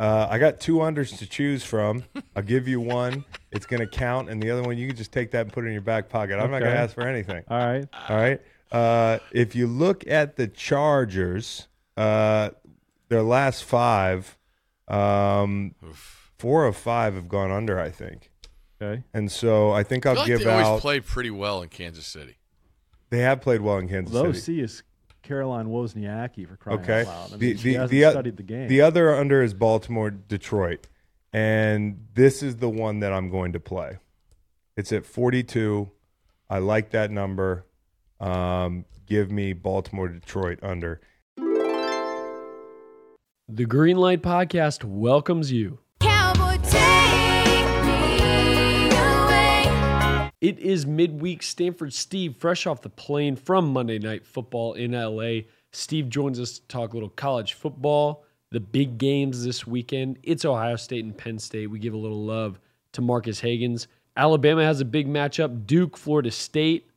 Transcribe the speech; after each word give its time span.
Uh, 0.00 0.28
I 0.30 0.38
got 0.38 0.60
two 0.60 0.76
unders 0.76 1.18
to 1.18 1.26
choose 1.26 1.64
from. 1.64 2.04
I'll 2.36 2.42
give 2.42 2.68
you 2.68 2.80
one. 2.80 3.24
It's 3.50 3.66
going 3.66 3.80
to 3.80 3.86
count, 3.88 4.30
and 4.30 4.40
the 4.42 4.50
other 4.50 4.62
one 4.62 4.78
you 4.78 4.86
can 4.86 4.96
just 4.96 5.10
take 5.12 5.32
that 5.32 5.40
and 5.42 5.52
put 5.52 5.64
it 5.64 5.68
in 5.68 5.72
your 5.72 5.82
back 5.82 6.08
pocket. 6.08 6.34
I'm 6.38 6.50
not 6.50 6.60
going 6.60 6.72
to 6.72 6.78
ask 6.78 6.94
for 6.94 7.02
anything. 7.06 7.42
All 7.48 7.58
right. 7.58 7.84
All 8.08 8.16
right. 8.16 8.40
Uh, 8.70 9.18
if 9.32 9.56
you 9.56 9.66
look 9.66 10.06
at 10.06 10.36
the 10.36 10.46
Chargers, 10.46 11.66
uh, 11.96 12.50
their 13.08 13.22
last 13.22 13.64
five, 13.64 14.38
um, 14.86 15.74
four 16.38 16.66
of 16.66 16.76
five 16.76 17.14
have 17.14 17.28
gone 17.28 17.50
under. 17.50 17.80
I 17.80 17.90
think, 17.90 18.30
Okay. 18.80 19.02
and 19.12 19.32
so 19.32 19.72
I 19.72 19.82
think 19.82 20.06
I 20.06 20.10
I'll 20.10 20.14
feel 20.16 20.22
like 20.22 20.28
give 20.28 20.44
they 20.44 20.50
always 20.52 20.66
out. 20.66 20.80
play 20.80 21.00
pretty 21.00 21.30
well 21.30 21.62
in 21.62 21.68
Kansas 21.70 22.06
City. 22.06 22.36
they 23.10 23.18
have 23.18 23.40
played 23.40 23.62
well 23.62 23.78
in 23.78 23.88
Kansas 23.88 24.14
Low 24.14 24.32
City. 24.32 24.38
C 24.40 24.60
is 24.60 24.82
Caroline 25.28 25.66
Wozniacki 25.66 26.48
for 26.48 26.56
crying 26.56 26.80
Okay. 26.80 27.00
out 27.02 27.06
loud. 27.06 27.32
I 27.34 27.36
The- 27.36 27.38
mean, 27.46 27.56
the- 27.56 27.62
she 27.62 27.74
hasn't 27.74 27.90
the 27.90 28.10
studied 28.10 28.36
the 28.38 28.42
game. 28.42 28.66
The 28.68 28.80
other 28.80 29.14
under 29.14 29.42
is 29.42 29.52
Baltimore, 29.52 30.10
Detroit. 30.10 30.86
And 31.34 32.06
this 32.14 32.42
is 32.42 32.56
the 32.56 32.70
one 32.70 33.00
that 33.00 33.12
I'm 33.12 33.28
going 33.30 33.52
to 33.52 33.60
play. 33.60 33.98
It's 34.76 34.90
at 34.92 35.04
42. 35.04 35.90
I 36.48 36.58
like 36.58 36.90
that 36.90 37.10
number. 37.10 37.66
Um, 38.18 38.86
give 39.06 39.30
me 39.30 39.52
Baltimore, 39.52 40.08
Detroit 40.08 40.58
under. 40.62 41.00
The 43.50 43.64
Greenlight 43.66 44.18
Podcast 44.18 44.84
welcomes 44.84 45.52
you. 45.52 45.78
It 50.40 50.60
is 50.60 50.86
midweek. 50.86 51.42
Stanford 51.42 51.92
Steve, 51.92 52.36
fresh 52.36 52.66
off 52.68 52.80
the 52.80 52.88
plane 52.88 53.34
from 53.34 53.72
Monday 53.72 53.98
Night 53.98 54.24
Football 54.24 54.74
in 54.74 54.92
LA. 54.92 55.40
Steve 55.72 56.08
joins 56.08 56.38
us 56.38 56.60
to 56.60 56.68
talk 56.68 56.92
a 56.92 56.94
little 56.94 57.08
college 57.08 57.54
football, 57.54 58.24
the 58.52 58.60
big 58.60 58.98
games 58.98 59.44
this 59.44 59.66
weekend. 59.66 60.16
It's 60.22 60.44
Ohio 60.44 60.76
State 60.76 61.04
and 61.04 61.16
Penn 61.16 61.40
State. 61.40 61.66
We 61.66 61.80
give 61.80 61.94
a 61.94 61.98
little 61.98 62.24
love 62.24 62.60
to 62.92 63.02
Marques 63.02 63.40
Hagans. 63.40 63.88
Alabama 64.16 64.64
has 64.64 64.80
a 64.80 64.84
big 64.84 65.08
matchup. 65.08 65.66
Duke, 65.66 65.96
Florida 65.96 66.30
State, 66.30 66.88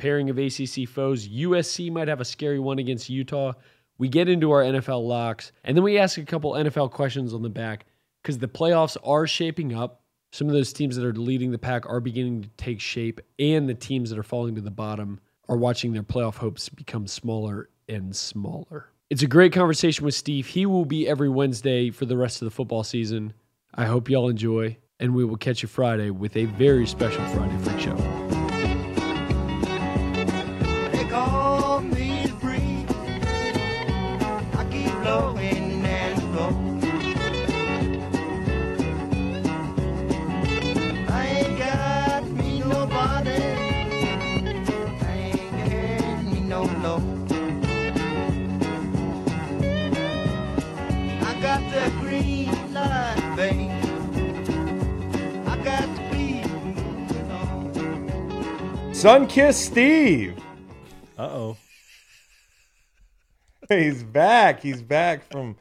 pairing 0.00 0.28
of 0.28 0.38
ACC 0.38 0.88
foes. 0.88 1.28
USC 1.28 1.90
might 1.92 2.08
have 2.08 2.20
a 2.20 2.24
scary 2.24 2.58
one 2.58 2.80
against 2.80 3.08
Utah. 3.08 3.52
We 3.98 4.08
get 4.08 4.28
into 4.28 4.50
our 4.50 4.62
NFL 4.62 5.06
locks, 5.06 5.52
and 5.62 5.76
then 5.76 5.84
we 5.84 5.98
ask 5.98 6.18
a 6.18 6.24
couple 6.24 6.52
NFL 6.54 6.90
questions 6.90 7.32
on 7.32 7.42
the 7.42 7.48
back 7.48 7.86
because 8.22 8.38
the 8.38 8.48
playoffs 8.48 8.96
are 9.04 9.28
shaping 9.28 9.72
up. 9.72 10.01
Some 10.32 10.48
of 10.48 10.54
those 10.54 10.72
teams 10.72 10.96
that 10.96 11.04
are 11.04 11.12
leading 11.12 11.50
the 11.50 11.58
pack 11.58 11.86
are 11.86 12.00
beginning 12.00 12.40
to 12.42 12.48
take 12.56 12.80
shape, 12.80 13.20
and 13.38 13.68
the 13.68 13.74
teams 13.74 14.08
that 14.08 14.18
are 14.18 14.22
falling 14.22 14.54
to 14.54 14.62
the 14.62 14.70
bottom 14.70 15.20
are 15.46 15.58
watching 15.58 15.92
their 15.92 16.02
playoff 16.02 16.36
hopes 16.36 16.70
become 16.70 17.06
smaller 17.06 17.68
and 17.86 18.16
smaller. 18.16 18.86
It's 19.10 19.22
a 19.22 19.26
great 19.26 19.52
conversation 19.52 20.06
with 20.06 20.14
Steve. 20.14 20.46
He 20.46 20.64
will 20.64 20.86
be 20.86 21.06
every 21.06 21.28
Wednesday 21.28 21.90
for 21.90 22.06
the 22.06 22.16
rest 22.16 22.40
of 22.40 22.46
the 22.46 22.50
football 22.50 22.82
season. 22.82 23.34
I 23.74 23.84
hope 23.84 24.08
y'all 24.08 24.30
enjoy, 24.30 24.78
and 24.98 25.14
we 25.14 25.22
will 25.22 25.36
catch 25.36 25.60
you 25.60 25.68
Friday 25.68 26.08
with 26.08 26.34
a 26.34 26.46
very 26.46 26.86
special 26.86 27.22
Friday 27.26 27.58
Freak 27.58 27.80
Show. 27.80 28.21
Sunkiss 59.02 59.54
Steve. 59.54 60.36
Uh 61.18 61.22
oh. 61.22 61.56
He's 63.68 64.04
back. 64.04 64.62
He's 64.62 64.80
back 64.80 65.28
from 65.28 65.56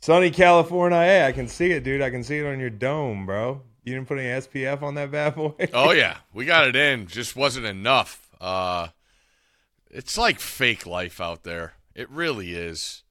sunny 0.00 0.32
California. 0.32 0.98
Hey, 0.98 1.24
I 1.24 1.30
can 1.30 1.46
see 1.46 1.70
it, 1.70 1.84
dude. 1.84 2.02
I 2.02 2.10
can 2.10 2.24
see 2.24 2.38
it 2.38 2.46
on 2.46 2.58
your 2.58 2.68
dome, 2.68 3.26
bro. 3.26 3.62
You 3.84 3.94
didn't 3.94 4.08
put 4.08 4.18
any 4.18 4.26
SPF 4.40 4.82
on 4.82 4.96
that 4.96 5.12
bad 5.12 5.36
boy? 5.36 5.54
Oh 5.72 5.92
yeah, 5.92 6.16
we 6.34 6.44
got 6.44 6.66
it 6.66 6.74
in. 6.74 7.06
Just 7.06 7.36
wasn't 7.36 7.66
enough. 7.66 8.28
Uh, 8.40 8.88
it's 9.88 10.18
like 10.18 10.40
fake 10.40 10.84
life 10.84 11.20
out 11.20 11.44
there. 11.44 11.74
It 11.94 12.10
really 12.10 12.54
is. 12.54 13.04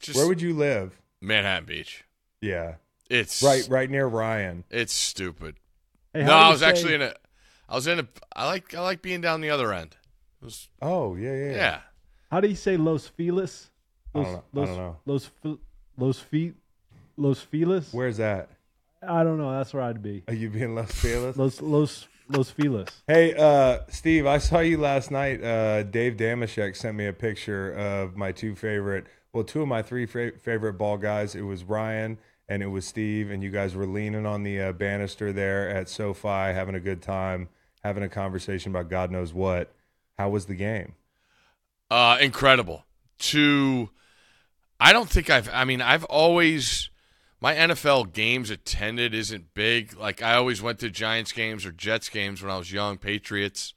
Just 0.00 0.16
Where 0.18 0.26
would 0.26 0.42
you 0.42 0.52
live? 0.52 1.00
Manhattan 1.20 1.64
Beach. 1.64 2.02
Yeah. 2.40 2.74
It's 3.08 3.40
Right 3.40 3.68
right 3.70 3.88
near 3.88 4.08
Ryan. 4.08 4.64
It's 4.68 4.92
stupid. 4.92 5.54
Hey, 6.12 6.24
no, 6.24 6.32
how 6.32 6.48
I 6.48 6.50
was 6.50 6.58
say- 6.58 6.66
actually 6.66 6.94
in 6.94 7.02
a. 7.02 7.14
I 7.68 7.74
was 7.74 7.86
in 7.86 7.98
a. 8.00 8.08
I 8.34 8.46
like. 8.46 8.74
I 8.74 8.80
like 8.80 9.02
being 9.02 9.20
down 9.20 9.40
the 9.40 9.50
other 9.50 9.72
end. 9.72 9.96
It 10.40 10.44
was, 10.44 10.68
Oh, 10.80 11.16
yeah, 11.16 11.34
yeah. 11.34 11.50
yeah. 11.54 11.80
How 12.30 12.40
do 12.40 12.48
you 12.48 12.54
say 12.56 12.76
Los 12.76 13.06
Feliz? 13.08 13.70
I 14.14 14.18
Los, 14.18 14.26
don't 14.26 14.34
know. 14.34 14.42
I 14.54 14.58
Los, 14.60 14.68
don't 14.68 14.76
know. 14.78 14.96
Los, 15.06 15.24
Fe- 15.26 15.58
Los, 15.98 16.18
Fe- 16.20 16.52
Los 17.16 17.40
Feliz? 17.40 17.92
Where's 17.92 18.16
that? 18.18 18.48
I 19.02 19.22
don't 19.24 19.38
know. 19.38 19.50
That's 19.52 19.74
where 19.74 19.82
I'd 19.82 20.02
be. 20.02 20.22
Are 20.28 20.34
you 20.34 20.48
being 20.50 20.74
Los 20.74 20.92
Feliz? 20.92 21.36
Los, 21.36 21.60
Los, 21.60 22.06
Los 22.28 22.50
Feliz. 22.50 22.88
Hey, 23.06 23.34
uh, 23.34 23.80
Steve, 23.88 24.26
I 24.26 24.38
saw 24.38 24.60
you 24.60 24.78
last 24.78 25.10
night. 25.10 25.42
Uh, 25.42 25.82
Dave 25.82 26.16
Dameshek 26.16 26.76
sent 26.76 26.96
me 26.96 27.06
a 27.06 27.12
picture 27.12 27.72
of 27.72 28.16
my 28.16 28.32
two 28.32 28.54
favorite, 28.54 29.06
well, 29.32 29.44
two 29.44 29.62
of 29.62 29.68
my 29.68 29.82
three 29.82 30.06
fa- 30.06 30.32
favorite 30.38 30.74
ball 30.74 30.96
guys. 30.98 31.34
It 31.34 31.42
was 31.42 31.64
Ryan 31.64 32.18
and 32.48 32.62
it 32.62 32.66
was 32.68 32.86
Steve, 32.86 33.30
and 33.30 33.42
you 33.42 33.50
guys 33.50 33.74
were 33.74 33.86
leaning 33.86 34.24
on 34.26 34.42
the 34.42 34.60
uh, 34.60 34.72
banister 34.72 35.32
there 35.32 35.68
at 35.68 35.88
SoFi, 35.88 36.28
having 36.54 36.74
a 36.74 36.80
good 36.80 37.02
time, 37.02 37.48
having 37.88 38.02
a 38.02 38.08
conversation 38.08 38.70
about 38.70 38.90
God 38.90 39.10
knows 39.10 39.32
what. 39.32 39.72
How 40.18 40.28
was 40.28 40.44
the 40.46 40.54
game? 40.54 40.92
Uh, 41.90 42.18
incredible. 42.20 42.84
To, 43.18 43.88
I 44.78 44.92
don't 44.92 45.08
think 45.08 45.30
I've. 45.30 45.48
I 45.52 45.64
mean, 45.64 45.80
I've 45.80 46.04
always 46.04 46.90
my 47.40 47.54
NFL 47.54 48.12
games 48.12 48.50
attended 48.50 49.14
isn't 49.14 49.54
big. 49.54 49.96
Like 49.96 50.22
I 50.22 50.34
always 50.34 50.60
went 50.60 50.80
to 50.80 50.90
Giants 50.90 51.32
games 51.32 51.64
or 51.64 51.72
Jets 51.72 52.08
games 52.08 52.42
when 52.42 52.50
I 52.50 52.58
was 52.58 52.70
young, 52.70 52.98
Patriots, 52.98 53.74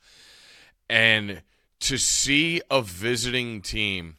and 0.90 1.42
to 1.80 1.98
see 1.98 2.62
a 2.70 2.82
visiting 2.82 3.62
team 3.62 4.18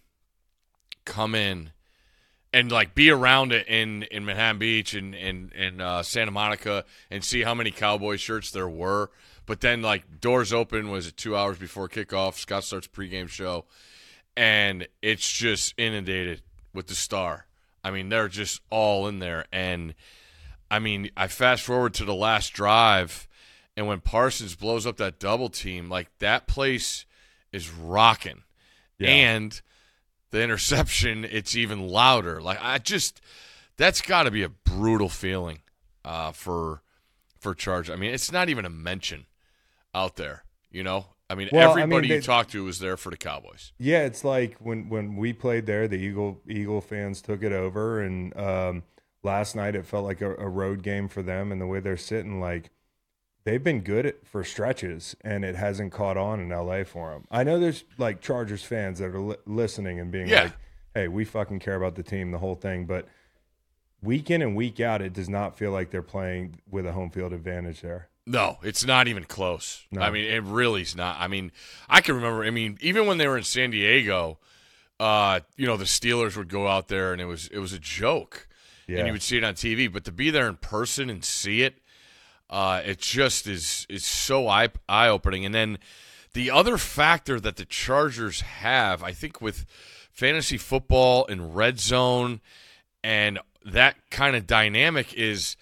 come 1.05 1.35
in 1.35 1.73
and 2.53 2.71
like 2.71 2.95
be 2.95 3.11
around 3.11 3.53
it 3.53 3.67
in 3.67 4.05
in 4.05 4.25
Manhattan 4.25 4.59
Beach 4.59 4.95
and 4.95 5.15
in 5.15 5.53
in 5.55 5.81
uh, 5.81 6.03
Santa 6.03 6.31
Monica 6.31 6.85
and 7.11 7.25
see 7.25 7.43
how 7.43 7.55
many 7.55 7.71
Cowboy 7.71 8.17
shirts 8.17 8.51
there 8.51 8.69
were. 8.69 9.11
But 9.53 9.61
then 9.61 9.83
like 9.83 10.19
doors 10.19 10.51
open 10.51 10.89
was 10.89 11.07
it 11.09 11.19
two 11.19 11.37
hours 11.37 11.59
before 11.59 11.87
kickoff. 11.87 12.39
Scott 12.39 12.65
starts 12.65 12.89
pregame 12.89 13.29
show, 13.29 13.67
and 14.35 14.89
it's 15.03 15.31
just 15.31 15.75
inundated 15.77 16.41
with 16.73 16.87
the 16.87 16.95
star. 16.95 17.45
I 17.85 17.91
mean, 17.91 18.09
they're 18.09 18.29
just 18.29 18.63
all 18.71 19.07
in 19.09 19.19
there, 19.19 19.45
and 19.53 19.95
I 20.71 20.79
mean, 20.79 21.11
I 21.19 21.27
fast 21.29 21.65
forward 21.65 21.93
to 21.97 22.07
the 22.07 22.15
last 22.15 22.55
drive, 22.55 23.29
and 23.77 23.87
when 23.87 24.01
Parsons 24.01 24.55
blows 24.55 24.87
up 24.87 24.97
that 24.97 25.19
double 25.19 25.51
team, 25.51 25.91
like 25.91 26.09
that 26.21 26.47
place 26.47 27.05
is 27.53 27.71
rocking, 27.71 28.45
Yeah. 28.99 29.11
and 29.11 29.61
the 30.31 30.41
interception, 30.43 31.27
it's 31.31 31.55
even 31.55 31.89
louder. 31.89 32.41
Like 32.41 32.59
I 32.63 32.79
just, 32.79 33.21
that's 33.77 34.01
got 34.01 34.23
to 34.23 34.31
be 34.31 34.45
a 34.45 34.49
brutal 34.49 35.11
feeling 35.11 35.59
uh, 36.07 36.33
for 36.33 36.81
for 37.39 37.55
Charge. 37.55 37.91
I 37.91 37.97
mean, 37.97 38.15
it's 38.15 38.33
not 38.33 38.49
even 38.49 38.65
a 38.65 38.71
mention 38.71 39.27
out 39.95 40.17
there. 40.17 40.45
You 40.71 40.83
know, 40.83 41.07
I 41.29 41.35
mean, 41.35 41.49
Well, 41.53 41.73
I 41.73 41.75
mean, 41.75 41.83
everybody 41.83 42.09
they- 42.09 42.15
you 42.17 42.23
talked 42.23 42.51
to 42.53 42.65
was 42.65 42.79
there 42.79 42.97
for 42.97 43.11
the 43.11 43.17
Cowboys. 43.17 43.73
Yeah, 43.79 44.05
it's 44.05 44.25
like 44.25 44.57
when 44.59 44.89
when 44.89 45.17
we 45.17 45.33
played 45.33 45.67
there, 45.67 45.87
the 45.89 45.97
Eagle 45.99 46.41
Eagle 46.49 46.81
fans 46.81 47.21
took 47.23 47.43
it 47.43 47.53
over, 47.53 48.01
and 48.01 48.35
um, 48.37 48.83
last 49.23 49.55
night 49.55 49.75
it 49.77 49.87
felt 49.87 50.05
like 50.05 50.21
a, 50.21 50.35
a 50.37 50.49
road 50.49 50.83
game 50.83 51.09
for 51.09 51.23
them. 51.23 51.53
And 51.53 51.61
the 51.61 51.67
way 51.67 51.81
they're 51.81 51.97
sitting, 51.99 52.41
like 52.41 52.71
they've 53.45 53.63
been 53.63 53.81
good 53.81 54.07
at, 54.07 54.27
for 54.27 54.45
stretches, 54.45 55.15
and 55.21 55.45
it 55.45 55.57
hasn't 55.57 55.93
caught 55.93 56.17
on 56.17 56.41
in 56.41 56.49
LA 56.49 56.85
for 56.85 57.11
them. 57.13 57.27
I 57.31 57.45
know 57.45 57.59
there's 57.61 57.85
like 57.99 58.21
Chargers 58.23 58.63
fans 58.65 58.99
that 59.01 59.15
are 59.15 59.21
li- 59.21 59.37
listening 59.47 60.01
and 60.01 60.11
being 60.11 60.29
Yeah. 60.29 60.45
like, 60.45 60.53
"Hey, 60.95 61.09
we 61.09 61.25
fucking 61.27 61.59
care 61.59 61.75
about 61.77 61.97
the 61.97 62.03
team, 62.03 62.31
the 62.31 62.39
whole 62.39 62.55
thing," 62.55 62.87
but 62.87 63.09
week 64.03 64.31
in 64.31 64.41
and 64.43 64.57
week 64.57 64.81
out, 64.81 65.03
it 65.03 65.13
does 65.13 65.29
not 65.29 65.57
feel 65.59 65.71
like 65.71 65.91
they're 65.91 66.03
playing 66.03 66.61
with 66.71 66.87
a 66.87 66.93
home 66.93 67.11
field 67.11 67.33
advantage 67.33 67.83
there. 67.83 68.09
No, 68.27 68.59
it's 68.63 68.85
not 68.85 69.09
even 69.09 69.25
close. 69.25 69.85
No. 69.91 70.01
I 70.01 70.11
mean, 70.11 70.25
it 70.25 70.43
really 70.45 70.83
is 70.83 70.95
not. 70.95 71.17
I 71.19 71.27
mean, 71.27 71.51
I 71.89 72.01
can 72.01 72.15
remember. 72.15 72.45
I 72.45 72.51
mean, 72.51 72.79
even 72.81 73.07
when 73.07 73.19
they 73.19 73.27
were 73.27 73.37
in 73.37 73.43
San 73.43 73.71
Diego, 73.71 74.39
uh, 75.01 75.41
you 75.57 75.67
know, 75.67 75.77
the 75.77 75.85
Steelers 75.85 76.37
would 76.37 76.49
go 76.49 76.69
out 76.69 76.89
there 76.89 77.13
and 77.13 77.21
it 77.21 77.25
was 77.25 77.49
it 77.49 77.59
was 77.59 77.73
a 77.73 77.79
joke, 77.81 78.47
Yeah, 78.87 78.99
and 78.99 79.07
you 79.09 79.13
would 79.13 79.23
see 79.23 79.39
it 79.39 79.45
on 79.45 79.55
TV. 79.55 79.93
But 79.93 80.05
to 80.05 80.13
be 80.13 80.31
there 80.31 80.49
in 80.49 80.57
person 80.57 81.11
and 81.11 81.25
see 81.25 81.63
it, 81.63 81.81
uh, 82.49 82.83
it 82.85 83.01
just 83.01 83.49
is 83.49 83.87
is 83.91 84.05
so 84.05 84.47
eye 84.47 84.69
eye 84.89 85.09
opening. 85.09 85.45
And 85.45 85.53
then 85.53 85.79
the 86.33 86.53
other 86.53 86.79
factor 86.79 87.41
that 87.41 87.57
the 87.57 87.65
Chargers 87.65 88.43
have, 88.43 89.03
I 89.03 89.13
think, 89.13 89.41
with 89.41 89.67
fantasy 90.13 90.59
football 90.59 91.27
and 91.27 91.57
red 91.57 91.81
zone, 91.81 92.41
and 93.03 93.41
that 93.65 93.97
kind 94.11 94.37
of 94.37 94.47
dynamic 94.47 95.13
is. 95.15 95.57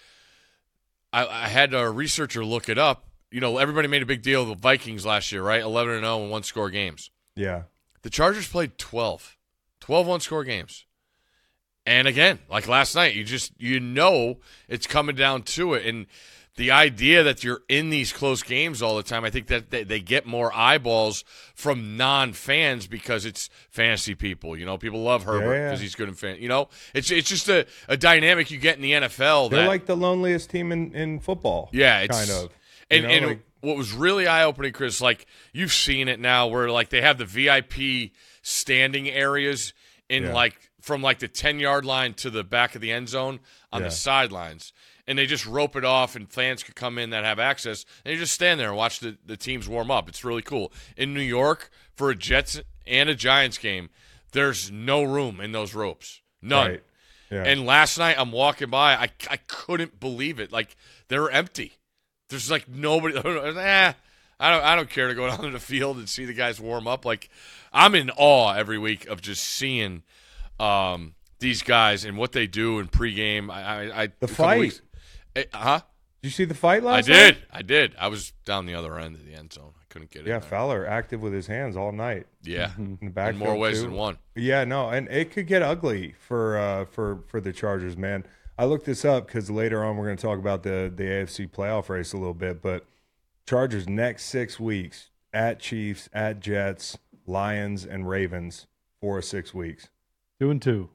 I, 1.13 1.27
I 1.27 1.47
had 1.47 1.73
a 1.73 1.89
researcher 1.89 2.43
look 2.45 2.69
it 2.69 2.77
up. 2.77 3.05
You 3.31 3.39
know, 3.39 3.57
everybody 3.57 3.87
made 3.87 4.01
a 4.01 4.05
big 4.05 4.21
deal 4.21 4.41
of 4.41 4.49
the 4.49 4.55
Vikings 4.55 5.05
last 5.05 5.31
year, 5.31 5.41
right? 5.41 5.61
11 5.61 5.95
and 5.95 6.03
0 6.03 6.23
in 6.23 6.29
one 6.29 6.43
score 6.43 6.69
games. 6.69 7.11
Yeah. 7.35 7.63
The 8.01 8.09
Chargers 8.09 8.47
played 8.47 8.77
12. 8.77 9.37
12 9.79 10.07
one 10.07 10.19
score 10.19 10.43
games. 10.43 10.85
And 11.85 12.07
again, 12.07 12.39
like 12.49 12.67
last 12.67 12.93
night, 12.93 13.15
you 13.15 13.23
just 13.23 13.53
you 13.57 13.79
know 13.79 14.37
it's 14.67 14.85
coming 14.85 15.15
down 15.15 15.41
to 15.43 15.73
it 15.73 15.85
and 15.85 16.05
the 16.57 16.71
idea 16.71 17.23
that 17.23 17.43
you're 17.43 17.61
in 17.69 17.89
these 17.91 18.11
close 18.11 18.43
games 18.43 18.81
all 18.81 18.97
the 18.97 19.03
time, 19.03 19.23
I 19.23 19.29
think 19.29 19.47
that 19.47 19.69
they, 19.69 19.83
they 19.83 19.99
get 20.01 20.25
more 20.25 20.53
eyeballs 20.53 21.23
from 21.55 21.95
non-fans 21.95 22.87
because 22.87 23.25
it's 23.25 23.49
fantasy 23.69 24.15
people. 24.15 24.57
You 24.57 24.65
know, 24.65 24.77
people 24.77 25.01
love 25.01 25.23
Herbert 25.23 25.53
Yeah. 25.55 25.65
because 25.69 25.79
he's 25.81 25.95
good 25.95 26.09
in 26.09 26.13
fan. 26.15 26.37
You 26.41 26.49
know, 26.49 26.67
it's 26.93 27.09
it's 27.09 27.29
just 27.29 27.47
a, 27.49 27.65
a 27.87 27.95
dynamic 27.95 28.51
you 28.51 28.57
get 28.57 28.75
in 28.75 28.81
the 28.81 28.91
NFL. 28.91 29.49
They're 29.49 29.61
that, 29.61 29.67
like 29.67 29.85
the 29.85 29.95
loneliest 29.95 30.49
team 30.49 30.71
in, 30.73 30.93
in 30.93 31.19
football. 31.19 31.69
yeah, 31.71 31.99
it's 32.01 32.17
kind 32.27 32.29
of. 32.45 32.51
And, 32.89 33.03
know, 33.03 33.09
and 33.09 33.25
like- 33.27 33.45
what 33.61 33.77
was 33.77 33.93
really 33.93 34.27
eye 34.27 34.43
opening, 34.43 34.73
Chris, 34.73 34.99
like 34.99 35.27
you've 35.53 35.71
seen 35.71 36.07
it 36.09 36.19
now, 36.19 36.47
where 36.47 36.69
like 36.69 36.89
they 36.89 37.01
have 37.01 37.17
the 37.17 37.25
VIP 37.25 38.11
standing 38.41 39.07
areas 39.09 39.73
in 40.09 40.23
Yeah. 40.23 40.33
like 40.33 40.69
from 40.81 41.01
like 41.01 41.19
the 41.19 41.27
ten 41.27 41.59
yard 41.59 41.85
line 41.85 42.13
to 42.15 42.29
the 42.29 42.43
back 42.43 42.75
of 42.75 42.81
the 42.81 42.91
end 42.91 43.07
zone 43.07 43.39
on 43.71 43.81
Yeah. 43.81 43.87
the 43.87 43.93
sidelines, 43.93 44.73
and 45.11 45.19
they 45.19 45.25
just 45.25 45.45
rope 45.45 45.75
it 45.75 45.83
off, 45.83 46.15
and 46.15 46.31
fans 46.31 46.63
could 46.63 46.75
come 46.75 46.97
in 46.97 47.09
that 47.09 47.25
have 47.25 47.37
access, 47.37 47.85
and 48.05 48.13
you 48.13 48.17
just 48.19 48.33
stand 48.33 48.59
there 48.59 48.69
and 48.69 48.77
watch 48.77 49.01
the 49.01 49.17
the 49.25 49.35
teams 49.35 49.67
warm 49.67 49.91
up. 49.91 50.07
It's 50.07 50.23
really 50.23 50.41
cool. 50.41 50.71
In 50.95 51.13
New 51.13 51.19
York 51.21 51.69
for 51.93 52.09
a 52.09 52.15
Jets 52.15 52.61
and 52.87 53.09
a 53.09 53.15
Giants 53.15 53.57
game, 53.57 53.89
there's 54.31 54.71
no 54.71 55.03
room 55.03 55.41
in 55.41 55.51
those 55.51 55.75
ropes, 55.75 56.21
none. 56.41 56.71
Right. 56.71 56.83
Yeah. 57.29 57.43
And 57.43 57.65
last 57.65 57.97
night 57.97 58.15
I'm 58.17 58.31
walking 58.31 58.69
by, 58.69 58.93
I, 58.95 59.09
I 59.29 59.37
couldn't 59.47 59.99
believe 59.99 60.39
it. 60.39 60.51
Like 60.51 60.75
they're 61.09 61.29
empty. 61.29 61.73
There's 62.29 62.49
like 62.49 62.67
nobody. 62.69 63.15
eh, 63.17 63.93
I 64.39 64.51
don't 64.51 64.63
I 64.63 64.75
don't 64.75 64.89
care 64.89 65.07
to 65.09 65.13
go 65.15 65.27
down 65.29 65.41
to 65.41 65.49
the 65.51 65.59
field 65.59 65.97
and 65.97 66.07
see 66.09 66.25
the 66.25 66.33
guys 66.33 66.59
warm 66.59 66.87
up. 66.87 67.05
Like 67.05 67.29
I'm 67.73 67.95
in 67.95 68.09
awe 68.11 68.53
every 68.53 68.77
week 68.77 69.07
of 69.07 69.21
just 69.21 69.43
seeing 69.43 70.03
um, 70.59 71.15
these 71.39 71.61
guys 71.63 72.05
and 72.05 72.17
what 72.17 72.31
they 72.33 72.47
do 72.47 72.79
in 72.79 72.87
pregame. 72.87 73.49
I, 73.49 73.61
I, 73.91 74.03
I 74.03 74.09
The 74.19 74.27
fight. 74.27 74.59
weeks- 74.59 74.81
Eh, 75.35 75.45
huh? 75.53 75.79
Did 76.21 76.27
you 76.27 76.31
see 76.31 76.45
the 76.45 76.53
fight 76.53 76.83
last? 76.83 77.09
I 77.09 77.13
last 77.13 77.19
did. 77.19 77.35
night? 77.35 77.43
I 77.51 77.61
did. 77.63 77.95
I 77.99 78.07
was 78.07 78.31
down 78.45 78.65
the 78.65 78.75
other 78.75 78.97
end 78.99 79.15
of 79.15 79.25
the 79.25 79.33
end 79.33 79.53
zone. 79.53 79.71
I 79.79 79.83
couldn't 79.89 80.11
get 80.11 80.21
it. 80.23 80.27
Yeah, 80.27 80.39
Fowler 80.39 80.85
active 80.85 81.21
with 81.21 81.33
his 81.33 81.47
hands 81.47 81.75
all 81.75 81.91
night 81.91 82.27
Yeah. 82.43 82.71
in 82.77 82.97
the 83.01 83.05
In 83.07 83.11
backfield. 83.11 83.39
more 83.39 83.55
ways 83.57 83.77
too. 83.79 83.87
than 83.87 83.93
one. 83.95 84.17
Yeah, 84.35 84.63
no, 84.65 84.89
and 84.89 85.07
it 85.09 85.31
could 85.31 85.47
get 85.47 85.61
ugly 85.63 86.13
for 86.19 86.57
uh, 86.57 86.85
for 86.85 87.23
for 87.27 87.41
the 87.41 87.51
Chargers, 87.53 87.97
man. 87.97 88.25
I 88.57 88.65
looked 88.65 88.85
this 88.85 89.03
up 89.03 89.25
because 89.25 89.49
later 89.49 89.83
on 89.83 89.97
we're 89.97 90.05
going 90.05 90.17
to 90.17 90.21
talk 90.21 90.37
about 90.37 90.61
the 90.63 90.91
the 90.95 91.03
AFC 91.03 91.49
playoff 91.49 91.89
race 91.89 92.13
a 92.13 92.17
little 92.17 92.33
bit, 92.35 92.61
but 92.61 92.85
Chargers 93.47 93.89
next 93.89 94.25
six 94.25 94.59
weeks 94.59 95.09
at 95.33 95.59
Chiefs, 95.59 96.07
at 96.13 96.39
Jets, 96.39 96.97
Lions, 97.25 97.83
and 97.85 98.07
Ravens 98.07 98.67
four 98.99 99.17
or 99.17 99.21
six 99.23 99.53
weeks. 99.53 99.89
Two 100.39 100.51
and 100.51 100.61
two. 100.61 100.89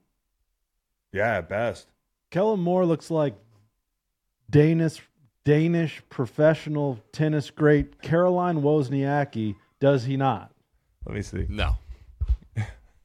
Yeah, 1.13 1.39
at 1.39 1.49
best. 1.49 1.89
Kellen 2.31 2.61
Moore 2.61 2.85
looks 2.87 3.11
like 3.11 3.35
Danish 4.51 5.01
Danish 5.45 6.03
professional 6.09 6.99
tennis 7.13 7.51
great 7.51 8.03
Caroline 8.03 8.63
Wozniacki, 8.63 9.55
does 9.81 10.05
he 10.05 10.17
not? 10.17 10.53
Let 11.05 11.15
me 11.15 11.23
see. 11.23 11.47
No. 11.49 11.77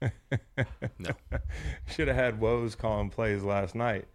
no. 0.01 1.11
Should 1.87 2.07
have 2.07 2.17
had 2.17 2.39
woes 2.39 2.75
calling 2.75 3.09
plays 3.09 3.43
last 3.43 3.75
night. 3.75 4.05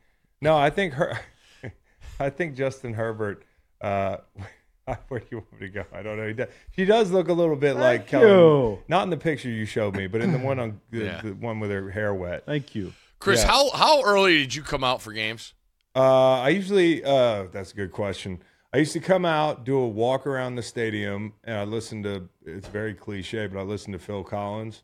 No, 0.40 0.56
I 0.56 0.70
think 0.70 0.94
her. 0.94 1.18
I 2.20 2.30
think 2.30 2.56
Justin 2.56 2.94
Herbert. 2.94 3.44
Uh, 3.80 4.16
where 5.08 5.20
do 5.20 5.26
you 5.30 5.36
want 5.38 5.52
me 5.60 5.66
to 5.68 5.72
go? 5.72 5.84
I 5.92 6.02
don't 6.02 6.16
know. 6.16 6.26
He 6.26 6.32
does, 6.32 6.48
she 6.74 6.84
does 6.84 7.10
look 7.10 7.28
a 7.28 7.32
little 7.32 7.56
bit 7.56 7.74
like 7.74 8.08
Thank 8.08 8.22
Kellen. 8.22 8.28
you. 8.28 8.78
Not 8.88 9.04
in 9.04 9.10
the 9.10 9.16
picture 9.16 9.48
you 9.48 9.66
showed 9.66 9.94
me, 9.94 10.06
but 10.06 10.20
in 10.20 10.32
the 10.32 10.38
one 10.38 10.58
on 10.58 10.80
the, 10.90 11.04
Yeah. 11.04 11.20
the 11.22 11.32
one 11.34 11.60
with 11.60 11.70
her 11.70 11.90
hair 11.90 12.14
wet. 12.14 12.44
Thank 12.46 12.74
you. 12.74 12.92
Chris, 13.18 13.42
Yeah. 13.42 13.48
how 13.50 13.70
how 13.70 14.02
early 14.02 14.38
did 14.38 14.54
you 14.54 14.62
come 14.62 14.82
out 14.82 15.00
for 15.00 15.12
games? 15.12 15.54
Uh, 15.96 16.40
I 16.40 16.50
usually. 16.50 17.02
Uh, 17.02 17.44
that's 17.52 17.72
a 17.72 17.74
good 17.74 17.90
question. 17.92 18.42
I 18.72 18.78
used 18.78 18.92
to 18.92 19.00
come 19.00 19.24
out, 19.24 19.64
do 19.64 19.78
a 19.78 19.88
walk 19.88 20.26
around 20.26 20.56
the 20.56 20.62
stadium, 20.62 21.32
and 21.44 21.56
I 21.56 21.64
listen 21.64 22.02
to. 22.02 22.28
It's 22.44 22.68
very 22.68 22.92
cliche, 22.92 23.46
but 23.46 23.58
I 23.58 23.62
listen 23.62 23.92
to 23.92 23.98
Phil 23.98 24.22
Collins. 24.22 24.82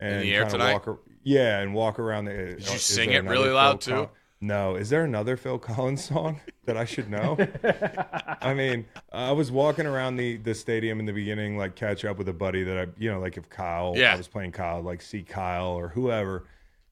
And 0.00 0.22
the 0.22 0.34
air 0.34 0.48
tonight? 0.48 0.84
walk, 0.86 1.00
yeah, 1.22 1.60
and 1.60 1.74
walk 1.74 1.98
around 1.98 2.24
the. 2.24 2.32
Did 2.32 2.60
you 2.70 2.78
sing 2.78 3.12
it 3.12 3.24
really 3.24 3.50
loud, 3.50 3.80
too? 3.80 4.08
No. 4.40 4.76
Is 4.76 4.90
there 4.90 5.04
another 5.04 5.36
Phil 5.36 5.58
Collins 5.58 6.04
song 6.04 6.40
that 6.64 6.76
I 6.76 6.84
should 6.84 7.10
know? 7.10 7.36
I 8.40 8.54
mean, 8.54 8.86
I 9.12 9.32
was 9.32 9.50
walking 9.50 9.86
around 9.86 10.16
the 10.16 10.36
the 10.38 10.54
stadium 10.54 11.00
in 11.00 11.06
the 11.06 11.12
beginning, 11.12 11.56
like 11.56 11.74
catch 11.76 12.04
up 12.04 12.18
with 12.18 12.28
a 12.28 12.32
buddy 12.32 12.62
that 12.64 12.78
I, 12.78 12.86
you 12.98 13.10
know, 13.10 13.20
like 13.20 13.36
if 13.36 13.48
Kyle, 13.48 13.94
Yeah. 13.96 14.14
I 14.14 14.16
was 14.16 14.28
playing 14.28 14.52
Kyle, 14.52 14.80
like 14.82 15.02
see 15.02 15.22
Kyle 15.22 15.68
or 15.70 15.88
whoever, 15.88 16.44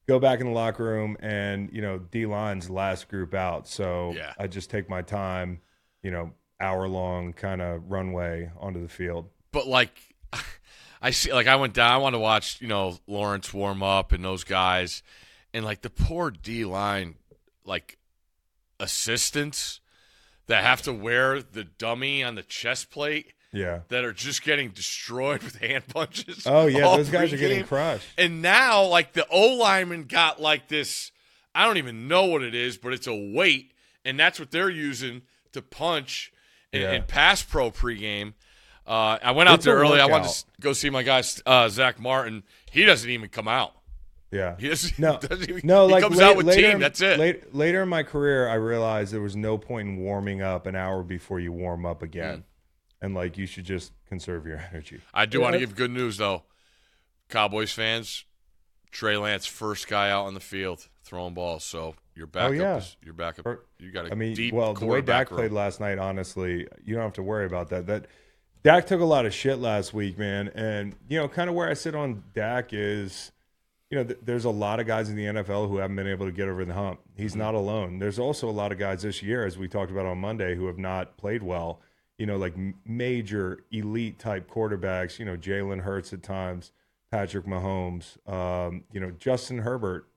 go 0.07 0.19
back 0.19 0.39
in 0.39 0.47
the 0.47 0.53
locker 0.53 0.83
room, 0.83 1.17
and 1.19 1.69
you 1.71 1.81
know, 1.81 1.97
D 1.99 2.25
line's 2.25 2.69
last 2.69 3.09
group 3.09 3.33
out, 3.33 3.67
so 3.67 4.13
Yeah. 4.15 4.33
I 4.37 4.47
just 4.47 4.69
take 4.69 4.89
my 4.89 5.01
time, 5.01 5.61
you 6.01 6.11
know, 6.11 6.33
hour 6.59 6.87
long 6.87 7.33
kind 7.33 7.61
of 7.61 7.89
runway 7.91 8.51
onto 8.59 8.81
the 8.81 8.89
field. 8.89 9.29
but 9.51 9.67
like 9.67 9.91
I 11.01 11.11
see 11.11 11.31
like 11.31 11.47
I 11.47 11.55
went 11.55 11.73
down 11.73 11.91
I 11.91 11.97
want 11.97 12.15
to 12.15 12.19
watch, 12.19 12.61
you 12.61 12.67
know, 12.67 12.97
Lawrence 13.07 13.53
warm 13.53 13.83
up 13.83 14.11
and 14.11 14.23
those 14.23 14.43
guys 14.43 15.03
and 15.53 15.63
like 15.63 15.81
the 15.81 15.89
poor 15.89 16.31
D 16.31 16.65
line 16.65 17.15
like 17.63 17.97
assistants 18.79 19.81
that 20.47 20.63
have 20.63 20.81
to 20.83 20.93
wear 20.93 21.41
the 21.41 21.63
dummy 21.63 22.23
on 22.23 22.35
the 22.35 22.43
chest 22.43 22.89
plate 22.89 23.33
Yeah. 23.53 23.79
that 23.89 24.03
are 24.03 24.13
just 24.13 24.43
getting 24.43 24.69
destroyed 24.69 25.41
with 25.43 25.55
hand 25.57 25.87
punches. 25.87 26.45
Oh 26.45 26.65
yeah, 26.67 26.81
those 26.95 27.09
guys 27.09 27.31
are 27.33 27.37
getting 27.37 27.63
crushed. 27.63 28.05
And 28.17 28.41
now, 28.41 28.83
like 28.85 29.13
the 29.13 29.25
O 29.29 29.55
lineman 29.55 30.03
got 30.03 30.41
like 30.41 30.67
this. 30.67 31.11
I 31.55 31.65
don't 31.65 31.77
even 31.77 32.07
know 32.07 32.25
what 32.25 32.43
it 32.43 32.53
is, 32.53 32.77
but 32.77 32.93
it's 32.93 33.07
a 33.07 33.15
weight, 33.33 33.71
and 34.05 34.19
that's 34.19 34.39
what 34.39 34.51
they're 34.51 34.69
using 34.69 35.23
to 35.53 35.61
punch 35.61 36.31
and, 36.71 36.83
Yeah. 36.83 36.91
and 36.91 37.07
pass 37.07 37.41
pro 37.41 37.71
pregame. 37.71 38.33
Uh, 38.85 39.17
I 39.23 39.31
went 39.31 39.49
out 39.49 39.55
It's 39.55 39.65
there 39.65 39.75
early. 39.75 39.99
I 39.99 40.05
wanted 40.05 40.29
to 40.29 40.43
go 40.61 40.73
see 40.73 40.89
my 40.89 41.03
guy 41.03 41.23
uh, 41.45 41.67
Zach 41.69 41.99
Martin. 41.99 42.43
He 42.71 42.85
doesn't 42.85 43.09
even 43.09 43.27
come 43.29 43.47
out. 43.47 43.73
Yeah. 44.31 44.55
He 44.59 44.69
doesn't, 44.69 44.99
No, 44.99 45.17
doesn't 45.21 45.49
even, 45.49 45.61
no, 45.65 45.87
he 45.87 45.93
like 45.93 46.03
comes 46.03 46.17
late- 46.17 46.23
out 46.25 46.37
with 46.37 46.45
later, 46.45 46.71
team. 46.71 46.79
That's 46.79 47.01
it. 47.01 47.17
Late, 47.19 47.55
later 47.55 47.81
in 47.83 47.89
my 47.89 48.03
career, 48.03 48.47
I 48.47 48.53
realized 48.55 49.11
there 49.13 49.21
was 49.21 49.35
no 49.35 49.57
point 49.57 49.87
in 49.87 49.97
warming 49.97 50.41
up 50.41 50.67
an 50.67 50.75
hour 50.75 51.01
before 51.03 51.39
you 51.39 51.51
warm 51.51 51.85
up 51.85 52.01
Mm. 52.37 52.43
Again, 53.01 53.07
and 53.07 53.15
like 53.15 53.37
you 53.37 53.45
should 53.45 53.65
just 53.65 53.91
conserve 54.07 54.45
your 54.45 54.57
energy. 54.71 55.01
I 55.13 55.25
do 55.25 55.41
want 55.41 55.53
to 55.53 55.59
give 55.59 55.75
good 55.75 55.91
news 55.91 56.17
though, 56.17 56.43
Cowboys 57.29 57.71
fans. 57.71 58.25
Trey 58.89 59.17
Lance, 59.17 59.45
first 59.45 59.87
guy 59.89 60.09
out 60.09 60.25
on 60.27 60.33
the 60.33 60.39
field 60.39 60.87
throwing 61.03 61.33
balls. 61.33 61.63
So 61.65 61.95
your 62.15 62.25
backup 62.25 62.49
Oh, 62.51 62.53
yeah. 62.53 62.77
is 62.77 62.95
your 63.03 63.13
backup. 63.13 63.45
You 63.79 63.91
got 63.91 64.07
a 64.07 64.11
I 64.11 64.15
mean, 64.15 64.33
deep 64.33 64.53
well, 64.53 64.73
the 64.73 64.85
way 64.85 65.01
Dak 65.01 65.29
room. 65.29 65.39
played 65.39 65.51
last 65.51 65.79
night, 65.81 65.99
honestly, 65.99 66.67
you 66.83 66.95
don't 66.95 67.03
have 67.03 67.13
to 67.13 67.23
worry 67.23 67.45
about 67.45 67.69
that. 67.69 67.85
That 67.87 68.07
Dak 68.63 68.87
took 68.87 69.01
a 69.01 69.05
lot 69.05 69.25
of 69.25 69.33
shit 69.33 69.59
last 69.59 69.93
week, 69.93 70.17
man, 70.17 70.49
and 70.55 70.95
you 71.09 71.19
know, 71.19 71.27
kind 71.27 71.49
of 71.49 71.55
where 71.55 71.69
I 71.69 71.73
sit 71.73 71.95
on 71.95 72.23
Dak 72.33 72.69
is, 72.71 73.33
you 73.91 73.97
know, 73.97 74.03
th- 74.05 74.19
there's 74.23 74.45
a 74.45 74.49
lot 74.49 74.79
of 74.79 74.87
guys 74.87 75.09
in 75.09 75.17
the 75.17 75.25
NFL 75.25 75.67
who 75.67 75.77
haven't 75.77 75.97
been 75.97 76.07
able 76.07 76.25
to 76.25 76.31
get 76.31 76.47
over 76.47 76.63
the 76.63 76.73
hump. 76.73 77.01
He's 77.17 77.31
Mm-hmm. 77.31 77.39
not 77.41 77.55
alone. 77.55 77.99
There's 77.99 78.19
also 78.19 78.49
a 78.49 78.51
lot 78.51 78.71
of 78.71 78.79
guys 78.79 79.01
this 79.01 79.21
year, 79.21 79.45
as 79.45 79.57
we 79.57 79.67
talked 79.67 79.91
about 79.91 80.05
on 80.05 80.17
Monday, 80.17 80.55
who 80.55 80.67
have 80.67 80.77
not 80.79 81.17
played 81.17 81.43
well. 81.43 81.81
You 82.17 82.25
know, 82.25 82.37
like 82.37 82.55
major 82.85 83.63
elite 83.71 84.19
type 84.19 84.49
quarterbacks. 84.49 85.19
You 85.19 85.25
know, 85.25 85.37
Jalen 85.37 85.81
Hurts 85.81 86.13
at 86.13 86.23
times, 86.23 86.71
Patrick 87.11 87.45
Mahomes. 87.45 88.17
Um, 88.31 88.83
you 88.91 88.99
know, 88.99 89.11
Justin 89.11 89.59
Herbert 89.59 90.07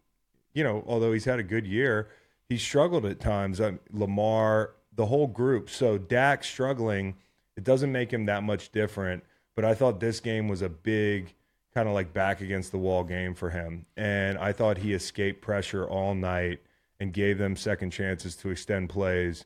you 0.55 0.65
know, 0.65 0.85
although 0.87 1.13
he's 1.13 1.25
had 1.25 1.39
a 1.39 1.45
good 1.45 1.67
year, 1.67 2.09
he 2.49 2.57
struggled 2.57 3.07
at 3.07 3.21
times. 3.21 3.61
Um, 3.61 3.81
Lamar, 3.93 4.73
the 4.95 5.07
whole 5.07 5.27
group. 5.27 5.71
So 5.71 5.99
Dak 5.99 6.45
struggling, 6.45 7.17
it 7.57 7.65
doesn't 7.65 7.93
make 7.93 8.13
him 8.13 8.27
that 8.27 8.43
much 8.43 8.73
different. 8.73 9.25
But 9.55 9.65
I 9.65 9.75
thought 9.75 10.01
this 10.01 10.21
game 10.21 10.49
was 10.49 10.63
a 10.63 10.69
big 10.69 11.35
kind 11.75 11.89
of 11.89 11.95
like 11.95 12.13
back 12.13 12.41
against 12.41 12.73
the 12.73 12.79
wall 12.79 13.05
game 13.05 13.35
for 13.35 13.51
him. 13.51 13.87
And 13.97 14.39
I 14.39 14.53
thought 14.53 14.79
he 14.79 14.93
escaped 14.93 15.41
pressure 15.41 15.87
all 15.87 16.15
night 16.15 16.61
and 16.99 17.13
gave 17.13 17.39
them 17.39 17.57
second 17.57 17.91
chances 17.91 18.35
to 18.37 18.51
extend 18.51 18.91
plays 18.91 19.45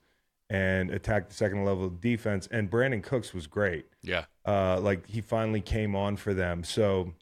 and 0.55 0.91
attack 0.91 1.29
the 1.29 1.35
second 1.35 1.65
level 1.65 1.85
of 1.85 2.01
defense. 2.01 2.49
And 2.51 2.71
Brandin 2.71 3.03
Cooks 3.03 3.35
was 3.35 3.47
great 3.49 3.87
yeah. 4.03 4.25
uh, 4.45 4.79
like 4.89 5.01
he 5.07 5.21
finally 5.21 5.61
came 5.61 5.97
on 5.97 6.17
for 6.17 6.33
them. 6.35 6.63
So, 6.63 7.13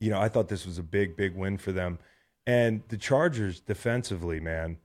you 0.00 0.10
know, 0.10 0.20
I 0.20 0.28
thought 0.28 0.48
this 0.48 0.64
was 0.64 0.78
a 0.78 0.82
big, 0.82 1.16
big 1.16 1.36
win 1.36 1.58
for 1.58 1.72
them. 1.72 1.98
And 2.46 2.82
the 2.88 2.96
Chargers 2.96 3.60
defensively, 3.60 4.40
man, 4.40 4.78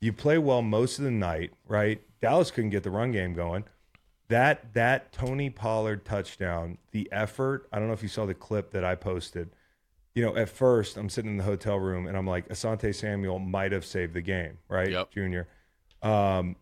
you 0.00 0.12
play 0.12 0.38
well 0.38 0.62
most 0.62 0.98
of 0.98 1.04
the 1.04 1.10
night, 1.30 1.50
right? 1.66 2.00
Dallas 2.20 2.50
couldn't 2.50 2.70
get 2.70 2.82
the 2.82 2.90
run 2.90 3.12
game 3.12 3.34
going. 3.34 3.64
That 4.28 4.72
that 4.74 5.12
Tony 5.12 5.50
Pollard 5.50 6.04
touchdown, 6.04 6.78
the 6.90 7.08
effort. 7.12 7.68
I 7.72 7.78
don't 7.78 7.88
know 7.88 7.94
if 7.94 8.02
you 8.02 8.08
saw 8.08 8.26
the 8.26 8.34
clip 8.34 8.70
that 8.72 8.84
I 8.84 8.94
posted. 8.94 9.50
you 10.14 10.22
know, 10.24 10.36
at 10.36 10.48
first 10.48 10.96
I'm 10.96 11.08
sitting 11.08 11.32
in 11.32 11.36
the 11.38 11.44
hotel 11.44 11.78
room 11.78 12.06
and 12.06 12.16
I'm 12.16 12.26
like, 12.26 12.48
Asante 12.48 12.94
Samuel 12.94 13.38
might 13.38 13.72
have 13.72 13.84
saved 13.84 14.14
the 14.14 14.20
game, 14.22 14.58
right? 14.68 14.90
Yep. 14.90 15.10
Junior. 15.10 15.48
Um, 16.02 16.56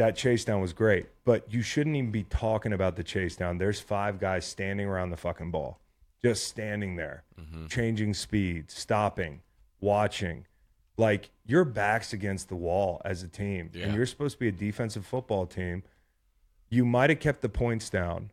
that 0.00 0.16
chase 0.16 0.44
down 0.46 0.60
was 0.62 0.72
great, 0.72 1.06
but 1.26 1.52
you 1.52 1.60
shouldn't 1.60 1.94
even 1.94 2.10
be 2.10 2.24
talking 2.24 2.72
about 2.72 2.96
the 2.96 3.04
chase 3.04 3.36
down. 3.36 3.58
There's 3.58 3.80
five 3.80 4.18
guys 4.18 4.46
standing 4.46 4.86
around 4.86 5.10
the 5.10 5.16
fucking 5.18 5.50
ball, 5.50 5.78
just 6.24 6.44
standing 6.48 6.96
there, 6.96 7.24
Mm-hmm. 7.38 7.66
changing 7.66 8.14
speed, 8.14 8.70
stopping, 8.70 9.42
watching. 9.80 10.46
Like 10.96 11.30
your 11.46 11.64
back's 11.64 12.12
against 12.14 12.48
the 12.48 12.56
wall 12.56 13.00
as 13.04 13.22
a 13.22 13.28
team, 13.28 13.70
Yeah. 13.74 13.84
and 13.86 13.94
you're 13.94 14.06
supposed 14.06 14.36
to 14.36 14.38
be 14.40 14.48
a 14.48 14.52
defensive 14.52 15.04
football 15.04 15.46
team. 15.46 15.82
You 16.70 16.84
might 16.84 17.10
have 17.10 17.20
kept 17.20 17.42
the 17.42 17.48
points 17.48 17.90
down, 17.90 18.30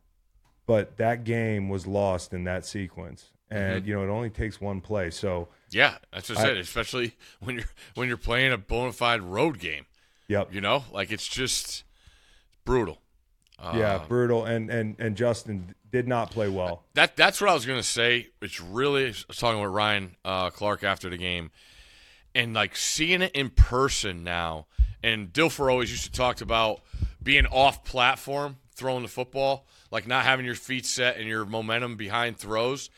but 0.65 0.97
that 0.97 1.23
game 1.25 1.69
was 1.69 1.85
lost 1.87 2.33
in 2.33 2.43
that 2.45 2.65
sequence. 2.65 3.31
And 3.49 3.81
Mm-hmm. 3.81 3.87
you 3.89 3.95
know 3.95 4.03
it 4.03 4.09
only 4.09 4.29
takes 4.29 4.59
one 4.61 4.79
play. 4.81 5.09
So, 5.09 5.47
Yeah, 5.69 5.97
that's 6.13 6.29
what 6.29 6.37
I 6.37 6.41
I- 6.41 6.45
said. 6.45 6.57
Especially 6.57 7.13
when 7.39 7.55
you're 7.55 7.69
when 7.95 8.07
you're 8.07 8.17
playing 8.17 8.51
a 8.53 8.57
bona 8.57 8.91
fide 8.93 9.21
road 9.21 9.59
game. 9.59 9.85
Yep, 10.27 10.53
You 10.53 10.61
know, 10.61 10.83
like 10.91 11.11
it's 11.11 11.27
just 11.27 11.83
brutal. 12.65 12.99
yeah, 13.61 13.95
Uh, 13.95 14.05
brutal. 14.07 14.45
And 14.45 14.69
and 14.69 14.95
and 14.99 15.15
Justin 15.15 15.73
did 15.91 16.07
not 16.07 16.31
play 16.31 16.49
well. 16.49 16.83
That 16.93 17.15
that's 17.15 17.39
what 17.41 17.49
I 17.49 17.53
was 17.53 17.65
gonna 17.65 17.83
say. 17.83 18.27
It's 18.41 18.59
really 18.61 19.05
I 19.07 19.13
was 19.27 19.37
talking 19.37 19.61
with 19.61 19.71
Ryan 19.71 20.15
uh, 20.25 20.49
Clark 20.49 20.83
after 20.83 21.09
the 21.09 21.17
game, 21.17 21.51
and 22.35 22.53
like 22.53 22.75
seeing 22.75 23.21
it 23.21 23.31
in 23.33 23.49
person 23.49 24.23
now. 24.23 24.67
And 25.03 25.31
Dilfer 25.31 25.71
always 25.71 25.91
used 25.91 26.05
to 26.05 26.11
talk 26.11 26.41
about 26.41 26.81
being 27.21 27.45
off 27.45 27.83
platform, 27.83 28.57
throwing 28.73 29.03
the 29.03 29.07
football, 29.07 29.67
like 29.91 30.07
not 30.07 30.23
having 30.25 30.45
your 30.45 30.55
feet 30.55 30.85
set 30.87 31.17
and 31.17 31.27
your 31.27 31.45
momentum 31.45 31.95
behind 31.97 32.37
throws. 32.37 32.89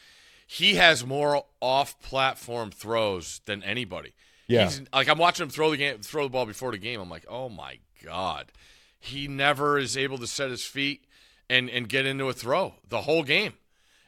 He 0.47 0.75
has 0.75 1.05
more 1.05 1.43
off 1.61 1.99
platform 2.01 2.71
throws 2.71 3.41
than 3.45 3.61
anybody. 3.63 4.13
Yeah. 4.49 4.65
He's, 4.65 4.81
like 4.91 5.07
I'm 5.07 5.19
watching 5.19 5.43
him 5.43 5.49
throw 5.49 5.69
the 5.71 5.77
game, 5.77 5.99
throw 5.99 6.23
the 6.23 6.29
ball 6.29 6.45
before 6.45 6.71
the 6.71 6.77
game. 6.77 6.99
I'm 6.99 7.09
like, 7.09 7.25
oh 7.29 7.47
my 7.47 7.79
god, 8.03 8.51
he 8.99 9.27
never 9.27 9.77
is 9.77 9.95
able 9.95 10.17
to 10.17 10.27
set 10.27 10.49
his 10.49 10.65
feet 10.65 11.05
and 11.49 11.69
and 11.69 11.87
get 11.87 12.05
into 12.05 12.27
a 12.27 12.33
throw 12.33 12.73
the 12.87 13.01
whole 13.01 13.23
game. 13.23 13.53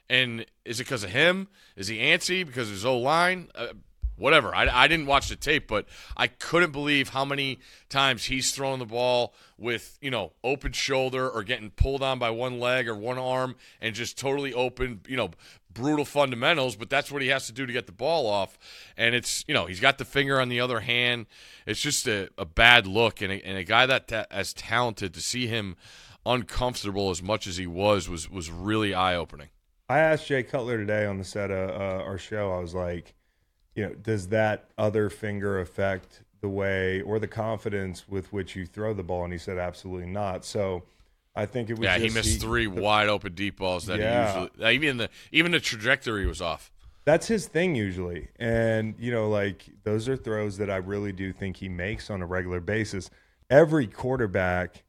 And 0.10 0.46
is 0.66 0.82
it 0.82 0.84
because 0.84 1.06
of 1.06 1.12
him? 1.12 1.48
Is 1.78 1.88
he 1.88 2.00
antsy 2.00 2.46
because 2.46 2.68
of 2.68 2.74
his 2.74 2.86
O 2.86 2.98
line? 2.98 3.48
Uh, 3.56 3.68
whatever. 4.18 4.54
I, 4.54 4.68
I 4.68 4.88
didn't 4.88 5.06
watch 5.06 5.30
the 5.30 5.36
tape, 5.36 5.68
but 5.68 5.86
I 6.18 6.28
couldn't 6.28 6.72
believe 6.72 7.10
how 7.10 7.24
many 7.24 7.60
times 7.90 8.26
he's 8.26 8.52
throwing 8.52 8.80
the 8.80 8.86
ball 8.86 9.34
with 9.58 9.98
you 10.02 10.12
know 10.12 10.32
open 10.44 10.72
shoulder 10.72 11.30
or 11.30 11.44
getting 11.44 11.70
pulled 11.72 12.04
on 12.04 12.20
by 12.20 12.30
one 12.30 12.60
leg 12.60 12.88
or 12.88 12.96
one 12.96 13.18
arm 13.18 13.56
and 13.80 13.96
just 13.96 14.18
totally 14.18 14.54
open. 14.54 15.02
You 15.08 15.18
know, 15.18 15.30
brutal 15.74 16.06
fundamentals. 16.06 16.76
But 16.76 16.90
that's 16.90 17.12
what 17.12 17.22
he 17.22 17.30
has 17.30 17.48
to 17.48 17.54
do 17.54 17.66
to 17.66 17.74
get 17.74 17.86
the 17.86 17.92
ball 17.92 18.28
off. 18.28 18.58
And 18.98 19.16
it's 19.16 19.44
you 19.48 19.54
know 19.54 19.66
he's 19.66 19.80
got 19.80 19.98
the 19.98 20.06
finger 20.06 20.40
on 20.40 20.50
the 20.50 20.60
other 20.60 20.82
hand. 20.82 21.28
It's 21.66 21.82
just 21.82 22.08
a, 22.08 22.30
a 22.38 22.46
bad 22.46 22.88
look. 22.88 23.22
And 23.22 23.32
a, 23.32 23.46
and 23.46 23.58
a 23.58 23.64
guy 23.64 23.86
that 23.86 24.08
ta- 24.08 24.26
as 24.32 24.54
talented 24.54 25.14
to 25.14 25.22
see 25.22 25.48
him 25.48 25.76
uncomfortable 26.26 27.10
as 27.10 27.22
much 27.24 27.48
as 27.48 27.58
he 27.58 27.68
was 27.68 28.08
was 28.08 28.30
was 28.30 28.52
really 28.52 28.94
eye 28.94 29.16
opening. 29.16 29.50
I 29.90 30.00
asked 30.00 30.28
Jay 30.28 30.44
Cutler 30.44 30.78
today 30.78 31.06
on 31.06 31.18
the 31.18 31.24
set 31.26 31.52
of 31.52 31.70
uh, 31.70 32.04
our 32.04 32.18
show. 32.18 32.54
I 32.54 32.60
was 32.60 32.74
like, 32.74 33.14
you 33.76 33.84
know, 33.84 33.94
does 33.94 34.30
that 34.30 34.70
other 34.78 35.10
finger 35.10 35.60
affect 35.60 36.24
the 36.40 36.48
way 36.48 37.02
or 37.02 37.20
the 37.20 37.28
confidence 37.28 38.08
with 38.08 38.32
which 38.32 38.56
you 38.56 38.66
throw 38.66 38.94
the 38.94 39.04
ball? 39.04 39.26
And 39.26 39.34
he 39.34 39.40
said, 39.40 39.58
absolutely 39.58 40.08
not. 40.08 40.46
So 40.46 40.84
I 41.36 41.46
think 41.46 41.70
it 41.70 41.74
was. 41.80 41.84
Yeah, 41.86 41.98
he 41.98 42.06
just 42.06 42.16
missed 42.16 42.42
three 42.42 42.68
wide 42.68 43.08
open 43.10 43.34
deep 43.34 43.58
balls 43.58 43.86
that 43.86 44.00
Yeah. 44.00 44.34
he 44.34 44.40
usually 44.42 44.76
even 44.76 44.98
the 44.98 45.10
even 45.32 45.52
the 45.52 45.60
trajectory 45.60 46.26
was 46.26 46.42
off. 46.42 46.72
That's 47.04 47.28
his 47.28 47.48
thing 47.48 47.76
usually. 47.76 48.28
And, 48.38 48.94
you 49.00 49.12
know, 49.12 49.28
like 49.30 49.66
those 49.84 50.08
are 50.08 50.16
throws 50.16 50.58
that 50.58 50.70
I 50.70 50.76
really 50.78 51.12
do 51.12 51.34
think 51.34 51.58
he 51.58 51.68
makes 51.68 52.10
on 52.10 52.22
a 52.22 52.26
regular 52.28 52.60
basis. 52.60 53.10
Every 53.50 53.88
quarterback 53.88 54.84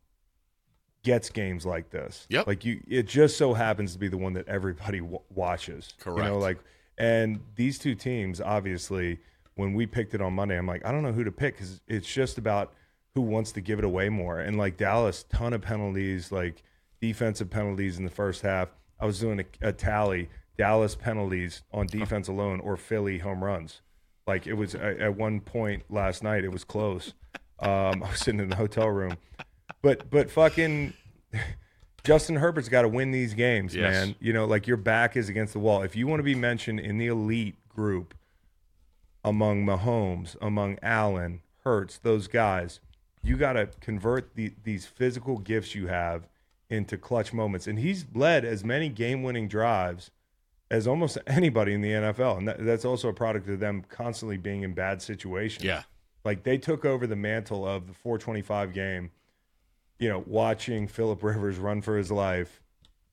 gets 1.05 1.31
games 1.31 1.65
like 1.65 1.91
this. 1.91 2.27
Yep. 2.29 2.47
Like 2.47 2.65
you, 2.65 2.83
it 2.87 3.07
just 3.07 3.39
so 3.39 3.55
happens 3.55 3.95
to 3.95 3.99
be 3.99 4.09
the 4.09 4.19
one 4.19 4.35
that 4.35 4.47
everybody 4.47 4.99
w- 5.01 5.21
watches. 5.31 5.95
You 6.07 6.17
know, 6.17 6.39
like, 6.39 6.59
and 6.99 7.41
these 7.57 7.79
two 7.79 7.95
teams, 7.95 8.41
obviously, 8.41 9.19
when 9.55 9.73
we 9.75 9.87
picked 9.87 10.13
it 10.15 10.21
on 10.21 10.35
Monday, 10.35 10.57
I'm 10.59 10.67
like, 10.67 10.85
I 10.85 10.93
don't 10.93 11.03
know 11.03 11.13
who 11.13 11.25
to 11.25 11.33
pick 11.33 11.55
because 11.55 11.81
it's 11.89 12.07
just 12.13 12.37
about 12.39 12.75
who 13.15 13.21
wants 13.21 13.53
to 13.53 13.61
give 13.61 13.79
it 13.79 13.85
away 13.85 14.09
more. 14.09 14.39
And 14.41 14.57
like 14.57 14.77
Dallas, 14.77 15.25
ton 15.25 15.53
of 15.53 15.63
penalties, 15.63 16.33
like 16.33 16.63
defensive 17.01 17.51
penalties 17.51 17.99
in 17.99 18.05
the 18.05 18.11
first 18.11 18.43
half. 18.43 18.69
I 19.01 19.07
was 19.07 19.19
doing 19.21 19.41
a, 19.41 19.69
a 19.69 19.73
tally, 19.73 20.29
Dallas 20.57 20.95
penalties 20.95 21.63
on 21.73 21.87
defense 21.87 22.29
alone, 22.29 22.61
or 22.61 22.77
Philly 22.77 23.19
home 23.19 23.43
runs. 23.43 23.81
Like 24.27 24.47
it 24.47 24.55
was 24.55 24.75
at 24.75 24.99
at 25.01 25.17
one 25.17 25.41
point 25.41 25.83
last 25.91 26.23
night, 26.23 26.45
it 26.45 26.53
was 26.53 26.65
close. 26.65 27.15
Um, 27.61 28.03
I 28.03 28.11
was 28.11 28.19
sitting 28.19 28.41
in 28.41 28.49
the 28.49 28.57
hotel 28.57 28.89
room, 28.89 29.17
but 29.83 30.11
but 30.11 30.33
fucking 30.33 30.95
Justin 32.03 32.35
Herbert's 32.35 32.69
got 32.69 32.83
to 32.83 32.89
win 32.89 33.13
these 33.13 33.35
games, 33.35 33.73
Yes. 33.73 33.93
man. 33.93 34.17
You 34.19 34.33
know, 34.33 34.47
like 34.47 34.67
your 34.67 34.77
back 34.77 35.17
is 35.17 35.29
against 35.29 35.53
the 35.53 35.61
wall. 35.61 35.83
If 35.83 35.95
you 35.95 36.09
want 36.09 36.19
to 36.19 36.25
be 36.25 36.35
mentioned 36.35 36.81
in 36.81 36.99
the 36.99 37.07
elite 37.07 37.55
group 37.69 38.15
among 39.25 39.65
Mahomes, 39.65 40.35
among 40.41 40.79
Allen, 40.83 41.41
Hurts, 41.63 41.99
those 41.99 42.27
guys, 42.27 42.81
you 43.23 43.37
got 43.37 43.55
to 43.55 43.69
convert 43.81 44.35
the, 44.35 44.53
these 44.65 44.87
physical 44.87 45.39
gifts 45.39 45.75
you 45.75 45.87
have 45.87 46.29
into 46.69 46.97
clutch 46.97 47.33
moments. 47.33 47.67
And 47.67 47.79
he's 47.79 48.07
led 48.15 48.45
as 48.45 48.65
many 48.65 48.89
game-winning 48.89 49.49
drives 49.49 50.11
as 50.71 50.87
almost 50.87 51.19
anybody 51.27 51.75
in 51.75 51.81
the 51.81 51.91
NFL, 51.91 52.39
and 52.39 52.49
that, 52.49 52.65
that's 52.65 52.85
also 52.85 53.09
a 53.09 53.13
product 53.13 53.49
of 53.49 53.61
them 53.61 53.85
constantly 53.89 54.37
being 54.37 54.63
in 54.63 54.73
bad 54.73 55.03
situations. 55.03 55.65
Yeah. 55.65 55.83
Like 56.25 56.45
they 56.45 56.59
took 56.59 56.85
over 56.85 57.07
the 57.07 57.17
mantle 57.17 57.67
of 57.67 57.89
the 57.89 57.95
425 57.95 58.73
game, 58.73 59.11
you 59.99 60.09
know, 60.09 60.25
watching 60.27 60.89
Philip 60.89 61.23
Rivers 61.23 61.59
run 61.59 61.83
for 61.83 61.97
his 61.97 62.11
life 62.11 62.63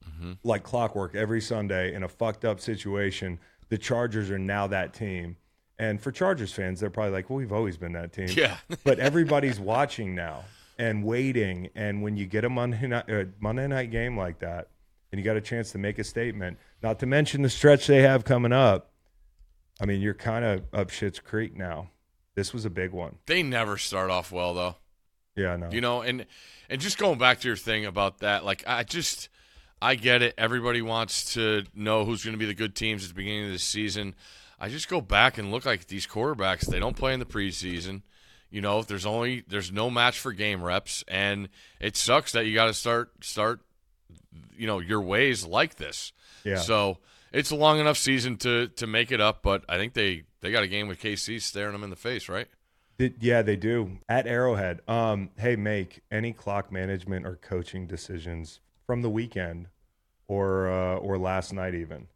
mm-hmm. 0.08 0.34
like 0.44 0.64
clockwork 0.64 1.16
every 1.16 1.42
Sunday 1.42 1.94
in 1.94 2.04
a 2.04 2.08
fucked 2.08 2.46
up 2.46 2.60
situation. 2.60 3.40
The 3.70 3.78
Chargers 3.78 4.30
are 4.32 4.40
now 4.40 4.68
that 4.68 4.94
team. 4.94 5.38
And 5.80 6.02
for 6.02 6.12
Chargers 6.12 6.52
fans, 6.52 6.82
they're 6.82 6.90
probably 6.90 7.14
like, 7.14 7.30
well, 7.30 7.38
we've 7.38 7.54
always 7.54 7.78
been 7.78 7.94
that 7.94 8.12
team. 8.12 8.28
Yeah. 8.30 8.58
but 8.84 9.00
everybody's 9.00 9.60
watching 9.60 10.14
now 10.14 10.44
and 10.78 11.04
waiting. 11.06 11.70
And 11.74 12.04
when 12.04 12.18
you 12.18 12.26
get 12.26 12.44
a 12.44 12.50
Monday 12.50 12.86
night, 12.86 13.10
uh, 13.10 13.24
Monday 13.40 13.68
night 13.68 13.90
game 13.90 14.18
like 14.18 14.40
that, 14.40 14.68
and 15.12 15.20
you 15.20 15.26
got 15.26 15.38
a 15.38 15.42
chance 15.42 15.72
to 15.72 15.78
make 15.78 15.98
a 15.98 16.04
statement, 16.04 16.60
not 16.84 17.00
to 17.00 17.06
mention 17.06 17.42
the 17.42 17.50
stretch 17.50 17.88
they 17.88 18.02
have 18.02 18.26
coming 18.26 18.52
up, 18.52 18.92
I 19.82 19.86
mean, 19.86 20.02
you're 20.02 20.14
kind 20.14 20.44
of 20.44 20.64
up 20.74 20.90
shit's 20.90 21.20
creek 21.20 21.56
now. 21.56 21.90
This 22.36 22.54
was 22.54 22.66
a 22.66 22.70
big 22.70 22.92
one. 22.92 23.18
They 23.26 23.42
never 23.42 23.78
start 23.78 24.12
off 24.12 24.32
well 24.32 24.54
though. 24.54 24.76
Yeah, 25.36 25.56
no. 25.56 25.70
You 25.72 25.82
know, 25.82 26.02
and 26.02 26.26
and 26.70 26.82
just 26.82 26.98
going 26.98 27.18
back 27.18 27.40
to 27.42 27.48
your 27.48 27.58
thing 27.58 27.86
about 27.86 28.20
that, 28.20 28.44
like 28.44 28.64
I 28.68 28.84
just 28.84 29.30
I 29.82 29.96
get 29.96 30.22
it. 30.22 30.36
Everybody 30.38 30.82
wants 30.82 31.34
to 31.34 31.64
know 31.74 32.06
who's 32.06 32.24
going 32.24 32.34
to 32.34 32.38
be 32.38 32.46
the 32.46 32.54
good 32.54 32.76
teams 32.76 33.04
at 33.04 33.10
the 33.10 33.16
beginning 33.16 33.46
of 33.46 33.52
the 33.52 33.60
season. 33.60 34.16
I 34.60 34.70
just 34.70 34.90
go 34.90 35.02
back 35.02 35.38
and 35.38 35.52
look 35.52 35.66
like 35.66 35.88
these 35.88 36.06
quarterbacks. 36.06 36.66
They 36.66 36.80
don't 36.80 36.98
play 36.98 37.14
in 37.14 37.20
the 37.20 37.26
preseason. 37.26 38.02
You 38.50 38.62
know, 38.62 38.82
there's 38.82 39.06
only 39.06 39.44
there's 39.48 39.72
no 39.72 39.90
match 39.90 40.20
for 40.20 40.34
game 40.34 40.64
reps, 40.64 41.04
and 41.08 41.50
it 41.80 41.96
sucks 41.96 42.32
that 42.34 42.46
you 42.46 42.54
got 42.54 42.66
to 42.66 42.74
start 42.74 43.12
start 43.24 43.62
you 44.58 44.68
know 44.68 44.80
your 44.80 45.02
ways 45.02 45.46
like 45.46 45.76
this. 45.76 46.12
Yeah. 46.44 46.58
So 46.58 46.98
it's 47.32 47.52
a 47.52 47.56
long 47.56 47.80
enough 47.80 47.98
season 47.98 48.38
to 48.38 48.68
to 48.70 48.88
make 48.88 49.12
it 49.12 49.22
up, 49.22 49.44
but 49.44 49.64
I 49.70 49.78
think 49.78 49.94
they 49.94 50.24
they 50.42 50.52
got 50.52 50.64
a 50.64 50.68
game 50.68 50.88
with 50.88 51.00
KC 51.00 51.42
staring 51.42 51.74
them 51.74 51.84
in 51.84 51.90
the 51.90 51.96
face, 51.96 52.28
right? 52.28 52.48
Did- 52.98 53.16
yeah, 53.22 53.42
they 53.42 53.56
do 53.56 54.00
at 54.10 54.28
Arrowhead. 54.28 54.82
Um, 54.88 55.30
hey, 55.38 55.56
make 55.56 56.02
any 56.12 56.34
clock 56.34 56.72
management 56.72 57.26
or 57.26 57.38
coaching 57.38 57.88
decisions 57.88 58.60
from 58.86 59.02
the 59.04 59.10
weekend 59.10 59.68
or 60.28 60.70
uh, 60.70 60.96
or 60.98 61.18
last 61.18 61.54
night 61.54 61.76
even. 61.76 62.08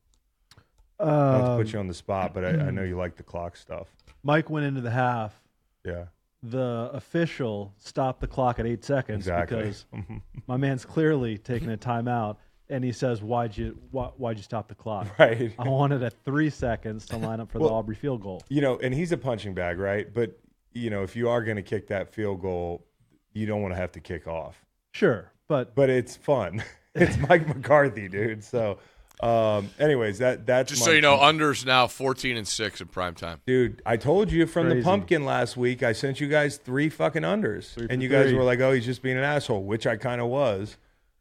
Not 1.04 1.38
to 1.40 1.46
Um, 1.52 1.58
put 1.58 1.74
you 1.74 1.80
on 1.80 1.88
the 1.88 1.94
spot, 1.94 2.34
but 2.34 2.46
I, 2.46 2.50
I 2.50 2.72
know 2.72 2.84
you 2.84 2.96
like 2.98 3.16
the 3.16 3.24
clock 3.24 3.56
stuff. 3.58 3.88
Mike 4.24 4.50
went 4.50 4.66
into 4.66 4.82
the 4.82 4.92
half. 4.92 5.40
Yeah, 5.86 6.06
The 6.44 6.90
official 6.94 7.74
stopped 7.78 8.22
the 8.22 8.28
clock 8.28 8.60
at 8.60 8.66
eight 8.66 8.84
seconds 8.86 9.20
exactly. 9.28 9.58
because 9.58 9.86
my 10.48 10.58
man's 10.58 10.86
clearly 10.86 11.38
taking 11.38 11.72
a 11.72 11.78
timeout, 11.78 12.38
and 12.70 12.84
he 12.84 12.92
says, 12.94 13.22
"Why'd 13.22 13.58
you 13.58 13.78
why, 13.92 14.08
Why'd 14.18 14.38
you 14.38 14.44
stop 14.44 14.68
the 14.70 14.76
clock?" 14.76 15.08
right. 15.20 15.54
I 15.60 15.68
wanted 15.68 16.02
at 16.04 16.14
three 16.24 16.50
seconds 16.50 17.06
to 17.08 17.18
line 17.18 17.40
up 17.42 17.52
for 17.52 17.60
Well- 17.60 17.70
the 17.70 17.76
Aubrey 17.76 17.96
field 17.96 18.22
goal. 18.22 18.42
You 18.50 18.62
know, 18.62 18.78
and 18.80 18.94
he's 18.94 19.12
a 19.12 19.18
punching 19.18 19.54
bag, 19.54 19.78
right? 19.80 20.12
But 20.14 20.40
you 20.72 20.90
know, 20.90 21.04
if 21.04 21.16
you 21.16 21.30
are 21.30 21.44
going 21.44 21.58
to 21.58 21.62
kick 21.64 21.88
that 21.88 22.14
field 22.14 22.42
goal, 22.42 22.86
you 23.34 23.46
don't 23.46 23.62
want 23.62 23.74
to 23.74 23.78
have 23.80 23.92
to 23.92 24.00
kick 24.00 24.26
off. 24.28 24.66
Sure, 24.94 25.32
but 25.50 25.76
But 25.76 25.90
it's 25.90 26.16
fun. 26.16 26.64
it's 26.96 27.18
Mike 27.28 27.48
McCarthy, 27.48 28.08
dude. 28.08 28.44
So, 28.44 28.80
um, 29.22 29.70
anyways, 29.80 30.18
that 30.20 30.46
that's 30.46 30.70
Just 30.72 30.82
my- 30.82 30.86
so 30.88 30.92
you 30.92 31.02
know, 31.02 31.18
unders 31.18 31.66
now 31.66 31.88
14 31.88 32.36
and 32.38 32.48
six 32.48 32.82
in 32.82 32.88
prime 32.88 33.16
time. 33.16 33.40
Dude, 33.46 33.82
I 33.86 33.96
told 33.98 34.32
you 34.32 34.46
from 34.48 34.70
the 34.70 34.82
pumpkin 34.82 35.24
last 35.26 35.56
week. 35.56 35.84
I 35.84 35.94
sent 35.94 36.20
you 36.20 36.28
guys 36.28 36.58
three 36.58 36.90
fucking 36.90 37.24
unders, 37.24 37.74
Three 37.74 37.88
and 37.90 38.02
you 38.04 38.10
guys 38.10 38.28
three. 38.30 38.36
were 38.38 38.44
like, 38.44 38.60
"Oh, 38.60 38.72
he's 38.74 38.86
just 38.86 39.02
being 39.02 39.18
an 39.18 39.24
asshole," 39.24 39.64
which 39.64 39.86
I 39.88 39.96
kind 39.98 40.20
of 40.20 40.28
was. 40.28 40.78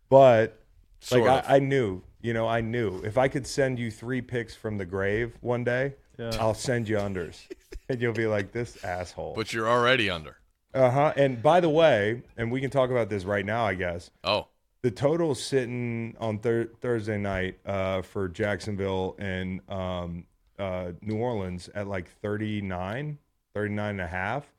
But 0.09 0.59
Sort 1.01 1.25
like. 1.25 1.49
I, 1.49 1.57
I 1.57 1.59
knew, 1.59 2.03
You 2.21 2.33
know, 2.33 2.47
I 2.49 2.61
knew 2.61 3.01
if 3.05 3.19
I 3.19 3.29
could 3.29 3.47
send 3.47 3.79
you 3.79 3.91
three 3.91 4.21
picks 4.21 4.55
from 4.55 4.79
the 4.79 4.85
grave 4.85 5.37
one 5.41 5.65
day, 5.65 5.95
Yeah. 6.19 6.31
I'll 6.41 6.55
send 6.55 6.89
you 6.89 6.97
unders, 6.97 7.41
and 7.89 8.01
you'll 8.01 8.13
be 8.13 8.27
like 8.27 8.53
this 8.53 8.83
asshole. 8.85 9.35
But 9.35 9.53
you're 9.53 9.69
already 9.69 10.09
under. 10.11 10.37
Uh 10.75 10.91
huh. 10.91 11.13
And 11.17 11.43
by 11.43 11.61
the 11.61 11.69
way, 11.69 12.23
and 12.37 12.51
we 12.51 12.61
can 12.61 12.71
talk 12.71 12.91
about 12.91 13.09
this 13.11 13.25
right 13.25 13.45
now, 13.45 13.65
I 13.67 13.75
guess. 13.75 14.11
Oh, 14.25 14.47
The 14.83 14.91
total's 14.91 15.41
sitting 15.41 16.17
on 16.19 16.39
thir- 16.39 16.71
Thursday 16.81 17.17
night 17.17 17.59
uh, 17.65 18.03
for 18.03 18.29
Jacksonville 18.29 19.15
and 19.19 19.61
um, 19.69 20.25
uh, 20.59 20.93
New 21.01 21.17
Orleans 21.17 21.69
at 21.75 21.87
like 21.87 22.09
39, 22.21 23.19
39 23.55 23.91
and 23.91 24.01
a 24.01 24.07
half. 24.07 24.53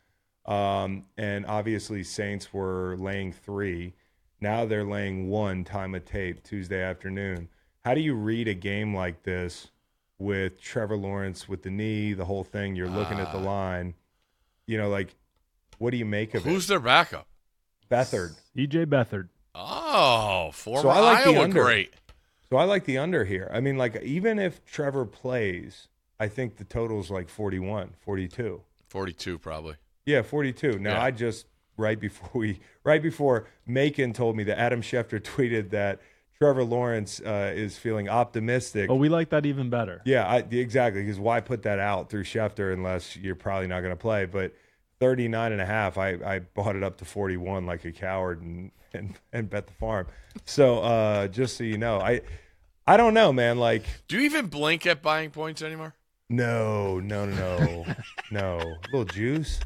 Um, 0.46 1.06
and 1.18 1.46
obviously, 1.46 2.04
Saints 2.04 2.54
were 2.54 2.96
laying 2.98 3.34
three. 3.34 3.94
Now 4.40 4.66
they're 4.66 4.84
laying 4.84 5.30
one 5.30 5.64
time 5.64 5.96
of 5.96 6.06
tape 6.06 6.44
Tuesday 6.44 6.82
afternoon. 6.82 7.50
How 7.84 7.94
do 7.94 8.02
you 8.02 8.14
read 8.14 8.48
a 8.48 8.54
game 8.54 8.96
like 8.96 9.24
this 9.24 9.72
with 10.20 10.62
Trevor 10.62 10.98
Lawrence 10.98 11.50
with 11.50 11.64
the 11.64 11.70
knee, 11.70 12.14
the 12.14 12.26
whole 12.26 12.44
thing? 12.44 12.76
You're 12.76 12.90
looking 12.90 13.20
at 13.20 13.32
the 13.32 13.40
line. 13.40 13.94
You 14.68 14.78
know, 14.78 14.90
like, 14.90 15.16
what 15.80 15.92
do 15.92 15.98
you 15.98 16.06
make 16.06 16.34
of 16.34 16.44
who's 16.44 16.52
it? 16.52 16.54
Who's 16.54 16.68
their 16.68 16.80
backup? 16.80 17.28
Beathard. 17.90 18.36
CJ 18.58 18.86
Beathard. 18.86 19.30
Oh, 19.56 20.52
former 20.54 20.82
So 20.82 20.90
I 20.90 21.00
like 21.00 21.24
the 21.26 21.32
Iowa 21.32 21.44
under. 21.44 21.62
great. 21.64 21.94
So 22.50 22.58
I 22.58 22.64
like 22.66 22.86
the 22.86 22.98
under 22.98 23.24
here. 23.26 23.50
I 23.54 23.60
mean, 23.60 23.78
like, 23.78 24.02
even 24.04 24.40
if 24.40 24.64
Trevor 24.66 25.06
plays, 25.06 25.88
I 26.20 26.28
think 26.28 26.58
the 26.58 26.64
total's 26.64 27.10
like 27.12 27.30
41, 27.30 27.94
42. 28.00 28.62
42 28.90 29.40
probably. 29.40 29.76
Yeah, 30.06 30.22
42. 30.22 30.80
Now, 30.80 30.94
Yeah. 30.94 31.04
I 31.04 31.12
just, 31.12 31.46
right 31.78 32.00
before 32.00 32.30
we, 32.34 32.60
right 32.84 33.02
before 33.02 33.48
Macon 33.66 34.14
told 34.14 34.36
me 34.36 34.44
that 34.46 34.60
Adam 34.60 34.82
Schefter 34.82 35.20
tweeted 35.22 35.70
that 35.72 36.00
Trevor 36.38 36.64
Lawrence 36.64 37.22
uh, 37.22 37.52
is 37.56 37.78
feeling 37.78 38.10
optimistic. 38.10 38.90
Oh, 38.90 38.96
we 38.96 39.08
like 39.10 39.30
that 39.30 39.46
even 39.46 39.70
better. 39.70 40.02
Yeah, 40.06 40.28
I, 40.28 40.38
exactly. 40.40 41.02
Because 41.02 41.20
why 41.20 41.40
put 41.42 41.64
that 41.64 41.80
out 41.80 42.10
through 42.10 42.24
Schefter 42.26 42.74
unless 42.74 43.16
you're 43.16 43.36
probably 43.36 43.68
not 43.68 43.80
going 43.82 43.94
to 43.94 44.00
play? 44.00 44.26
But 44.26 44.54
39 45.00 45.52
and 45.52 45.62
a 45.62 45.66
half, 45.66 45.98
I, 45.98 46.12
I 46.26 46.40
bought 46.40 46.76
it 46.76 46.84
up 46.84 46.98
to 46.98 47.06
41 47.06 47.66
like 47.66 47.84
a 47.86 47.92
coward 47.92 48.42
and, 48.42 48.72
and, 48.94 49.16
and 49.32 49.50
bet 49.50 49.68
the 49.68 49.74
farm. 49.74 50.08
So 50.46 50.80
uh, 50.80 51.28
just 51.28 51.58
so 51.58 51.64
you 51.64 51.78
know, 51.78 52.00
I 52.00 52.22
I 52.86 52.98
don't 52.98 53.14
know, 53.14 53.32
man. 53.34 53.58
Like, 53.60 53.84
Do 54.08 54.18
you 54.18 54.24
even 54.26 54.48
blink 54.48 54.86
at 54.86 55.02
buying 55.02 55.30
points 55.32 55.62
anymore? 55.62 55.94
no, 56.30 57.00
no, 57.00 57.26
no, 57.26 57.58
no, 57.60 57.86
no. 58.32 58.58
A 58.60 58.78
little 58.92 59.06
juice, 59.06 59.60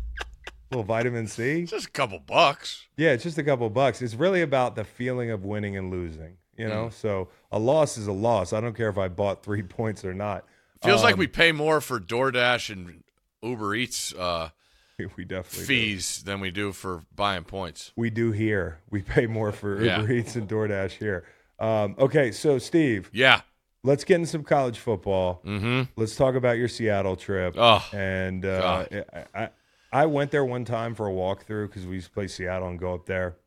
a 0.50 0.51
little 0.75 0.84
vitamin 0.84 1.27
C. 1.27 1.62
It's 1.62 1.72
just 1.72 1.88
a 1.88 1.91
couple 1.91 2.19
bucks. 2.19 2.86
Yeah, 2.98 3.12
it's 3.12 3.24
just 3.24 3.38
a 3.38 3.43
couple 3.43 3.69
bucks. 3.69 4.01
It's 4.01 4.15
really 4.15 4.41
about 4.41 4.75
the 4.75 4.84
feeling 4.84 5.31
of 5.31 5.46
winning 5.46 5.77
and 5.77 5.91
losing. 5.91 6.38
You 6.57 6.67
know, 6.67 6.89
so 6.89 7.29
a 7.51 7.60
loss 7.60 8.00
is 8.00 8.07
a 8.07 8.12
loss. 8.12 8.51
I 8.51 8.60
don't 8.62 8.75
care 8.75 8.89
if 8.89 8.98
I 8.98 9.07
bought 9.10 9.43
three 9.43 9.62
points 9.77 10.03
or 10.03 10.13
not. 10.15 10.43
Feels 10.84 11.03
like 11.03 11.13
Um, 11.13 11.19
we 11.19 11.27
pay 11.27 11.51
more 11.51 11.81
for 11.81 12.00
DoorDash 12.00 12.72
and 12.72 13.03
Uber 13.43 13.75
Eats 13.75 14.13
uh, 14.13 14.50
we 15.16 15.25
definitely 15.25 15.60
do. 15.60 15.66
fees 15.66 16.24
than 16.24 16.39
we 16.39 16.50
do 16.51 16.72
for 16.72 17.04
buying 17.16 17.44
points. 17.44 17.92
We 17.96 18.10
do 18.10 18.32
here. 18.32 18.80
We 18.89 19.01
pay 19.01 19.27
more 19.27 19.51
for 19.51 19.82
Yeah. 19.84 20.01
Uber 20.01 20.12
Eats 20.13 20.36
and 20.36 20.48
DoorDash 20.50 20.92
here. 20.92 21.25
Um, 21.60 21.96
okay, 22.00 22.32
so 22.32 22.58
Steve, 22.58 23.10
Yeah. 23.13 23.42
let's 23.84 24.04
get 24.04 24.16
into 24.16 24.27
some 24.27 24.44
college 24.44 24.80
football. 24.80 25.42
Mm-hmm. 25.46 25.84
Let's 25.96 26.16
talk 26.16 26.36
about 26.36 26.58
your 26.58 26.68
Seattle 26.68 27.16
trip. 27.16 27.56
Oh, 27.58 27.86
and 27.94 28.46
uh, 28.46 28.86
I, 28.92 29.25
I 29.44 29.50
I 29.94 30.06
went 30.08 30.32
there 30.32 30.44
one 30.46 30.66
time 30.66 30.94
for 30.96 31.08
a 31.08 31.12
walkthrough 31.12 31.68
because 31.68 31.86
we 31.86 31.96
used 31.96 32.08
to 32.08 32.13
play 32.13 32.27
Seattle 32.27 32.68
and 32.68 32.77
go 32.77 32.94
up 32.94 33.06
there, 33.06 33.38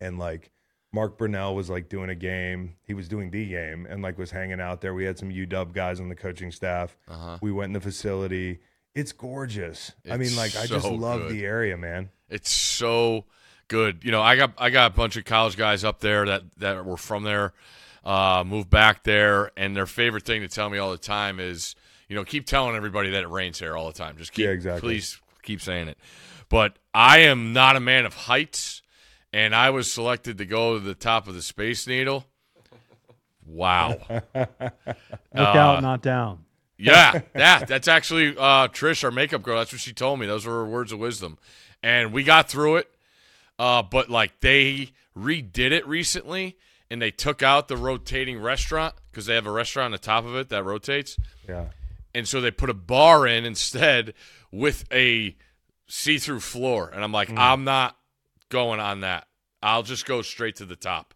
and 0.00 0.18
like 0.18 0.50
Mark 0.92 1.18
Brunell 1.18 1.54
was 1.54 1.68
like 1.68 1.88
doing 1.88 2.08
a 2.10 2.14
game. 2.14 2.76
He 2.84 2.94
was 2.94 3.08
doing 3.08 3.30
the 3.30 3.46
game 3.48 3.86
and 3.90 4.00
like 4.02 4.16
was 4.16 4.30
hanging 4.30 4.60
out 4.60 4.80
there. 4.80 4.94
We 4.94 5.04
had 5.04 5.18
some 5.18 5.30
UW 5.30 5.72
guys 5.74 6.00
on 6.00 6.08
the 6.08 6.14
coaching 6.14 6.52
staff. 6.52 6.96
Uh-huh. 7.08 7.38
We 7.42 7.50
went 7.52 7.70
in 7.70 7.72
the 7.74 7.80
facility. 7.80 8.60
It's 8.96 9.12
gorgeous. 9.12 9.92
I 10.10 10.16
mean, 10.16 10.22
It's 10.28 10.36
like 10.36 10.56
I 10.56 10.66
just 10.66 10.86
love 10.88 11.20
good. 11.20 11.32
the 11.32 11.44
area, 11.44 11.76
man. 11.76 12.08
It's 12.30 12.50
so 12.50 13.26
good. 13.68 14.02
You 14.04 14.10
know, 14.10 14.22
I 14.22 14.36
got 14.36 14.52
I 14.58 14.70
got 14.70 14.90
a 14.92 14.94
bunch 14.94 15.16
of 15.16 15.24
college 15.26 15.56
guys 15.56 15.84
up 15.84 16.00
there 16.00 16.24
that 16.24 16.42
that 16.56 16.84
were 16.84 16.96
from 16.96 17.22
there, 17.22 17.52
uh, 18.04 18.42
moved 18.46 18.70
back 18.70 19.04
there, 19.04 19.52
and 19.56 19.76
their 19.76 19.84
favorite 19.86 20.24
thing 20.24 20.40
to 20.40 20.48
tell 20.48 20.70
me 20.70 20.78
all 20.78 20.90
the 20.90 20.96
time 20.98 21.38
is, 21.40 21.76
you 22.08 22.16
know, 22.16 22.24
keep 22.24 22.46
telling 22.46 22.74
everybody 22.74 23.10
that 23.10 23.22
it 23.22 23.28
rains 23.28 23.58
here 23.58 23.76
all 23.76 23.86
the 23.86 23.92
time. 23.92 24.16
Just 24.16 24.32
keep, 24.32 24.46
Yeah, 24.46 24.52
exactly. 24.52 24.80
please 24.80 25.20
keep 25.42 25.60
saying 25.60 25.88
it. 25.88 25.98
But 26.48 26.78
I 26.94 27.18
am 27.18 27.52
not 27.52 27.76
a 27.76 27.80
man 27.80 28.06
of 28.06 28.14
heights, 28.14 28.80
and 29.30 29.54
I 29.54 29.68
was 29.68 29.92
selected 29.92 30.38
to 30.38 30.46
go 30.46 30.78
to 30.78 30.80
the 30.80 30.94
top 30.94 31.28
of 31.28 31.34
the 31.34 31.42
Space 31.42 31.86
Needle. 31.86 32.24
Wow. 33.44 33.98
Look 34.34 34.48
out, 35.34 35.82
not 35.82 36.00
down. 36.02 36.45
Yeah, 36.78 37.22
yeah, 37.36 37.64
that's 37.64 37.88
actually 37.88 38.36
uh, 38.36 38.68
Trish, 38.68 39.02
our 39.04 39.10
makeup 39.10 39.42
girl. 39.42 39.58
That's 39.58 39.72
what 39.72 39.80
she 39.80 39.92
told 39.92 40.20
me. 40.20 40.26
Those 40.26 40.44
were 40.46 40.52
her 40.64 40.66
words 40.66 40.92
of 40.92 40.98
wisdom, 40.98 41.38
and 41.82 42.12
we 42.12 42.22
got 42.22 42.48
through 42.48 42.76
it. 42.76 42.90
Uh, 43.58 43.82
but 43.82 44.10
like 44.10 44.40
they 44.40 44.90
redid 45.16 45.70
it 45.72 45.86
recently, 45.86 46.56
and 46.90 47.00
they 47.00 47.10
took 47.10 47.42
out 47.42 47.68
the 47.68 47.76
rotating 47.76 48.38
restaurant 48.38 48.94
because 49.10 49.24
they 49.26 49.34
have 49.34 49.46
a 49.46 49.50
restaurant 49.50 49.86
on 49.86 49.92
the 49.92 49.98
top 49.98 50.24
of 50.26 50.36
it 50.36 50.50
that 50.50 50.62
rotates, 50.64 51.16
Yeah. 51.48 51.66
and 52.14 52.28
so 52.28 52.40
they 52.42 52.50
put 52.50 52.68
a 52.68 52.74
bar 52.74 53.26
in 53.26 53.44
instead 53.46 54.12
with 54.52 54.84
a 54.92 55.34
see-through 55.86 56.40
floor. 56.40 56.90
And 56.92 57.02
I'm 57.02 57.12
like, 57.12 57.30
I'm 57.30 57.64
not 57.64 57.96
going 58.50 58.78
on 58.80 59.00
that. 59.00 59.26
I'll 59.62 59.82
just 59.82 60.04
go 60.04 60.20
straight 60.20 60.56
to 60.56 60.66
the 60.66 60.76
top. 60.76 61.14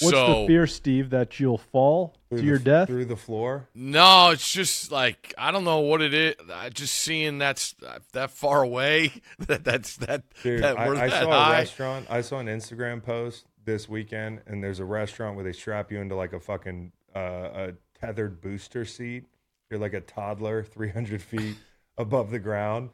What's 0.00 0.16
so 0.16 0.40
the 0.40 0.46
fear, 0.46 0.66
Steve, 0.66 1.10
that 1.10 1.38
you'll 1.38 1.58
fall 1.58 2.14
Through 2.30 2.38
to 2.38 2.42
the- 2.42 2.48
your 2.48 2.58
death? 2.58 2.88
through 2.88 3.04
the 3.04 3.16
floor. 3.16 3.68
No, 3.74 4.30
it's 4.30 4.50
just 4.52 4.90
like 4.90 5.34
I 5.36 5.50
don't 5.50 5.64
know 5.64 5.80
what 5.80 6.00
it 6.00 6.14
is. 6.14 6.34
I 6.52 6.70
just 6.70 6.94
seeing 6.94 7.38
that's 7.38 7.74
that 8.12 8.30
far 8.30 8.62
away. 8.62 9.12
That 9.46 9.64
that's 9.64 9.96
that. 9.98 10.22
Dude, 10.42 10.62
that 10.62 10.78
I, 10.78 10.88
we're 10.88 10.96
I 10.96 11.08
that 11.08 11.22
saw 11.24 11.30
high. 11.30 11.50
a 11.50 11.58
restaurant. 11.58 12.06
I 12.08 12.20
saw 12.22 12.38
an 12.38 12.46
Instagram 12.46 13.02
post 13.02 13.46
this 13.64 13.88
weekend, 13.88 14.40
and 14.46 14.62
there's 14.64 14.80
a 14.80 14.84
restaurant 14.84 15.36
where 15.36 15.44
they 15.44 15.52
strap 15.52 15.92
you 15.92 16.00
into 16.00 16.14
like 16.14 16.32
a 16.32 16.40
fucking 16.40 16.92
uh, 17.14 17.18
a 17.18 17.72
tethered 18.00 18.40
booster 18.40 18.84
seat. 18.84 19.24
You're 19.70 19.78
like 19.80 19.92
a 19.94 20.00
toddler, 20.00 20.62
300 20.64 21.20
feet 21.20 21.56
above 21.98 22.30
the 22.30 22.38
ground, 22.38 22.90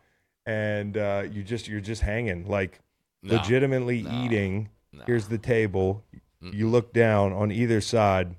and 0.46 0.96
uh, 0.96 1.24
you 1.30 1.42
just 1.44 1.68
you're 1.68 1.80
just 1.80 2.02
hanging, 2.02 2.48
like 2.48 2.80
No, 3.22 3.34
legitimately 3.37 4.02
no, 4.02 4.24
eating. 4.24 4.68
no. 4.92 5.04
Here's 5.06 5.28
the 5.28 5.38
table. 5.38 6.02
You 6.40 6.68
look 6.68 6.92
down 6.92 7.33
on 7.33 7.51
either 7.51 7.81
side. 7.81 8.37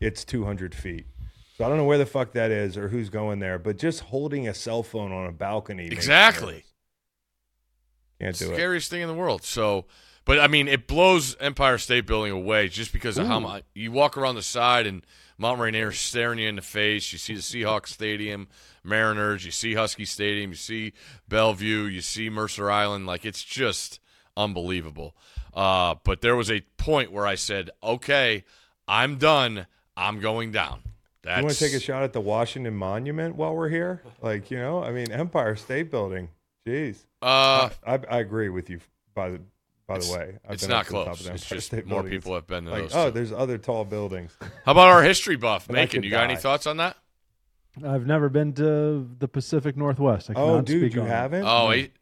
It's 0.00 0.24
200 0.24 0.74
feet. 0.74 1.06
So 1.56 1.64
I 1.64 1.68
don't 1.68 1.76
know 1.76 1.84
where 1.84 1.98
the 1.98 2.06
fuck 2.06 2.32
that 2.32 2.50
is 2.50 2.76
or 2.76 2.88
who's 2.88 3.10
going 3.10 3.38
there, 3.38 3.58
but 3.58 3.78
just 3.78 4.00
holding 4.00 4.48
a 4.48 4.54
cell 4.54 4.82
phone 4.82 5.12
on 5.12 5.26
a 5.26 5.32
balcony. 5.32 5.86
Exactly. 5.86 6.64
Can't 8.20 8.38
do 8.38 8.50
it. 8.50 8.54
scariest 8.54 8.90
thing 8.90 9.02
in 9.02 9.08
the 9.08 9.14
world. 9.14 9.42
So, 9.42 9.86
but 10.24 10.40
I 10.40 10.46
mean, 10.46 10.68
it 10.68 10.86
blows 10.86 11.36
Empire 11.40 11.78
State 11.78 12.06
Building 12.06 12.32
away 12.32 12.68
just 12.68 12.92
because 12.92 13.18
of 13.18 13.26
how 13.26 13.40
much 13.40 13.64
you 13.74 13.92
walk 13.92 14.16
around 14.16 14.36
the 14.36 14.42
side 14.42 14.86
and 14.86 15.04
Mount 15.38 15.60
Rainier 15.60 15.90
is 15.90 15.98
staring 15.98 16.38
you 16.38 16.48
in 16.48 16.56
the 16.56 16.62
face. 16.62 17.12
You 17.12 17.18
see 17.18 17.34
the 17.34 17.40
Seahawks 17.40 17.88
Stadium, 17.88 18.48
Mariners. 18.84 19.44
You 19.44 19.50
see 19.50 19.74
Husky 19.74 20.04
Stadium. 20.04 20.50
You 20.50 20.56
see 20.56 20.92
Bellevue. 21.28 21.82
You 21.84 22.00
see 22.00 22.30
Mercer 22.30 22.70
Island. 22.70 23.06
Like 23.06 23.24
it's 23.24 23.42
just 23.42 23.98
unbelievable. 24.36 25.16
Uh, 25.54 25.96
but 26.04 26.20
there 26.22 26.34
was 26.36 26.50
a 26.50 26.62
point 26.78 27.12
where 27.12 27.26
I 27.26 27.34
said, 27.34 27.70
"Okay, 27.82 28.44
I'm 28.88 29.16
done. 29.18 29.66
I'm 29.96 30.20
going 30.20 30.52
down." 30.52 30.80
That's, 31.22 31.38
You 31.38 31.44
want 31.44 31.56
to 31.56 31.64
take 31.66 31.74
a 31.74 31.80
shot 31.80 32.02
at 32.02 32.12
the 32.12 32.20
Washington 32.20 32.74
Monument 32.74 33.36
while 33.36 33.54
we're 33.54 33.68
here? 33.68 34.02
Like, 34.22 34.50
you 34.50 34.58
know, 34.58 34.82
I 34.82 34.90
mean, 34.90 35.12
Empire 35.12 35.54
State 35.54 35.90
Building. 35.90 36.28
Jeez. 36.66 37.04
Uh, 37.20 37.70
I, 37.86 38.00
I 38.10 38.18
agree 38.18 38.48
with 38.48 38.68
you. 38.70 38.80
By 39.14 39.30
the 39.30 39.40
by 39.86 39.98
the 39.98 40.10
way, 40.12 40.38
I've 40.46 40.54
it's 40.54 40.62
been 40.64 40.70
not 40.70 40.80
up 40.80 40.86
to 40.86 40.92
the 40.92 40.98
top 40.98 41.04
close. 41.16 41.24
the 41.26 41.34
It's 41.34 41.46
just 41.48 41.66
State 41.68 41.86
more 41.86 42.02
Building. 42.02 42.18
people 42.18 42.34
have 42.34 42.46
been 42.46 42.64
to 42.64 42.70
Like, 42.70 42.82
those. 42.84 42.94
oh, 42.96 43.04
two. 43.06 43.10
there's 43.12 43.32
other 43.32 43.58
tall 43.58 43.84
buildings. 43.84 44.36
How 44.64 44.72
about 44.72 44.88
our 44.88 45.02
history 45.02 45.36
buff, 45.36 45.68
And 45.68 45.74
Macon? 45.76 46.02
You 46.02 46.10
got 46.10 46.24
any 46.24 46.36
thoughts 46.36 46.66
on 46.66 46.78
that? 46.78 46.96
I've 47.86 48.06
never 48.06 48.28
been 48.28 48.52
to 48.54 49.08
the 49.18 49.28
Pacific 49.28 49.76
Northwest. 49.76 50.28
I 50.30 50.34
Oh, 50.34 50.46
cannot 50.46 50.64
dude, 50.66 50.82
speak 50.82 50.94
you 50.94 51.02
on 51.02 51.08
haven't? 51.08 51.44
Oh, 51.46 51.70
eight, 51.72 51.92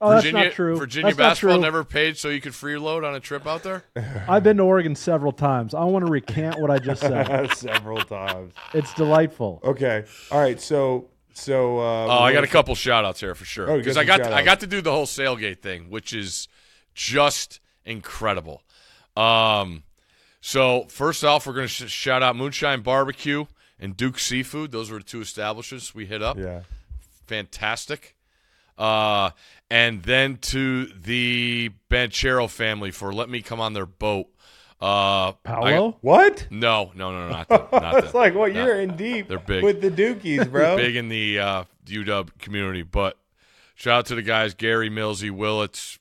Oh, 0.00 0.10
that's 0.10 0.24
Virginia, 0.24 0.44
not 0.44 0.52
true. 0.52 0.76
Virginia 0.76 1.06
That's 1.08 1.16
basketball 1.16 1.56
true. 1.56 1.62
never 1.62 1.82
paid 1.82 2.16
so 2.16 2.28
you 2.28 2.40
could 2.40 2.52
freeload 2.52 3.04
on 3.06 3.16
a 3.16 3.20
trip 3.20 3.46
out 3.48 3.64
there. 3.64 3.82
I've 4.28 4.44
been 4.44 4.56
to 4.58 4.62
Oregon 4.62 4.94
several 4.94 5.32
times. 5.32 5.74
I 5.74 5.82
want 5.84 6.06
to 6.06 6.10
recant 6.12 6.60
what 6.60 6.70
I 6.70 6.78
just 6.78 7.00
said. 7.00 7.52
Several 7.54 8.00
times. 8.02 8.52
It's 8.74 8.94
delightful. 8.94 9.60
Okay. 9.64 10.04
All 10.30 10.38
right. 10.40 10.60
So, 10.60 11.08
so. 11.34 11.78
Uh, 11.80 12.06
Oh, 12.06 12.18
I 12.22 12.32
got 12.32 12.44
a 12.44 12.48
couple 12.48 12.74
shout 12.76 13.04
outs 13.04 13.18
here 13.18 13.34
for 13.34 13.44
sure. 13.44 13.68
Oh, 13.68 13.74
you 13.74 13.78
got 13.78 13.84
Because 13.84 13.96
I 13.96 14.04
got 14.04 14.20
I 14.32 14.42
got 14.44 14.60
to 14.60 14.68
do 14.68 14.80
the 14.80 14.92
whole 14.92 15.06
sailgate 15.06 15.62
thing, 15.62 15.90
which 15.90 16.12
is 16.12 16.46
just 16.94 17.58
incredible. 17.84 18.62
Um, 19.16 19.82
so 20.40 20.86
first 20.90 21.24
off, 21.24 21.44
we're 21.46 21.54
gonna 21.54 21.66
sh- 21.66 21.90
shout 21.90 22.22
out 22.22 22.36
Moonshine 22.36 22.82
Barbecue 22.82 23.46
and 23.80 23.96
Duke 23.96 24.20
Seafood. 24.20 24.70
Those 24.70 24.92
were 24.92 24.98
the 24.98 25.04
two 25.04 25.20
establishments 25.20 25.92
we 25.92 26.06
hit 26.06 26.22
up. 26.22 26.38
Yeah. 26.38 26.60
Fantastic. 27.26 28.14
Uh, 28.78 29.30
and 29.70 30.02
then 30.04 30.36
to 30.38 30.86
the 30.86 31.70
Banchero 31.90 32.48
family 32.48 32.90
for 32.92 33.12
let 33.12 33.28
me 33.28 33.42
come 33.42 33.60
on 33.60 33.72
their 33.74 33.84
boat 33.86 34.28
Uh, 34.80 35.32
I- 35.44 35.92
What? 36.00 36.46
no, 36.50 36.92
no, 36.94 37.10
no, 37.10 37.28
not 37.28 37.48
that. 37.48 37.72
Not 37.72 37.98
It's 37.98 38.12
them. 38.12 38.20
like, 38.20 38.34
what? 38.36 38.52
No. 38.52 38.64
You're 38.64 38.80
in 38.80 38.96
deep 38.96 39.26
They're 39.28 39.40
big. 39.40 39.64
with 39.64 39.80
the 39.80 39.90
Dookies, 39.90 40.48
bro. 40.50 40.76
big 40.84 40.94
in 40.94 41.08
the 41.08 41.40
uh, 41.40 41.64
UW 41.86 42.30
community. 42.38 42.82
But 42.82 43.18
shout 43.74 43.98
out 43.98 44.06
to 44.06 44.14
the 44.14 44.22
guys 44.22 44.54
Gary 44.54 44.88
Millsy, 44.88 45.30
Willits, 45.32 45.98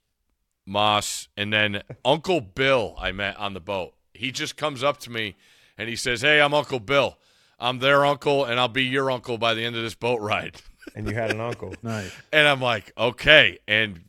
Moss, 0.68 1.28
and 1.36 1.52
then 1.52 1.82
Uncle 2.06 2.42
Bill 2.42 2.96
I 3.00 3.12
met 3.12 3.36
on 3.38 3.54
the 3.56 3.60
boat. 3.60 3.96
He 4.14 4.32
just 4.32 4.56
comes 4.58 4.84
up 4.84 4.98
to 5.00 5.10
me 5.12 5.36
and 5.78 5.90
he 5.90 5.96
says, 5.96 6.22
Hey, 6.22 6.40
I'm 6.40 6.54
Uncle 6.54 6.80
Bill. 6.80 7.18
I'm 7.60 7.80
their 7.80 8.06
uncle, 8.06 8.46
and 8.46 8.60
I'll 8.60 8.68
be 8.68 8.84
your 8.84 9.10
uncle 9.10 9.40
by 9.40 9.56
the 9.56 9.64
end 9.66 9.76
of 9.76 9.82
this 9.82 9.96
boat 9.96 10.22
ride. 10.22 10.58
And 10.96 11.08
you 11.08 11.14
had 11.14 11.32
an 11.32 11.42
uncle. 11.42 11.74
Nice. 11.84 12.12
And 12.32 12.48
I'm 12.48 12.62
like, 12.62 12.92
okay. 12.98 13.60
And 13.68 14.02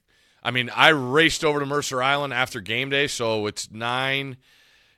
I 0.42 0.50
mean, 0.50 0.70
I 0.74 0.88
raced 0.88 1.44
over 1.44 1.60
to 1.60 1.66
Mercer 1.66 2.02
Island 2.02 2.32
after 2.32 2.60
game 2.60 2.90
day, 2.90 3.06
so 3.06 3.46
it's 3.46 3.70
nine, 3.70 4.36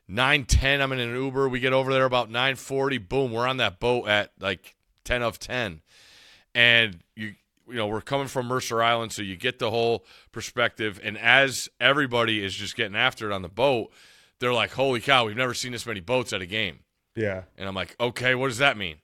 nine 0.08 0.44
ten. 0.44 0.80
I'm 0.80 0.92
in 0.92 1.00
an 1.00 1.14
Uber. 1.14 1.48
We 1.48 1.60
get 1.60 1.72
over 1.72 1.92
there 1.92 2.04
about 2.04 2.30
nine 2.30 2.56
forty. 2.56 2.98
Boom, 2.98 3.32
we're 3.32 3.46
on 3.46 3.56
that 3.58 3.80
boat 3.80 4.08
at 4.08 4.32
like 4.38 4.76
ten 5.04 5.22
of 5.22 5.38
ten, 5.38 5.80
and 6.54 7.00
you. 7.16 7.34
You 7.68 7.76
know, 7.76 7.86
we're 7.86 8.00
coming 8.00 8.26
from 8.26 8.46
Mercer 8.48 8.82
Island, 8.82 9.12
so 9.12 9.22
you 9.22 9.36
get 9.36 9.60
the 9.60 9.70
whole 9.70 10.04
perspective. 10.32 10.98
And 11.04 11.16
as 11.16 11.68
everybody 11.78 12.44
is 12.44 12.52
just 12.52 12.74
getting 12.74 12.96
after 12.96 13.30
it 13.30 13.32
on 13.32 13.42
the 13.42 13.48
boat, 13.48 13.92
they're 14.40 14.52
like, 14.52 14.72
"Holy 14.72 14.98
cow, 15.00 15.26
we've 15.26 15.36
never 15.36 15.54
seen 15.54 15.70
this 15.70 15.86
many 15.86 16.00
boats 16.00 16.32
at 16.32 16.42
a 16.42 16.46
game." 16.46 16.80
Yeah. 17.14 17.42
And 17.56 17.68
I'm 17.68 17.74
like, 17.74 17.94
okay, 18.00 18.34
what 18.34 18.48
does 18.48 18.58
that 18.58 18.76
mean? 18.76 18.96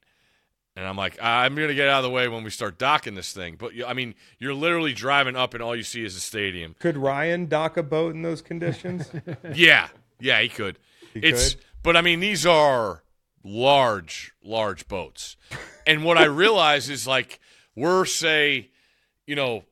And 0.77 0.87
I'm 0.87 0.97
like, 0.97 1.17
I'm 1.23 1.55
going 1.55 1.69
to 1.69 1.75
get 1.75 1.89
out 1.89 1.99
of 1.99 2.03
the 2.05 2.11
way 2.11 2.29
when 2.29 2.45
we 2.45 2.51
start 2.51 2.77
docking 2.77 3.15
this 3.15 3.33
thing. 3.33 3.57
But, 3.59 3.73
I 3.87 3.95
mean, 3.95 4.15
you're 4.39 4.53
literally 4.53 4.93
driving 4.93 5.35
up 5.35 5.55
and 5.55 5.62
all 5.62 5.75
you 5.75 5.83
see 5.83 6.05
is 6.05 6.15
a 6.17 6.21
stadium. 6.21 6.77
Could 6.79 6.99
Ryan 6.99 7.47
dock 7.47 7.79
a 7.79 7.83
boat 7.83 8.15
in 8.15 8.21
those 8.21 8.43
conditions? 8.43 9.11
yeah. 9.55 9.89
Yeah, 10.21 10.41
he 10.43 10.51
could. 10.51 10.79
He 11.15 11.21
it's, 11.21 11.55
could? 11.55 11.65
But, 11.83 11.97
I 11.97 12.03
mean, 12.03 12.21
these 12.21 12.45
are 12.45 13.03
large, 13.43 14.35
large 14.45 14.87
boats. 14.87 15.39
And 15.87 16.05
what 16.05 16.19
I 16.19 16.25
realize 16.25 16.91
is, 16.91 17.07
like, 17.07 17.41
we're, 17.75 18.05
say, 18.05 18.69
you 19.27 19.35
know, 19.35 19.65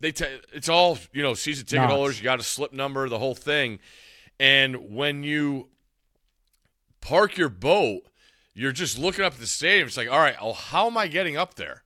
they 0.00 0.12
t- 0.12 0.26
it's 0.52 0.68
all, 0.68 0.98
you 1.12 1.22
know, 1.22 1.32
season 1.32 1.64
ticket 1.64 1.82
Knots. 1.82 1.92
holders. 1.94 2.18
You 2.18 2.24
got 2.24 2.40
a 2.40 2.42
slip 2.42 2.74
number, 2.74 3.08
the 3.08 3.18
whole 3.18 3.34
thing. 3.34 3.78
And 4.38 4.94
when 4.94 5.22
you 5.22 5.68
park 7.00 7.38
your 7.38 7.48
boat, 7.48 8.02
you're 8.54 8.72
just 8.72 8.98
looking 8.98 9.24
up 9.24 9.34
at 9.34 9.38
the 9.40 9.46
stadium. 9.46 9.88
It's 9.88 9.96
like, 9.96 10.10
all 10.10 10.18
right, 10.18 10.36
well, 10.40 10.54
how 10.54 10.86
am 10.86 10.96
I 10.96 11.06
getting 11.08 11.36
up 11.36 11.54
there? 11.54 11.82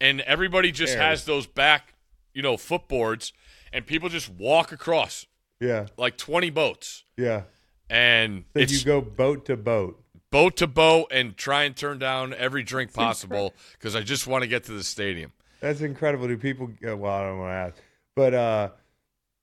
And 0.00 0.20
everybody 0.22 0.72
just 0.72 0.94
has 0.94 1.24
those 1.24 1.46
back, 1.46 1.94
you 2.34 2.42
know, 2.42 2.56
footboards, 2.56 3.32
and 3.72 3.86
people 3.86 4.08
just 4.08 4.28
walk 4.28 4.72
across 4.72 5.26
yeah. 5.60 5.86
like 5.96 6.18
20 6.18 6.50
boats. 6.50 7.04
Yeah. 7.16 7.42
And 7.88 8.44
So 8.54 8.60
you 8.62 8.84
go 8.84 9.00
boat 9.00 9.46
to 9.46 9.56
boat. 9.56 10.02
boat 10.30 10.56
to 10.58 10.66
boat 10.66 11.06
and 11.10 11.36
try 11.36 11.62
and 11.62 11.76
turn 11.76 11.98
down 11.98 12.34
every 12.34 12.62
drink 12.62 12.92
possible 12.92 13.54
because 13.72 13.94
I 13.94 14.02
just 14.02 14.26
want 14.26 14.42
to 14.42 14.48
get 14.48 14.64
to 14.64 14.72
the 14.72 14.84
stadium. 14.84 15.32
That's 15.60 15.80
incredible. 15.80 16.28
Do 16.28 16.36
people? 16.36 16.70
Uh, 16.86 16.96
well, 16.96 17.12
I 17.12 17.22
don't 17.22 17.38
want 17.38 17.50
to 17.50 17.54
ask, 17.54 17.74
but 18.14 18.34
uh, 18.34 18.68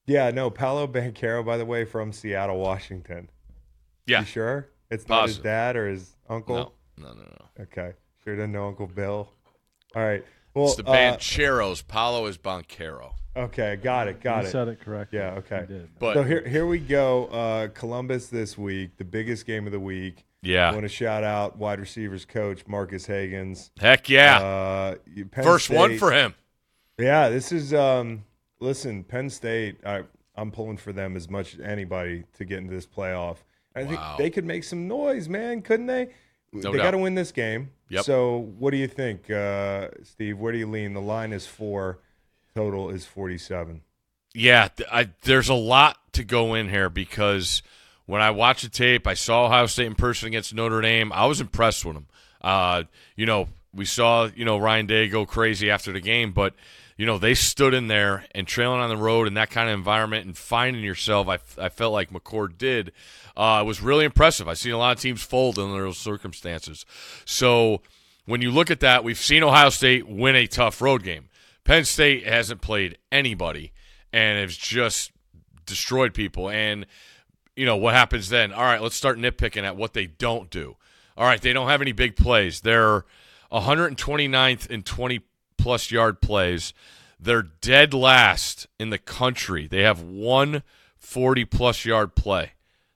yeah, 0.05 0.29
no. 0.29 0.49
Paolo 0.49 0.85
Banchero, 0.85 1.43
by 1.43 1.57
the 1.57 1.65
way, 1.65 1.85
from 1.85 2.11
Seattle, 2.11 2.59
Washington. 2.59 3.29
Yeah. 4.05 4.19
You 4.19 4.25
sure? 4.25 4.69
It's 4.93 5.07
not 5.07 5.23
his 5.27 5.37
Positive. 5.37 5.43
dad 5.43 5.75
or 5.75 5.87
his 5.89 6.15
uncle. 6.29 6.73
No, 6.97 7.07
no, 7.07 7.13
no, 7.13 7.21
no. 7.23 7.63
Okay. 7.63 7.93
Sure 8.23 8.35
didn't 8.35 8.51
know 8.53 8.67
Uncle 8.67 8.87
Bill. 8.87 9.29
All 9.95 10.03
right. 10.03 10.23
Well, 10.53 10.67
It's 10.67 10.75
the 10.75 10.85
uh, 10.85 10.93
Bancheros. 10.95 11.85
Paolo 11.87 12.25
is 12.27 12.37
Banchero. 12.37 13.13
okay, 13.35 13.75
got 13.77 14.07
it, 14.07 14.21
got 14.21 14.43
you 14.43 14.47
it. 14.47 14.51
said 14.51 14.67
it 14.67 14.79
correctly. 14.79 15.17
Yeah, 15.19 15.33
okay. 15.39 15.61
You 15.61 15.65
did. 15.67 15.89
But 15.99 16.13
so 16.13 16.23
here, 16.23 16.47
here 16.47 16.65
we 16.67 16.77
go. 16.79 17.25
Uh, 17.25 17.67
Columbus 17.69 18.27
this 18.27 18.57
week, 18.57 18.97
the 18.97 19.03
biggest 19.03 19.45
game 19.45 19.65
of 19.65 19.71
the 19.71 19.79
week. 19.79 20.25
I 20.45 20.47
yeah, 20.47 20.71
want 20.71 20.83
to 20.83 20.89
shout 20.89 21.23
out 21.23 21.57
wide 21.57 21.79
receivers 21.79 22.25
coach 22.25 22.67
Marques 22.67 23.07
Hagans. 23.07 23.71
heck 23.79 24.09
yeah, 24.09 24.39
Uh, 24.39 24.95
you- 25.13 25.25
Penn 25.25 25.43
first 25.43 25.69
one 25.69 25.91
State- 25.91 25.99
for 25.99 26.11
him. 26.11 26.35
Yeah, 26.99 27.29
this 27.29 27.51
is 27.51 27.73
um 27.73 28.25
listen, 28.59 29.03
Penn 29.03 29.29
State, 29.29 29.77
I 29.85 30.03
I'm 30.35 30.51
pulling 30.51 30.77
for 30.77 30.91
them 30.93 31.15
as 31.15 31.29
much 31.29 31.53
as 31.55 31.59
anybody 31.61 32.25
to 32.37 32.45
get 32.45 32.59
into 32.59 32.73
this 32.73 32.85
playoff. 32.85 33.37
I 33.75 33.85
think 33.85 33.99
Wow. 33.99 34.15
they 34.17 34.29
could 34.29 34.45
make 34.45 34.63
some 34.63 34.87
noise, 34.87 35.27
man, 35.27 35.61
couldn't 35.61 35.87
they? 35.87 36.09
No 36.51 36.71
they 36.71 36.77
got 36.77 36.91
to 36.91 36.99
win 36.99 37.15
this 37.15 37.31
game. 37.31 37.71
Yep. 37.89 38.05
So, 38.05 38.37
what 38.59 38.71
do 38.71 38.77
you 38.77 38.87
think, 38.87 39.29
uh, 39.31 39.87
Steve? 40.03 40.37
Where 40.37 40.51
do 40.51 40.59
you 40.59 40.67
lean? 40.69 40.93
The 40.93 41.01
line 41.01 41.33
is 41.33 41.47
4, 41.47 41.99
total 42.55 42.89
is 42.91 43.05
47. 43.05 43.81
Yeah, 44.35 44.69
I, 44.91 45.09
there's 45.23 45.49
a 45.49 45.53
lot 45.55 45.97
to 46.13 46.23
go 46.23 46.53
in 46.53 46.69
here 46.69 46.89
because 46.89 47.61
when 48.05 48.21
I 48.21 48.31
watched 48.31 48.63
the 48.63 48.69
tape, 48.69 49.07
I 49.07 49.13
saw 49.15 49.45
Ohio 49.45 49.65
State 49.67 49.87
in 49.87 49.95
person 49.95 50.27
against 50.27 50.53
Notre 50.53 50.81
Dame. 50.81 51.11
I 51.11 51.25
was 51.25 51.41
impressed 51.41 51.85
with 51.85 51.95
them. 51.95 52.07
Uh, 52.41 52.83
you 53.15 53.25
know, 53.25 53.47
we 53.73 53.85
saw 53.85 54.29
you 54.35 54.45
know 54.45 54.57
Ryan 54.57 54.85
Day 54.85 55.07
go 55.07 55.25
crazy 55.25 55.69
after 55.71 55.91
the 55.91 55.99
game, 56.01 56.31
but 56.33 56.53
you 56.97 57.05
know 57.05 57.17
they 57.17 57.33
stood 57.33 57.73
in 57.73 57.87
there 57.87 58.25
and 58.35 58.47
trailing 58.47 58.79
on 58.79 58.89
the 58.89 58.97
road 58.97 59.27
in 59.27 59.35
that 59.35 59.49
kind 59.49 59.69
of 59.69 59.73
environment 59.75 60.25
and 60.25 60.37
finding 60.37 60.83
yourself. 60.83 61.27
I, 61.27 61.37
I 61.57 61.69
felt 61.69 61.93
like 61.93 62.11
McCord 62.11 62.57
did. 62.57 62.91
Uh, 63.35 63.59
it 63.61 63.65
was 63.65 63.81
really 63.81 64.05
impressive. 64.05 64.47
I've 64.47 64.57
seen 64.57 64.73
a 64.73 64.77
lot 64.77 64.95
of 64.95 65.01
teams 65.01 65.23
fold 65.23 65.57
in 65.57 65.71
those 65.71 65.97
circumstances. 65.97 66.85
So 67.25 67.81
when 68.25 68.41
you 68.41 68.51
look 68.51 68.69
at 68.69 68.79
that, 68.81 69.03
we've 69.03 69.17
seen 69.17 69.43
Ohio 69.43 69.69
State 69.69 70.07
win 70.07 70.35
a 70.35 70.47
tough 70.47 70.81
road 70.81 71.03
game. 71.03 71.29
Penn 71.63 71.85
State 71.85 72.27
hasn't 72.27 72.61
played 72.61 72.97
anybody 73.11 73.71
and 74.11 74.37
has 74.39 74.55
just 74.55 75.11
destroyed 75.65 76.13
people. 76.13 76.49
And 76.49 76.85
you 77.55 77.65
know 77.65 77.77
what 77.77 77.93
happens 77.93 78.29
then? 78.29 78.51
All 78.51 78.63
right, 78.63 78.81
let's 78.81 78.95
start 78.95 79.17
nitpicking 79.17 79.63
at 79.63 79.77
what 79.77 79.93
they 79.93 80.05
don't 80.05 80.49
do. 80.49 80.77
All 81.17 81.25
right, 81.25 81.41
they 81.41 81.53
don't 81.53 81.69
have 81.69 81.81
any 81.81 81.91
big 81.91 82.15
plays. 82.15 82.61
They're 82.61 83.05
129th 83.51 84.67
in 84.67 84.83
20 84.83 85.21
plus 85.57 85.91
yard 85.91 86.21
plays. 86.21 86.73
They're 87.19 87.43
dead 87.43 87.93
last 87.93 88.67
in 88.79 88.89
the 88.89 88.97
country. 88.97 89.67
They 89.67 89.81
have 89.81 90.01
one 90.01 90.63
40 90.97 91.45
plus 91.45 91.85
yard 91.85 92.15
play. 92.15 92.53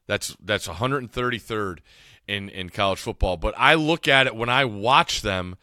That's 0.08 0.36
that's 0.43 0.67
133rd 0.67 1.80
in 2.28 2.50
in 2.50 2.70
college 2.70 3.00
football. 3.00 3.38
But 3.38 3.54
I 3.58 3.76
look 3.76 4.08
at 4.08 4.28
it 4.28 4.36
when 4.36 4.50
I 4.50 4.65
watch 4.65 5.22
them, 5.22 5.58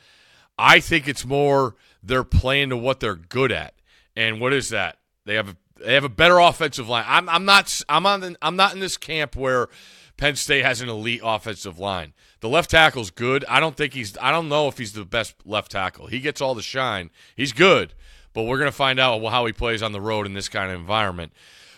I 0.59 0.81
think 0.81 1.09
it's 1.09 1.25
more 1.25 1.75
they're 2.03 2.25
playing 2.25 2.71
to 2.71 2.77
what 2.77 3.01
they're 3.01 3.17
good 3.17 3.51
at. 3.51 3.75
And 4.17 4.41
what 4.41 4.53
is 4.53 4.69
that? 4.69 4.99
They 5.25 5.35
have 5.35 5.49
a, 5.49 5.57
they 5.83 5.95
have 5.95 6.05
a 6.05 6.09
better 6.09 6.39
offensive 6.39 6.89
line. 6.89 7.05
I'm 7.07 7.29
I'm 7.29 7.45
not 7.45 7.83
I'm 7.89 8.07
on 8.07 8.21
the, 8.21 8.37
I'm 8.41 8.57
not 8.57 8.75
in 8.75 8.81
this 8.81 8.97
camp 8.97 9.37
where 9.37 9.69
Penn 10.17 10.37
State 10.37 10.65
has 10.65 10.81
an 10.81 10.89
elite 10.89 11.23
offensive 11.25 11.79
line. 11.79 12.13
The 12.41 12.49
left 12.49 12.71
tackle's 12.71 13.11
good. 13.11 13.45
I 13.49 13.59
don't 13.59 13.77
think 13.77 13.95
he's 13.95 14.17
I 14.19 14.31
don't 14.31 14.49
know 14.49 14.69
if 14.69 14.79
he's 14.79 14.93
the 14.93 15.05
best 15.05 15.35
left 15.45 15.73
tackle. 15.73 16.07
He 16.07 16.21
gets 16.21 16.41
all 16.41 16.55
the 16.55 16.63
shine. 16.63 17.11
He's 17.35 17.53
good, 17.53 17.95
but 18.33 18.43
we're 18.43 18.59
going 18.59 18.71
to 18.71 18.77
find 18.77 19.01
out 19.01 19.25
how 19.25 19.47
he 19.47 19.53
plays 19.53 19.83
on 19.83 19.93
the 19.93 20.01
road 20.01 20.27
in 20.27 20.35
this 20.35 20.49
kind 20.49 20.71
of 20.71 20.79
environment. 20.79 21.33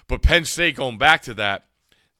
But 0.08 0.22
Penn 0.22 0.44
State 0.44 0.76
going 0.76 0.98
back 0.98 1.22
to 1.22 1.34
that, 1.34 1.64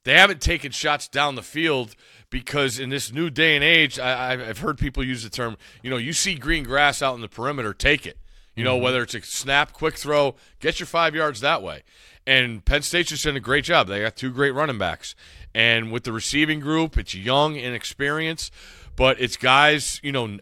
they 0.06 0.14
haven't 0.14 0.40
taken 0.40 0.70
shots 0.70 1.08
down 1.08 1.34
the 1.34 1.42
field 1.42 1.96
because 2.30 2.78
in 2.78 2.90
this 2.90 3.12
new 3.12 3.28
day 3.28 3.56
and 3.56 3.64
age, 3.64 3.98
I, 3.98 4.32
I've- 4.32 4.42
I've 4.44 4.58
heard 4.58 4.78
people 4.78 5.02
use 5.04 5.24
the 5.24 5.28
term, 5.30 5.56
you 5.82 5.90
know, 5.90 5.96
you 5.96 6.12
see 6.12 6.36
green 6.36 6.62
grass 6.62 7.02
out 7.02 7.16
in 7.16 7.20
the 7.20 7.28
perimeter, 7.28 7.74
take 7.74 8.06
it. 8.06 8.16
You 8.54 8.64
know, 8.64 8.76
mm-hmm. 8.76 8.84
whether 8.84 9.02
it's 9.02 9.14
a 9.14 9.20
snap, 9.20 9.72
quick 9.72 9.96
throw, 9.96 10.36
get 10.60 10.80
your 10.80 10.86
five 10.86 11.14
yards 11.14 11.40
that 11.40 11.60
way. 11.60 11.82
And 12.24 12.64
Penn 12.64 12.82
State's 12.82 13.10
just 13.10 13.24
done 13.24 13.36
a 13.36 13.40
great 13.40 13.64
job. 13.64 13.88
They 13.88 14.00
got 14.00 14.16
two 14.16 14.30
great 14.30 14.52
running 14.52 14.78
backs. 14.78 15.14
And 15.54 15.92
with 15.92 16.04
the 16.04 16.12
receiving 16.12 16.60
group, 16.60 16.96
it's 16.96 17.14
young 17.14 17.58
and 17.58 17.74
experienced, 17.74 18.52
but 18.94 19.20
it's 19.20 19.36
guys, 19.36 20.00
you 20.02 20.12
know, 20.12 20.38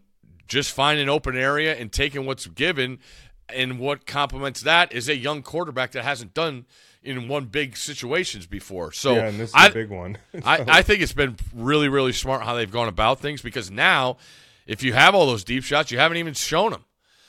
just 0.46 0.72
find 0.72 1.00
an 1.00 1.09
open 1.09 1.37
area 1.37 1.74
and 1.74 1.90
taking 1.90 2.27
what's 2.27 2.46
given. 2.46 2.98
And 3.48 3.79
what 3.79 4.07
complements 4.07 4.61
that 4.61 4.92
is 4.92 5.09
a 5.09 5.16
young 5.16 5.42
quarterback 5.42 5.92
that 5.92 6.05
hasn't 6.05 6.35
done 6.35 6.66
in 7.05 7.29
one 7.29 7.45
big 7.45 7.77
situations 7.77 8.47
before. 8.47 8.90
So 8.93 9.14
yeah, 9.14 9.27
and 9.27 9.38
this 9.38 9.51
is 9.51 9.55
I, 9.55 9.69
a 9.69 9.73
big 9.73 9.90
one. 9.90 10.19
I, 10.45 10.64
I 10.67 10.83
think 10.83 11.03
it's 11.03 11.12
been 11.12 11.37
really, 11.55 11.88
really 11.88 12.12
smart 12.12 12.43
how 12.43 12.55
they've 12.55 12.71
gone 12.71 12.88
about 12.88 13.21
things 13.21 13.43
because 13.43 13.71
now, 13.71 14.17
if 14.67 14.83
you 14.83 14.95
have 14.95 15.14
all 15.14 15.27
those 15.27 15.45
deep 15.45 15.62
shots, 15.64 15.90
you 15.90 15.99
haven't 15.99 16.17
even 16.17 16.35
shown 16.35 16.73
them. 16.73 16.85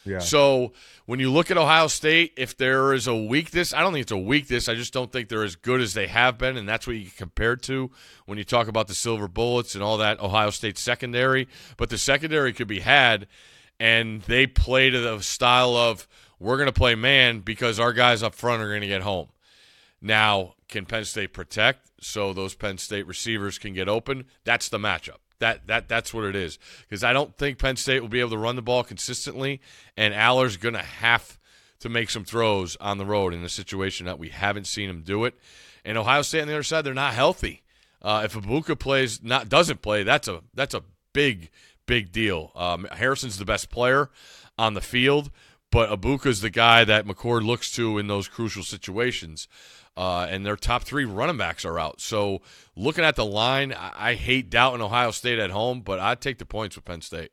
yeah. 0.06 0.20
So 0.20 0.72
when 1.06 1.20
you 1.20 1.30
look 1.32 1.52
at 1.52 1.58
Ohio 1.58 1.88
State, 1.88 2.34
if 2.38 2.58
there 2.58 2.94
is 2.94 3.06
a 3.06 3.16
weakness, 3.16 3.74
I 3.74 3.82
don't 3.82 3.92
think 3.92 4.04
it's 4.04 4.12
a 4.12 4.18
weakness. 4.18 4.68
I 4.70 4.76
just 4.76 4.94
don't 4.94 5.12
think 5.12 5.30
they're 5.30 5.44
as 5.44 5.56
good 5.56 5.82
as 5.82 5.94
they 5.94 6.08
have 6.08 6.38
been, 6.38 6.58
and 6.58 6.68
that's 6.68 6.88
what 6.88 6.96
you 6.96 7.04
get 7.04 7.18
compared 7.18 7.62
to 7.64 7.92
when 8.26 8.38
you 8.38 8.44
talk 8.44 8.68
about 8.68 8.88
the 8.88 8.96
silver 8.96 9.28
bullets 9.28 9.76
and 9.76 9.84
all 9.84 9.98
that 9.98 10.20
Ohio 10.20 10.50
State 10.50 10.78
secondary. 10.78 11.48
But 11.78 11.90
the 11.90 11.98
secondary 11.98 12.54
could 12.54 12.68
be 12.68 12.80
had, 12.80 13.28
and 13.80 14.22
they 14.24 14.48
play 14.48 14.90
to 14.90 15.00
the 15.00 15.20
style 15.20 15.76
of 15.76 16.08
we're 16.40 16.58
going 16.58 16.68
to 16.68 16.74
play 16.74 16.96
man 16.96 17.42
because 17.42 17.80
our 17.80 17.94
guys 17.94 18.24
up 18.24 18.34
front 18.34 18.62
are 18.62 18.70
going 18.70 18.82
to 18.82 18.88
get 18.88 19.02
home. 19.02 19.28
Now, 20.02 20.56
can 20.68 20.86
Penn 20.86 21.06
State 21.06 21.34
protect 21.34 21.90
so 22.02 22.34
those 22.34 22.56
Penn 22.56 22.78
State 22.78 23.08
receivers 23.08 23.58
can 23.58 23.74
get 23.74 23.88
open? 23.88 24.26
That's 24.44 24.70
the 24.70 24.78
matchup. 24.78 25.18
That 25.40 25.68
that 25.68 25.90
that's 25.90 26.14
what 26.14 26.26
it 26.26 26.36
is. 26.36 26.58
Because 26.82 27.04
I 27.04 27.14
don't 27.14 27.38
think 27.38 27.60
Penn 27.60 27.76
State 27.76 28.02
will 28.02 28.10
be 28.10 28.20
able 28.20 28.30
to 28.32 28.38
run 28.38 28.56
the 28.56 28.62
ball 28.62 28.84
consistently, 28.84 29.62
and 29.98 30.14
Allar's 30.14 30.58
to 30.58 30.78
have 30.78 31.38
to 31.80 31.90
make 31.90 32.10
some 32.10 32.24
throws 32.24 32.76
on 32.78 32.98
the 32.98 33.06
road 33.06 33.34
in 33.34 33.44
a 33.44 33.50
situation 33.50 34.06
that 34.06 34.20
we 34.20 34.30
haven't 34.30 34.66
seen 34.66 34.90
him 34.90 35.02
do 35.02 35.26
it. 35.26 35.36
And 35.84 35.98
Ohio 35.98 36.22
State 36.22 36.42
on 36.42 36.48
the 36.48 36.54
other 36.54 36.64
side, 36.64 36.84
they're 36.84 36.94
not 36.94 37.14
healthy. 37.14 37.64
Uh, 38.02 38.22
if 38.26 38.34
Egbuka 38.34 38.78
plays, 38.78 39.22
not 39.24 39.50
doesn't 39.50 39.82
play, 39.82 40.04
that's 40.04 40.28
a 40.28 40.42
that's 40.54 40.74
a 40.74 40.84
big 41.14 41.50
big 41.86 42.12
deal. 42.12 42.52
Um, 42.56 42.88
Harrison's 42.92 43.38
the 43.38 43.46
best 43.46 43.70
player 43.70 44.10
on 44.58 44.74
the 44.74 44.82
field, 44.82 45.32
but 45.72 45.90
Egbuka's 45.90 46.42
the 46.42 46.50
guy 46.50 46.84
that 46.84 47.06
McCord 47.06 47.46
looks 47.46 47.72
to 47.74 47.98
in 47.98 48.08
those 48.08 48.28
crucial 48.28 48.64
situations. 48.64 49.48
Uh, 49.98 50.28
and 50.30 50.46
their 50.46 50.58
top 50.58 50.84
three 50.84 51.06
running 51.06 51.38
backs 51.38 51.64
are 51.64 51.80
out. 51.80 52.02
So 52.02 52.42
looking 52.76 53.06
at 53.06 53.16
the 53.16 53.26
line, 53.26 53.72
I, 53.72 54.10
I 54.10 54.14
hate 54.16 54.50
doubting 54.50 54.82
Ohio 54.82 55.12
State 55.12 55.40
at 55.40 55.52
home, 55.52 55.80
but 55.82 56.00
I'd 56.00 56.20
take 56.20 56.38
the 56.38 56.46
points 56.46 56.76
with 56.76 56.84
Penn 56.84 57.02
State. 57.02 57.32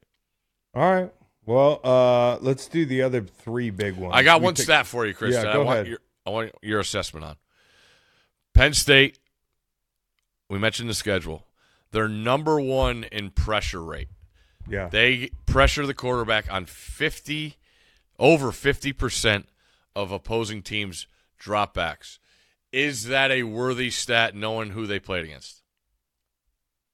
All 0.75 0.83
right. 0.93 1.13
Well, 1.45 1.81
uh, 1.83 2.39
let's 2.41 2.69
do 2.69 2.87
the 2.87 3.03
other 3.03 3.23
three 3.23 3.71
big 3.71 3.97
ones. 3.97 4.13
I 4.15 4.23
got 4.23 4.41
We 4.41 4.45
one 4.45 4.55
pick- 4.55 4.63
stat 4.65 4.87
for 4.87 5.05
you, 5.07 5.13
Chris. 5.13 5.35
Yeah, 5.35 5.43
that 5.43 5.51
I 5.51 5.53
go 5.55 5.65
want 5.65 5.75
ahead. 5.75 5.87
Your, 5.89 5.99
I 6.25 6.31
want 6.31 6.53
your 6.63 6.79
assessment 6.79 7.25
on 7.27 7.37
Penn 8.55 8.75
State. 8.75 9.19
We 10.49 10.61
mentioned 10.61 10.89
the 10.89 10.95
schedule. 10.95 11.47
They're 11.91 12.09
number 12.09 12.61
one 12.61 13.05
in 13.05 13.31
pressure 13.31 13.83
rate. 13.83 14.09
Yeah. 14.69 14.89
They 14.89 15.31
pressure 15.47 15.85
the 15.85 15.95
quarterback 15.95 16.51
on 16.53 16.67
fifty, 16.67 17.57
over 18.21 18.53
fifty 18.53 18.93
percent 18.93 19.49
of 19.97 20.13
opposing 20.13 20.63
teams' 20.63 21.09
dropbacks. 21.41 22.19
Is 22.73 23.05
that 23.09 23.31
a 23.31 23.43
worthy 23.43 23.91
stat, 23.91 24.35
knowing 24.35 24.71
who 24.71 24.87
they 24.87 24.99
played 24.99 25.25
against? 25.25 25.63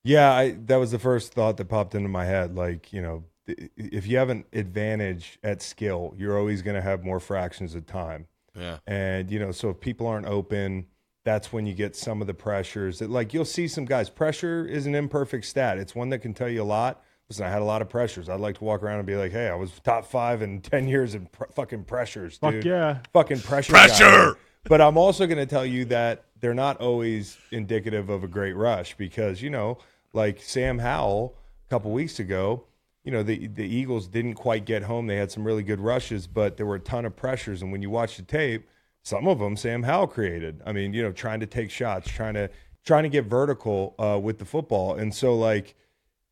Yeah, 0.05 0.33
I, 0.33 0.57
that 0.67 0.77
was 0.77 0.91
the 0.91 0.99
first 0.99 1.33
thought 1.33 1.57
that 1.59 1.67
popped 1.67 1.95
into 1.95 2.09
my 2.09 2.25
head. 2.25 2.55
Like, 2.57 2.93
you 2.93 3.03
know, 3.03 3.25
if 3.47 4.07
you 4.07 4.17
have 4.19 4.29
an 4.31 4.45
advantage 4.53 5.39
at 5.43 5.63
skill, 5.63 6.15
you're 6.17 6.39
always 6.39 6.63
going 6.63 6.77
to 6.77 6.83
have 6.83 7.05
more 7.05 7.21
fractions 7.21 7.75
of 7.75 7.87
time. 7.87 8.27
Yeah, 8.59 8.79
And, 8.87 9.31
you 9.31 9.39
know, 9.39 9.53
so 9.53 9.71
if 9.71 9.79
people 9.81 10.07
aren't 10.07 10.27
open, 10.27 10.87
that's 11.25 11.53
when 11.53 11.65
you 11.67 11.75
get 11.75 11.95
some 11.95 12.21
of 12.21 12.27
the 12.27 12.35
pressures. 12.35 12.99
That, 12.99 13.09
like, 13.11 13.33
you'll 13.33 13.45
see 13.45 13.69
some 13.69 13.85
guys, 13.85 14.11
pressure 14.11 14.67
is 14.67 14.87
an 14.87 14.95
imperfect 14.97 15.45
stat. 15.45 15.79
It's 15.79 15.95
one 15.95 16.09
that 16.09 16.21
can 16.21 16.35
tell 16.35 16.49
you 16.49 16.63
a 16.63 16.65
lot. 16.65 17.03
Listen, 17.29 17.45
I 17.47 17.51
had 17.51 17.61
a 17.63 17.65
lot 17.67 17.83
of 17.83 17.89
pressures. 17.89 18.29
I'd 18.29 18.41
like 18.41 18.57
to 18.59 18.65
walk 18.65 18.83
around 18.83 18.99
and 18.99 19.07
be 19.07 19.15
like, 19.15 19.31
hey, 19.33 19.49
I 19.49 19.55
was 19.55 19.71
top 19.85 20.07
five 20.07 20.43
in 20.43 20.61
10 20.61 20.89
years 20.89 21.15
in 21.15 21.27
pr- 21.27 21.45
fucking 21.55 21.85
pressures, 21.85 22.39
Fuck 22.39 22.53
dude. 22.53 22.65
yeah. 22.65 22.99
Fucking 23.13 23.41
pressure. 23.41 23.73
Pressure! 23.73 24.33
guy. 24.35 24.41
But 24.65 24.81
I'm 24.81 24.97
also 24.97 25.27
going 25.27 25.39
to 25.39 25.47
tell 25.47 25.65
you 25.65 25.85
that 25.87 26.25
they're 26.41 26.55
not 26.55 26.81
always 26.81 27.39
indicative 27.51 28.11
of 28.11 28.25
a 28.25 28.29
great 28.29 28.53
rush 28.53 28.95
because, 28.97 29.43
you 29.43 29.51
know, 29.51 29.79
like 30.13 30.43
Sam 30.43 30.79
Howell 30.79 31.37
a 31.67 31.71
couple 31.71 31.91
weeks 31.91 32.19
ago, 32.19 32.65
you 33.05 33.13
know, 33.13 33.23
the 33.23 33.47
the 33.47 33.65
Eagles 33.65 34.07
didn't 34.07 34.35
quite 34.35 34.67
get 34.67 34.83
home. 34.83 35.07
They 35.07 35.17
had 35.17 35.31
some 35.31 35.45
really 35.45 35.63
good 35.63 35.81
rushes, 35.81 36.27
but 36.27 36.57
there 36.57 36.67
were 36.67 36.75
a 36.75 36.81
ton 36.81 37.05
of 37.07 37.17
pressures. 37.17 37.63
And 37.63 37.73
when 37.73 37.81
you 37.81 37.89
watch 37.89 38.17
the 38.17 38.23
tape, 38.23 38.69
some 39.03 39.27
of 39.27 39.39
them 39.39 39.57
Sam 39.57 39.85
Howell 39.85 40.09
created. 40.09 40.61
I 40.67 40.73
mean, 40.73 40.93
you 40.93 41.03
know, 41.03 41.13
trying 41.13 41.41
to 41.41 41.47
take 41.47 41.71
shots, 41.71 42.11
trying 42.11 42.35
to 42.35 42.51
trying 42.85 43.05
to 43.05 43.09
get 43.09 43.25
vertical 43.25 43.95
uh, 43.99 44.19
with 44.23 44.39
the 44.39 44.45
football. 44.45 44.95
And 44.95 45.15
so, 45.15 45.35
like, 45.35 45.75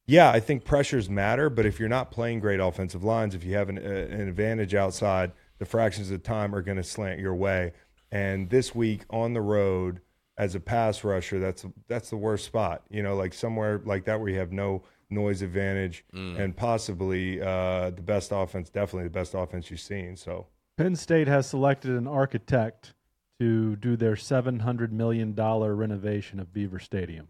yeah, 0.06 0.30
I 0.30 0.40
think 0.40 0.64
pressures 0.64 1.10
matter, 1.10 1.50
but 1.50 1.66
if 1.66 1.80
you're 1.80 1.88
not 1.88 2.10
playing 2.10 2.40
great 2.40 2.60
offensive 2.60 3.02
lines, 3.02 3.34
if 3.34 3.44
you 3.44 3.54
have 3.56 3.68
an, 3.68 3.78
uh, 3.78 3.80
an 3.80 4.28
advantage 4.28 4.74
outside, 4.74 5.32
the 5.58 5.64
fractions 5.64 6.10
of 6.10 6.22
time 6.22 6.54
are 6.54 6.62
going 6.62 6.76
to 6.76 6.84
slant 6.84 7.20
your 7.20 7.34
way. 7.34 7.72
And 8.12 8.48
this 8.50 8.74
week 8.74 9.02
on 9.10 9.32
the 9.34 9.40
road 9.40 10.00
as 10.38 10.54
a 10.54 10.60
pass 10.60 11.02
rusher, 11.04 11.38
that's 11.38 11.64
that's 11.88 12.10
the 12.10 12.16
worst 12.16 12.44
spot. 12.44 12.82
You 12.90 13.02
know, 13.02 13.16
like 13.16 13.34
somewhere 13.34 13.80
like 13.84 14.04
that 14.04 14.20
where 14.20 14.28
you 14.28 14.38
have 14.38 14.52
no 14.52 14.82
noise 15.10 15.40
advantage 15.42 16.04
and 16.12 16.56
possibly 16.56 17.40
uh, 17.40 17.90
the 17.90 18.02
best 18.02 18.30
offense, 18.34 18.70
definitely 18.70 19.04
the 19.04 19.10
best 19.10 19.34
offense 19.34 19.70
you've 19.70 19.80
seen. 19.80 20.16
So 20.16 20.46
Penn 20.76 20.96
State 20.96 21.28
has 21.28 21.46
selected 21.48 21.92
an 21.92 22.06
architect 22.08 22.92
to 23.38 23.76
do 23.76 23.96
their 23.96 24.14
$700 24.14 24.90
million 24.92 25.34
renovation 25.34 26.40
of 26.40 26.52
Beaver 26.52 26.78
Stadium. 26.78 27.28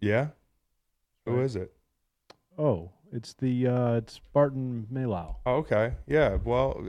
yeah, 0.00 0.28
who 1.24 1.32
Right. 1.36 1.44
is 1.44 1.56
it? 1.56 1.72
Oh, 2.58 2.90
it's 3.12 3.34
the 3.34 3.66
uh, 3.66 3.92
it's 3.94 4.20
Barton 4.32 4.86
Malow. 4.90 5.36
Oh, 5.46 5.56
okay, 5.56 5.94
yeah. 6.06 6.38
Well, 6.44 6.80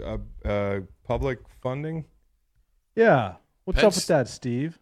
uh, 0.45 0.47
uh, 0.47 0.79
public 1.03 1.39
funding. 1.61 2.05
Yeah. 2.97 3.35
What's 3.65 3.77
Penn 3.77 3.85
up 3.85 3.95
with 3.95 4.07
that, 4.07 4.27
Steve? 4.27 4.79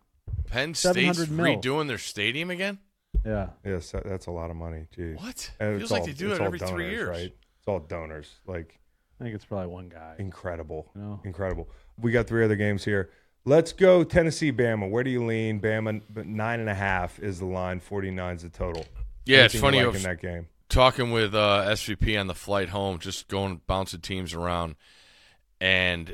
Penn 0.47 0.73
State's 0.73 1.17
700 1.17 1.31
mil. 1.31 1.45
redoing 1.57 1.87
their 1.87 1.97
stadium 1.97 2.49
again. 2.49 2.79
Yeah. 3.25 3.49
Yes, 3.65 3.91
that- 3.91 4.05
that's 4.05 4.27
a 4.27 4.31
lot 4.31 4.49
of 4.51 4.55
money. 4.55 4.85
Geez. 4.95 5.17
What? 5.17 5.51
And 5.59 5.73
it's 5.73 5.79
Feels 5.81 5.91
like 5.91 6.01
all- 6.01 6.07
they 6.07 6.13
do 6.13 6.27
it's 6.31 6.35
it 6.39 6.41
all 6.41 6.47
every 6.47 6.59
three 6.59 6.67
donors, 6.69 6.91
years. 6.91 7.09
right? 7.09 7.33
It's 7.59 7.67
all 7.67 7.79
donors. 7.79 8.31
Like 8.47 8.79
I 9.19 9.23
think 9.23 9.35
it's 9.35 9.45
probably 9.45 9.67
one 9.67 9.89
guy. 9.89 10.15
incredible, 10.19 10.91
You 10.95 11.01
know? 11.01 11.21
incredible. 11.25 11.69
We 11.99 12.11
got 12.11 12.27
three 12.27 12.43
other 12.45 12.55
games 12.55 12.83
here. 12.85 13.09
Let's 13.45 13.73
go 13.73 14.03
Tennessee, 14.03 14.51
Bama. 14.51 14.89
Where 14.89 15.03
do 15.03 15.09
you 15.11 15.23
lean? 15.25 15.59
Bama, 15.61 16.01
but 16.09 16.25
nine 16.25 16.59
and 16.59 16.69
a 16.69 16.73
half 16.73 17.19
is 17.19 17.39
the 17.39 17.45
line. 17.45 17.79
Forty 17.79 18.11
nine 18.11 18.35
is 18.37 18.41
the 18.43 18.49
total. 18.49 18.85
Yeah, 19.25 19.45
it's 19.45 19.55
Anything 19.55 19.61
funny. 19.61 19.77
you 19.77 19.83
I 19.83 19.85
like 19.87 19.93
was 19.93 20.05
in 20.05 20.09
that 20.11 20.21
game. 20.21 20.47
talking 20.69 21.11
with 21.11 21.33
uh, 21.35 21.63
SVP 21.69 22.19
on 22.19 22.27
the 22.27 22.33
flight 22.33 22.69
home, 22.69 22.99
just 22.99 23.27
going 23.27 23.61
bouncing 23.67 24.01
teams 24.01 24.33
around, 24.33 24.75
and 25.61 26.13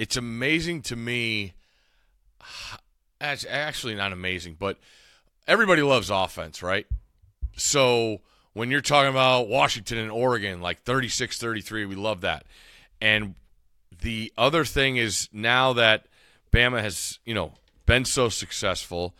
it's 0.00 0.16
amazing 0.16 0.82
to 0.82 0.96
me. 0.96 1.52
It's 3.22 3.44
actually 3.46 3.94
not 3.96 4.14
amazing, 4.14 4.56
but 4.58 4.78
everybody 5.46 5.82
loves 5.82 6.08
offense, 6.08 6.62
right? 6.62 6.86
So 7.54 8.22
when 8.54 8.70
you're 8.70 8.80
talking 8.80 9.10
about 9.10 9.46
Washington 9.46 9.98
and 9.98 10.10
Oregon, 10.10 10.62
like 10.62 10.84
36 10.84 11.36
33, 11.36 11.84
we 11.84 11.96
love 11.96 12.22
that. 12.22 12.46
And 12.98 13.34
the 14.00 14.32
other 14.38 14.64
thing 14.64 14.96
is 14.96 15.28
now 15.34 15.74
that 15.74 16.06
Bama 16.50 16.80
has, 16.80 17.18
you 17.26 17.34
know, 17.34 17.52
been 17.84 18.06
so 18.06 18.30
successful 18.30 19.14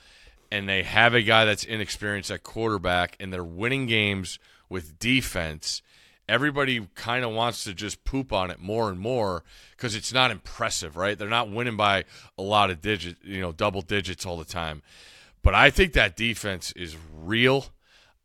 and 0.50 0.66
they 0.66 0.82
have 0.82 1.12
a 1.12 1.20
guy 1.20 1.44
that's 1.44 1.64
inexperienced 1.64 2.30
at 2.30 2.42
quarterback 2.42 3.18
and 3.20 3.30
they're 3.30 3.44
winning 3.44 3.84
games 3.84 4.38
with 4.70 4.98
defense, 4.98 5.82
everybody 6.30 6.86
kind 6.94 7.24
of 7.24 7.32
wants 7.32 7.64
to 7.64 7.74
just 7.74 8.04
poop 8.04 8.32
on 8.32 8.50
it 8.50 8.60
more 8.60 8.88
and 8.88 9.00
more 9.00 9.42
because 9.72 9.96
it's 9.96 10.12
not 10.12 10.30
impressive, 10.30 10.96
right? 10.96 11.18
They're 11.18 11.28
not 11.28 11.50
winning 11.50 11.76
by 11.76 12.04
a 12.38 12.42
lot 12.42 12.70
of 12.70 12.80
digits, 12.80 13.18
you 13.24 13.40
know, 13.40 13.50
double 13.50 13.82
digits 13.82 14.24
all 14.24 14.36
the 14.36 14.44
time. 14.44 14.82
But 15.42 15.54
I 15.54 15.70
think 15.70 15.92
that 15.94 16.16
defense 16.16 16.72
is 16.72 16.96
real. 17.12 17.66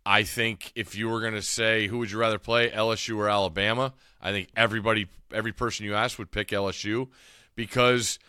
I 0.05 0.21
think 0.23 0.71
if 0.75 0.95
you 0.95 1.09
were 1.09 1.19
going 1.19 1.33
to 1.33 1.41
say 1.41 1.87
who 1.87 1.97
would 1.97 2.11
you 2.11 2.19
rather 2.19 2.37
play, 2.37 2.69
LSU 2.69 3.17
or 3.17 3.27
Alabama, 3.27 3.93
I 4.21 4.31
think 4.31 4.49
everybody, 4.55 5.07
every 5.33 5.51
person 5.51 5.85
you 5.85 5.95
ask 5.95 6.19
would 6.19 6.31
pick 6.31 6.49
LSU 6.49 7.07
because 7.55 8.19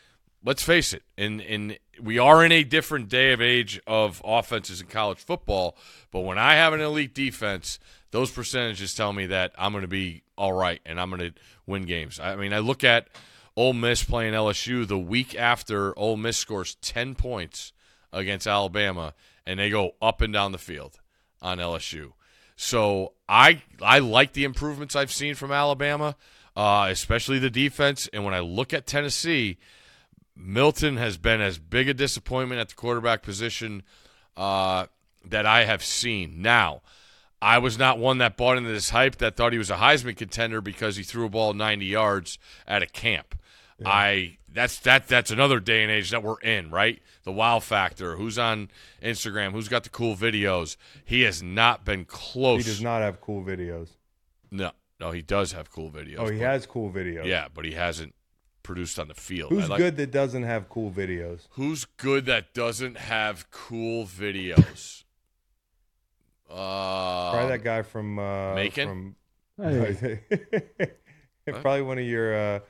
let's 0.43 0.62
face 0.62 0.95
it, 0.95 1.03
in 1.19 1.41
in 1.41 1.77
we 2.01 2.19
are 2.19 2.45
in 2.45 2.53
a 2.53 2.65
different 2.65 3.09
day 3.09 3.33
of 3.33 3.43
age 3.43 3.81
of 3.87 4.23
offenses 4.25 4.81
in 4.81 4.87
college 4.87 5.19
football. 5.19 5.77
But 6.11 6.21
when 6.21 6.39
I 6.39 6.55
have 6.55 6.73
an 6.73 6.81
elite 6.81 7.15
defense, 7.15 7.79
those 8.11 8.31
percentages 8.31 8.95
tell 8.95 9.12
me 9.12 9.27
that 9.27 9.53
I'm 9.59 9.73
going 9.73 9.83
to 9.83 9.88
be 9.88 10.23
all 10.37 10.53
right 10.53 10.81
and 10.87 11.01
I'm 11.01 11.11
going 11.11 11.33
to 11.33 11.40
win 11.66 11.83
games. 11.83 12.21
I 12.21 12.37
mean, 12.37 12.53
I 12.53 12.59
look 12.61 12.85
at 12.85 13.09
Ole 13.57 13.73
Miss 13.73 14.05
playing 14.05 14.35
LSU 14.35 14.87
the 14.87 14.99
week 14.99 15.35
after 15.35 15.99
Ole 15.99 16.16
Miss 16.16 16.37
scores 16.37 16.77
ten 16.77 17.14
points 17.14 17.73
against 18.12 18.47
Alabama, 18.47 19.14
and 19.47 19.59
they 19.59 19.71
go 19.71 19.92
up 20.01 20.21
and 20.21 20.33
down 20.33 20.53
the 20.53 20.59
field 20.59 21.01
on 21.42 21.59
LSU. 21.59 22.12
So 22.57 23.12
I 23.29 23.62
I 23.83 23.99
like 23.99 24.33
the 24.33 24.45
improvements 24.45 24.97
I've 24.97 25.12
seen 25.12 25.35
from 25.35 25.53
Alabama, 25.53 26.16
uh, 26.57 26.88
especially 26.90 27.38
the 27.38 27.51
defense. 27.51 28.09
And 28.12 28.25
when 28.25 28.35
I 28.35 28.40
look 28.40 28.73
at 28.73 28.87
Tennessee, 28.87 29.59
Milton 30.35 30.97
has 30.97 31.16
been 31.16 31.40
as 31.40 31.59
big 31.59 31.88
a 31.88 31.95
disappointment 31.95 32.61
at 32.61 32.69
the 32.69 32.75
quarterback 32.75 33.23
position 33.23 33.83
uh, 34.37 34.87
that 35.25 35.47
I 35.47 35.64
have 35.64 35.83
seen. 35.85 36.42
Now, 36.42 36.83
I 37.40 37.59
was 37.59 37.79
not 37.79 37.99
one 37.99 38.18
that 38.18 38.37
bought 38.37 38.57
into 38.57 38.70
this 38.70 38.90
hype 38.90 39.16
that 39.16 39.37
thought 39.37 39.53
he 39.53 39.59
was 39.59 39.70
a 39.70 39.77
Heisman 39.77 40.16
contender 40.16 40.61
because 40.61 40.96
he 40.96 41.03
threw 41.03 41.27
a 41.27 41.29
ball 41.29 41.53
90 41.53 41.85
yards 41.85 42.38
at 42.66 42.83
a 42.83 42.87
camp. 42.87 43.38
I 43.85 44.38
that's 44.51 44.79
that 44.81 45.07
that's 45.07 45.31
another 45.31 45.61
day 45.61 45.83
and 45.83 45.92
age 45.92 46.11
that 46.11 46.22
we're 46.22 46.38
in, 46.40 46.70
right? 46.70 47.03
The 47.25 47.33
wow 47.33 47.61
factor. 47.61 48.16
Who's 48.16 48.38
on 48.38 48.70
Instagram? 49.03 49.53
Who's 49.53 49.68
got 49.68 49.85
the 49.85 49.90
cool 49.90 50.16
videos? 50.16 50.77
He 51.05 51.22
has 51.22 51.42
not 51.42 51.85
been 51.85 52.07
close. 52.07 52.64
He 52.64 52.70
does 52.70 52.81
not 52.81 53.03
have 53.03 53.20
cool 53.20 53.44
videos. 53.44 53.88
No, 54.51 54.70
no, 54.99 55.11
he 55.11 55.20
does 55.20 55.53
have 55.53 55.70
cool 55.70 55.90
videos. 55.90 56.16
Oh, 56.18 56.29
he 56.29 56.38
but- 56.38 56.46
has 56.46 56.66
cool 56.66 56.90
videos. 56.90 57.27
Yeah, 57.27 57.49
but 57.53 57.66
he 57.66 57.72
hasn't 57.72 58.14
produced 58.62 58.99
on 58.99 59.09
the 59.09 59.14
field. 59.14 59.53
Who's 59.53 59.68
like- 59.68 59.79
good 59.79 59.96
that 59.99 60.11
doesn't 60.11 60.44
have 60.44 60.70
cool 60.70 60.90
videos? 60.90 61.46
Who's 61.51 61.85
good 61.85 62.25
that 62.27 62.55
doesn't 62.55 62.96
have 62.96 63.51
cool 63.51 64.07
videos? 64.07 65.05
Uh, 66.51 67.33
Probably 67.33 67.49
that 67.51 67.65
guy 67.65 67.83
from 67.83 68.19
uh, 68.19 68.55
Macon? 68.55 68.89
From 68.89 69.17
Hey, 69.59 70.21
probably 71.61 71.83
one 71.83 71.99
of 71.99 72.05
your 72.05 72.35
uh, 72.37 72.61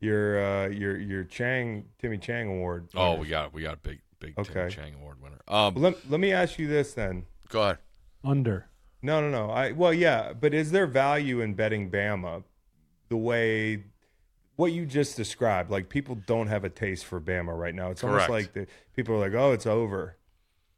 your 0.00 0.44
uh, 0.44 0.68
your 0.68 0.98
your 0.98 1.24
Chang 1.24 1.84
Timmy 1.98 2.18
Chang 2.18 2.48
award. 2.48 2.88
Oh, 2.94 3.16
we 3.16 3.28
got 3.28 3.52
we 3.52 3.62
got 3.62 3.74
a 3.74 3.78
big 3.78 4.00
big 4.20 4.36
Tim 4.36 4.44
Okay. 4.48 4.74
Chang 4.74 4.94
Award 4.94 5.20
winner. 5.22 5.40
Um, 5.48 5.74
Let, 5.74 6.10
let 6.10 6.20
me 6.20 6.32
ask 6.32 6.58
you 6.58 6.66
this 6.66 6.94
then. 6.94 7.24
go 7.48 7.62
ahead. 7.62 7.78
under. 8.24 8.66
No, 9.02 9.20
no, 9.20 9.30
no. 9.30 9.50
I 9.50 9.72
well, 9.72 9.92
yeah, 9.94 10.32
but 10.32 10.52
is 10.54 10.70
there 10.72 10.86
value 10.86 11.40
in 11.40 11.54
betting 11.54 11.90
Bama 11.90 12.44
the 13.08 13.16
way 13.16 13.84
what 14.56 14.72
you 14.72 14.84
just 14.86 15.16
described? 15.16 15.70
Like 15.70 15.88
people 15.88 16.14
don't 16.26 16.48
have 16.48 16.64
a 16.64 16.70
taste 16.70 17.04
for 17.06 17.20
Bama 17.20 17.56
right 17.56 17.74
now. 17.74 17.90
It's 17.90 18.04
almost 18.04 18.28
like 18.28 18.52
the 18.52 18.66
people 18.94 19.14
are 19.14 19.18
like, 19.18 19.34
"Oh, 19.34 19.52
it's 19.52 19.66
over." 19.66 20.16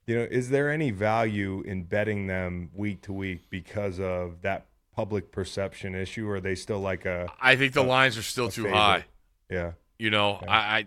You 0.07 0.17
know, 0.17 0.23
is 0.31 0.51
there 0.51 0.71
any 0.71 0.91
value 0.91 1.63
in 1.63 1.85
betting 1.85 2.27
them 2.27 2.71
week 2.75 3.03
to 3.03 3.13
week 3.13 3.49
because 3.51 4.01
of 4.01 4.43
that 4.43 4.67
public 4.95 5.31
perception 5.31 5.95
issue, 5.95 6.29
or 6.29 6.37
are 6.37 6.41
they 6.41 6.55
still 6.55 6.81
like 6.81 7.05
a 7.05 7.29
I 7.41 7.57
think 7.57 7.73
the 7.73 7.83
lines 7.83 8.19
are 8.19 8.23
still 8.23 8.49
too 8.49 8.65
favorite? 8.65 8.79
high. 8.79 9.05
yeah? 9.49 9.73
You 9.99 10.11
know, 10.11 10.41
I, 10.49 10.57
I 10.57 10.87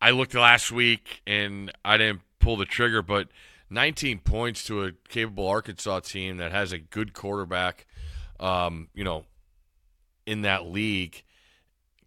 I 0.00 0.10
looked 0.10 0.34
last 0.34 0.70
week 0.70 1.22
and 1.26 1.72
I 1.84 1.96
didn't 1.96 2.20
pull 2.38 2.56
the 2.56 2.64
trigger, 2.64 3.02
but 3.02 3.28
19 3.70 4.18
points 4.18 4.64
to 4.64 4.84
a 4.84 4.92
capable 5.08 5.46
Arkansas 5.46 6.00
team 6.00 6.38
that 6.38 6.52
has 6.52 6.72
a 6.72 6.78
good 6.78 7.12
quarterback, 7.12 7.86
um, 8.38 8.88
you 8.94 9.04
know, 9.04 9.24
in 10.26 10.42
that 10.42 10.66
league, 10.66 11.22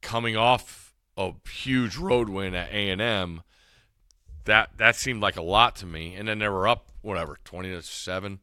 coming 0.01 0.35
off 0.35 0.93
a 1.17 1.33
huge 1.49 1.95
road 1.95 2.29
win 2.29 2.53
at 2.55 2.69
A 2.71 2.89
and 2.89 3.01
M. 3.01 3.43
That 4.45 4.77
that 4.77 4.95
seemed 4.95 5.21
like 5.21 5.37
a 5.37 5.41
lot 5.41 5.75
to 5.77 5.85
me, 5.85 6.15
and 6.15 6.27
then 6.27 6.39
they 6.39 6.49
were 6.49 6.67
up 6.67 6.89
whatever 7.01 7.37
20 7.43 7.69
to 7.69 7.81
seven, 7.81 8.39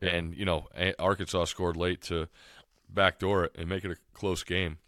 and 0.00 0.34
you 0.34 0.44
know 0.44 0.68
Arkansas 0.98 1.44
scored 1.44 1.76
late 1.76 2.00
to 2.02 2.28
backdoor 2.88 3.44
it 3.44 3.56
and 3.56 3.68
make 3.68 3.84
it 3.84 3.90
a 3.90 3.96
close 4.12 4.42
game. 4.42 4.78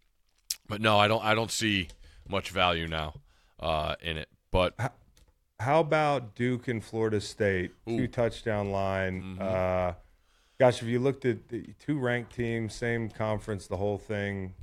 But 0.69 0.81
no, 0.81 0.99
I 0.99 1.09
don't. 1.09 1.25
I 1.25 1.35
don't 1.35 1.51
see 1.51 1.89
much 2.29 2.51
value 2.51 2.89
now 2.89 3.15
uh, 3.61 3.95
in 4.03 4.17
it. 4.17 4.29
But 4.51 4.75
How 5.61 5.81
about 5.81 6.35
Duke 6.35 6.69
and 6.69 6.85
Florida 6.85 7.21
State? 7.21 7.73
Ooh. 7.89 7.93
Mm-hmm. 7.93 7.99
Two 7.99 8.09
touchdown 8.09 8.71
line. 8.71 9.39
Uh, 9.41 9.95
gosh, 10.59 10.83
if 10.83 10.89
you 10.89 10.99
looked 10.99 11.25
at 11.25 11.49
the 11.49 11.75
two 11.79 11.99
ranked 11.99 12.35
teams, 12.35 12.75
same 12.75 13.09
conference, 13.09 13.67
the 13.67 13.77
whole 13.77 13.99
thing, 13.99 14.55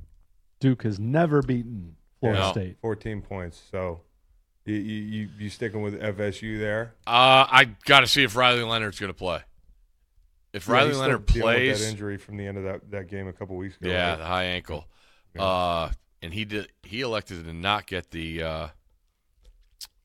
Duke 0.60 0.82
has 0.82 0.98
never 0.98 1.42
beaten 1.42 1.96
Florida 2.20 2.40
No. 2.40 2.50
State. 2.52 2.76
14 2.80 3.22
points. 3.22 3.62
So 3.70 4.00
you 4.66 4.74
you, 4.74 5.28
you, 5.38 5.50
sticking 5.50 5.82
with 5.82 6.00
FSU 6.00 6.58
there? 6.58 6.94
uh, 7.06 7.46
I 7.50 7.64
got 7.84 8.00
to 8.00 8.06
see 8.06 8.22
if 8.22 8.34
Riley 8.36 8.62
Leonard's 8.62 8.98
going 8.98 9.12
to 9.12 9.18
play. 9.18 9.40
If 10.52 10.68
Yeah, 10.68 10.74
Riley 10.74 10.92
Leonard 10.94 11.26
plays, 11.26 11.80
that 11.80 11.90
injury 11.90 12.16
from 12.16 12.36
the 12.36 12.46
end 12.46 12.58
of 12.58 12.64
that, 12.64 12.90
that 12.92 13.08
game 13.08 13.26
a 13.28 13.32
couple 13.32 13.56
weeks 13.56 13.76
ago. 13.76 13.90
yeah, 13.90 14.10
right? 14.10 14.18
the 14.18 14.24
high 14.24 14.44
ankle, 14.44 14.86
Yeah. 15.34 15.42
uh, 15.42 15.90
and 16.22 16.32
he 16.32 16.44
did. 16.44 16.68
He 16.82 17.00
elected 17.00 17.44
to 17.44 17.52
not 17.52 17.86
get 17.86 18.10
the 18.10 18.42
uh, 18.42 18.68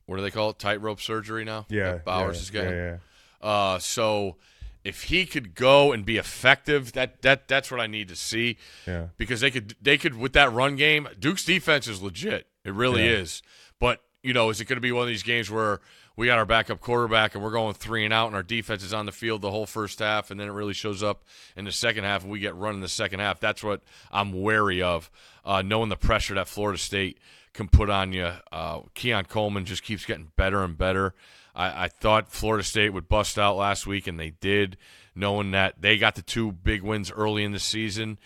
what 0.06 0.16
do 0.18 0.22
they 0.24 0.32
call 0.32 0.50
it? 0.50 0.60
Tightrope 0.60 1.00
surgery 1.02 1.46
now. 1.46 1.66
yeah. 1.70 1.92
that 1.94 2.06
Bowers 2.06 2.38
yeah, 2.38 2.42
is 2.42 2.50
getting. 2.50 2.72
Yeah, 2.72 2.98
yeah. 3.44 3.48
Uh, 3.48 3.80
so 3.80 4.38
if 4.84 5.04
he 5.04 5.26
could 5.26 5.54
go 5.56 5.92
and 5.92 6.04
be 6.06 6.18
effective, 6.18 6.94
that 6.94 7.22
that 7.22 7.48
that's 7.48 7.70
what 7.70 7.80
I 7.80 7.88
need 7.88 8.08
to 8.10 8.16
see. 8.16 8.58
Yeah. 8.88 9.08
because 9.18 9.40
they 9.42 9.52
could 9.52 9.76
they 9.82 9.98
could 9.98 10.18
with 10.18 10.34
that 10.34 10.52
run 10.52 10.76
game. 10.76 11.08
Duke's 11.20 11.46
defense 11.46 11.88
is 11.88 12.02
legit. 12.02 12.48
It 12.66 12.74
really 12.74 13.04
Yeah. 13.06 13.18
is. 13.18 13.42
But 13.80 14.02
you 14.24 14.34
know, 14.34 14.50
is 14.50 14.60
it 14.60 14.66
going 14.66 14.78
to 14.78 14.82
be 14.82 14.92
one 14.92 15.04
of 15.04 15.08
these 15.08 15.24
games 15.24 15.50
where 15.50 15.80
we 16.16 16.28
got 16.28 16.38
our 16.38 16.46
backup 16.46 16.82
quarterback 16.82 17.34
and 17.34 17.44
we're 17.44 17.52
going 17.52 17.74
three 17.74 18.04
and 18.04 18.14
out, 18.14 18.28
and 18.28 18.36
our 18.36 18.44
defense 18.44 18.84
is 18.84 18.94
on 18.94 19.06
the 19.06 19.12
field 19.12 19.42
the 19.42 19.52
whole 19.52 19.66
first 19.66 20.00
half, 20.00 20.32
and 20.32 20.40
then 20.40 20.48
it 20.48 20.52
really 20.52 20.74
shows 20.74 21.02
up 21.02 21.24
in 21.56 21.64
the 21.64 21.72
second 21.72 22.04
half, 22.04 22.24
and 22.24 22.32
we 22.32 22.40
get 22.40 22.56
run 22.56 22.76
in 22.76 22.82
the 22.82 22.90
second 22.90 23.22
half? 23.22 23.40
That's 23.40 23.64
what 23.64 23.82
I'm 24.12 24.42
wary 24.42 24.82
of, 24.82 25.10
uh, 25.46 25.62
knowing 25.62 25.90
the 25.90 25.96
pressure 25.96 26.36
that 26.36 26.50
Florida 26.50 26.78
State 26.78 27.18
can 27.54 27.70
put 27.70 27.90
on 27.90 28.12
you. 28.12 28.34
Uh, 28.52 28.82
Keon 28.96 29.26
Coleman 29.26 29.64
just 29.64 29.84
keeps 29.84 30.06
getting 30.06 30.32
better 30.36 30.64
and 30.64 30.78
better. 30.78 31.14
I, 31.56 31.86
I 31.86 31.88
thought 31.88 32.32
Florida 32.32 32.64
State 32.66 32.90
would 32.90 33.08
bust 33.08 33.40
out 33.40 33.56
last 33.56 33.88
week, 33.88 34.06
and 34.06 34.20
they 34.20 34.32
did, 34.42 34.76
knowing 35.16 35.52
that 35.52 35.82
they 35.82 35.98
got 35.98 36.16
the 36.16 36.22
two 36.22 36.52
big 36.52 36.82
wins 36.82 37.10
early 37.12 37.46
in 37.46 37.54
the 37.54 37.60
season 37.60 38.18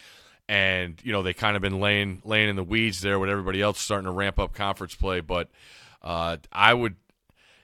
and 0.49 0.99
you 1.03 1.13
know 1.13 1.23
they 1.23 1.33
kind 1.33 1.55
of 1.55 1.61
been 1.61 1.79
laying 1.79 2.21
laying 2.25 2.49
in 2.49 2.57
the 2.57 2.63
weeds 2.63 2.99
there 2.99 3.17
with 3.17 3.29
everybody 3.29 3.61
else 3.61 3.79
starting 3.79 4.05
to 4.05 4.11
ramp 4.11 4.37
up 4.37 4.53
conference 4.53 4.93
play. 4.93 5.21
But 5.21 5.49
uh, 6.03 6.37
I 6.51 6.73
would, 6.73 6.95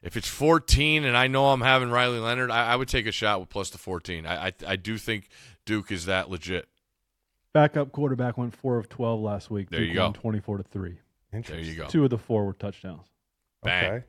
if 0.02 0.16
it's 0.16 0.28
14, 0.28 1.04
and 1.06 1.16
I 1.18 1.28
know 1.28 1.48
I'm 1.50 1.62
having 1.62 1.90
Riley 1.90 2.20
Leonard, 2.20 2.52
I, 2.52 2.72
I 2.72 2.76
would 2.76 2.88
take 2.88 3.06
a 3.06 3.12
shot 3.12 3.40
with 3.40 3.50
plus 3.50 3.70
the 3.70 3.78
14. 3.78 4.26
I, 4.26 4.48
I 4.48 4.54
I 4.68 4.76
do 4.76 4.98
think 4.98 5.30
Duke 5.66 5.92
is 5.92 6.06
that 6.06 6.30
legit. 6.30 6.68
Backup 7.54 7.92
quarterback 7.92 8.38
went 8.38 8.56
four 8.56 8.78
of 8.78 8.90
twelve 8.90 9.20
last 9.22 9.50
week. 9.50 9.70
There 9.70 9.80
Duke 9.80 9.90
you 9.90 9.96
go. 9.96 10.04
won 10.06 10.14
twenty-four 10.14 10.58
to 10.58 10.64
three. 10.64 11.00
There 11.32 11.60
you 11.60 11.76
go. 11.76 11.88
Two 11.88 12.04
of 12.04 12.10
the 12.10 12.18
four 12.18 12.46
were 12.46 12.54
touchdowns. 12.54 13.08
Bang. 13.64 13.86
Okay. 13.92 14.06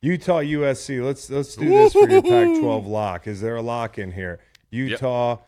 Utah 0.00 0.40
USC. 0.40 1.04
Let's 1.04 1.30
let's 1.30 1.56
do 1.56 1.68
this 1.68 1.92
for 1.92 2.08
your 2.08 2.22
Pac-12 2.22 2.86
lock. 2.86 3.26
Is 3.26 3.40
there 3.40 3.56
a 3.56 3.62
lock 3.62 3.98
in 3.98 4.12
here? 4.12 4.38
Utah 4.70 5.38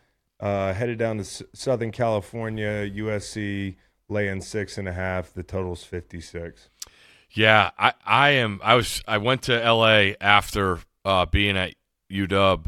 uh, 0.40 0.72
headed 0.72 0.98
down 0.98 1.16
to 1.16 1.22
S- 1.22 1.42
Southern 1.52 1.92
California. 1.92 2.88
USC 2.90 3.76
laying 4.08 4.40
six 4.40 4.78
and 4.78 4.88
a 4.88 4.92
half. 4.92 5.32
The 5.32 5.42
total's 5.42 5.84
fifty-six. 5.84 6.70
Yeah, 7.32 7.70
I, 7.78 7.92
I 8.04 8.30
am. 8.30 8.60
I 8.62 8.74
was. 8.74 9.02
I 9.06 9.18
went 9.18 9.42
to 9.42 9.62
L.A. 9.62 10.16
after 10.20 10.80
uh, 11.04 11.26
being 11.26 11.56
at 11.56 11.74
UW, 12.10 12.66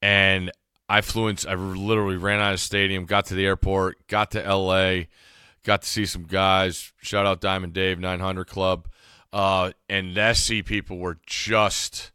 and 0.00 0.50
I 0.88 1.02
flew 1.02 1.28
in. 1.28 1.36
I 1.46 1.54
literally 1.54 2.16
ran 2.16 2.40
out 2.40 2.54
of 2.54 2.60
stadium, 2.60 3.04
got 3.04 3.26
to 3.26 3.34
the 3.34 3.44
airport, 3.44 4.06
got 4.06 4.30
to 4.32 4.44
L.A., 4.44 5.08
got 5.64 5.82
to 5.82 5.88
see 5.88 6.06
some 6.06 6.24
guys. 6.24 6.92
Shout 7.02 7.26
out 7.26 7.40
Diamond 7.40 7.74
Dave 7.74 7.98
900 7.98 8.46
Club, 8.46 8.88
uh, 9.32 9.72
and 9.88 10.14
the 10.14 10.32
SC 10.34 10.64
people 10.64 10.98
were 10.98 11.18
just. 11.26 12.10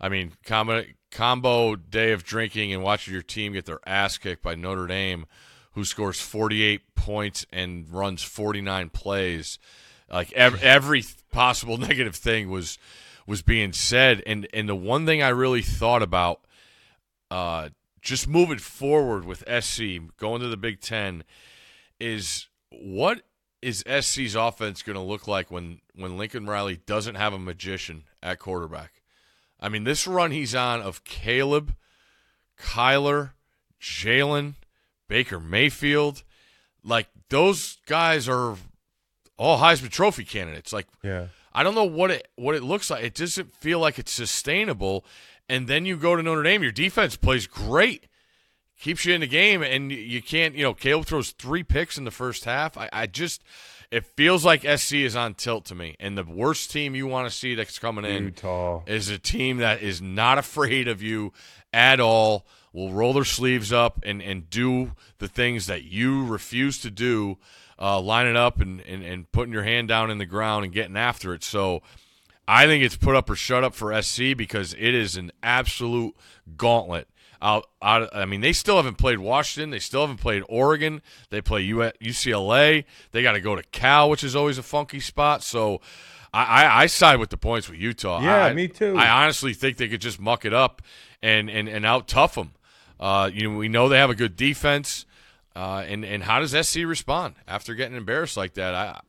I 0.00 0.08
mean, 0.08 0.32
combo 0.44 0.82
combo 1.12 1.76
day 1.76 2.12
of 2.12 2.24
drinking 2.24 2.72
and 2.72 2.82
watching 2.82 3.12
your 3.12 3.22
team 3.22 3.52
get 3.52 3.66
their 3.66 3.80
ass 3.86 4.18
kicked 4.18 4.42
by 4.42 4.56
Notre 4.56 4.86
Dame, 4.86 5.26
who 5.72 5.84
scores 5.84 6.20
48 6.20 6.94
points 6.96 7.46
and 7.52 7.88
runs 7.88 8.22
49 8.22 8.90
plays 8.90 9.58
like 10.10 10.32
every, 10.32 10.60
every 10.60 11.04
possible 11.30 11.76
negative 11.78 12.16
thing 12.16 12.50
was 12.50 12.78
was 13.26 13.42
being 13.42 13.72
said. 13.72 14.22
And 14.26 14.46
and 14.52 14.68
the 14.68 14.76
one 14.76 15.06
thing 15.06 15.22
i 15.22 15.28
really 15.28 15.62
thought 15.62 16.02
about 16.02 16.40
uh 17.30 17.70
just 18.02 18.26
moving 18.26 18.58
forward 18.58 19.24
with 19.24 19.44
sc 19.62 19.82
going 20.16 20.40
to 20.40 20.48
the 20.48 20.56
big 20.56 20.80
10 20.80 21.22
is 22.00 22.48
what 22.70 23.22
is 23.60 23.84
sc's 23.86 24.34
offense 24.34 24.82
going 24.82 24.96
to 24.96 25.02
look 25.02 25.28
like 25.28 25.50
when 25.50 25.80
when 25.94 26.16
lincoln 26.16 26.46
riley 26.46 26.80
doesn't 26.86 27.16
have 27.16 27.32
a 27.32 27.38
magician 27.38 28.04
at 28.22 28.38
quarterback? 28.38 29.02
I 29.60 29.68
mean 29.68 29.84
this 29.84 30.06
run 30.06 30.30
he's 30.30 30.54
on 30.54 30.80
of 30.80 31.04
caleb 31.04 31.74
kyler 32.58 33.32
jalen 33.80 34.54
baker 35.08 35.38
mayfield 35.38 36.22
like 36.82 37.08
those 37.28 37.78
guys 37.86 38.28
are 38.28 38.56
all 39.40 39.58
Heisman 39.58 39.90
Trophy 39.90 40.24
candidates. 40.24 40.72
Like 40.72 40.86
Yeah. 41.02 41.28
I 41.52 41.62
don't 41.62 41.74
know 41.74 41.84
what 41.84 42.10
it 42.10 42.28
what 42.36 42.54
it 42.54 42.62
looks 42.62 42.90
like. 42.90 43.02
It 43.02 43.14
doesn't 43.14 43.52
feel 43.54 43.80
like 43.80 43.98
it's 43.98 44.12
sustainable. 44.12 45.04
And 45.48 45.66
then 45.66 45.84
you 45.84 45.96
go 45.96 46.14
to 46.14 46.22
Notre 46.22 46.44
Dame, 46.44 46.62
your 46.62 46.70
defense 46.70 47.16
plays 47.16 47.48
great, 47.48 48.06
keeps 48.78 49.04
you 49.04 49.14
in 49.14 49.20
the 49.20 49.26
game, 49.26 49.62
and 49.62 49.90
you 49.90 50.22
can't. 50.22 50.54
You 50.54 50.62
know, 50.62 50.74
Caleb 50.74 51.06
throws 51.06 51.30
three 51.30 51.64
picks 51.64 51.98
in 51.98 52.04
the 52.04 52.12
first 52.12 52.44
half. 52.44 52.78
I, 52.78 52.88
I 52.92 53.06
just 53.06 53.42
it 53.90 54.06
feels 54.06 54.44
like 54.44 54.60
SC 54.62 54.94
is 54.96 55.16
on 55.16 55.34
tilt 55.34 55.64
to 55.66 55.74
me. 55.74 55.96
And 55.98 56.16
the 56.16 56.24
worst 56.24 56.70
team 56.70 56.94
you 56.94 57.06
want 57.06 57.28
to 57.28 57.34
see 57.34 57.54
that's 57.54 57.78
coming 57.78 58.04
in 58.04 58.24
Utah. 58.26 58.82
is 58.86 59.08
a 59.08 59.18
team 59.18 59.56
that 59.56 59.82
is 59.82 60.00
not 60.00 60.38
afraid 60.44 60.86
of 60.86 61.02
you 61.02 61.32
at 61.72 61.98
all, 61.98 62.46
will 62.72 62.92
roll 62.92 63.12
their 63.12 63.24
sleeves 63.24 63.72
up 63.72 64.00
and, 64.04 64.22
and 64.22 64.48
do 64.50 64.92
the 65.18 65.28
things 65.28 65.66
that 65.66 65.84
you 65.84 66.24
refuse 66.24 66.78
to 66.82 66.90
do, 66.90 67.38
uh, 67.80 68.00
lining 68.00 68.36
up 68.36 68.60
and, 68.60 68.80
and, 68.82 69.02
and 69.02 69.30
putting 69.32 69.52
your 69.52 69.62
hand 69.64 69.88
down 69.88 70.10
in 70.10 70.18
the 70.18 70.26
ground 70.26 70.64
and 70.64 70.72
getting 70.74 70.96
after 70.96 71.32
it. 71.34 71.42
So 71.42 71.82
I 72.46 72.66
think 72.66 72.84
it's 72.84 72.96
put 72.96 73.16
up 73.16 73.30
or 73.30 73.36
shut 73.36 73.64
up 73.64 73.74
for 73.74 74.00
SC 74.02 74.36
because 74.36 74.74
it 74.74 74.94
is 74.94 75.16
an 75.16 75.32
absolute 75.42 76.14
gauntlet. 76.56 77.08
Out, 77.42 77.70
out, 77.80 78.14
I 78.14 78.26
mean, 78.26 78.42
they 78.42 78.52
still 78.52 78.76
haven't 78.76 78.98
played 78.98 79.18
Washington. 79.18 79.70
They 79.70 79.78
still 79.78 80.02
haven't 80.02 80.18
played 80.18 80.42
Oregon. 80.48 81.00
They 81.30 81.40
play 81.40 81.62
U- 81.62 81.78
UCLA. 82.02 82.84
They 83.12 83.22
got 83.22 83.32
to 83.32 83.40
go 83.40 83.56
to 83.56 83.62
Cal, 83.72 84.10
which 84.10 84.22
is 84.22 84.36
always 84.36 84.58
a 84.58 84.62
funky 84.62 85.00
spot. 85.00 85.42
So 85.42 85.80
I, 86.34 86.44
I, 86.64 86.82
I 86.82 86.86
side 86.86 87.18
with 87.18 87.30
the 87.30 87.38
points 87.38 87.66
with 87.70 87.78
Utah. 87.78 88.20
Yeah, 88.20 88.44
I- 88.44 88.52
me 88.52 88.68
too. 88.68 88.94
I 88.94 89.08
honestly 89.08 89.54
think 89.54 89.78
they 89.78 89.88
could 89.88 90.02
just 90.02 90.20
muck 90.20 90.44
it 90.44 90.52
up 90.52 90.82
and 91.22 91.48
and 91.50 91.66
and 91.68 91.86
out 91.86 92.08
tough 92.08 92.34
them. 92.34 92.52
Uh, 92.98 93.30
you 93.32 93.48
know, 93.48 93.56
we 93.56 93.68
know 93.68 93.88
they 93.88 93.96
have 93.96 94.10
a 94.10 94.14
good 94.14 94.36
defense. 94.36 95.06
Uh, 95.54 95.84
and 95.86 96.04
and 96.04 96.22
how 96.22 96.40
does 96.40 96.52
SC 96.66 96.80
respond 96.84 97.34
after 97.48 97.74
getting 97.74 97.96
embarrassed 97.96 98.36
like 98.36 98.54
that? 98.54 98.74
I, 98.74 99.00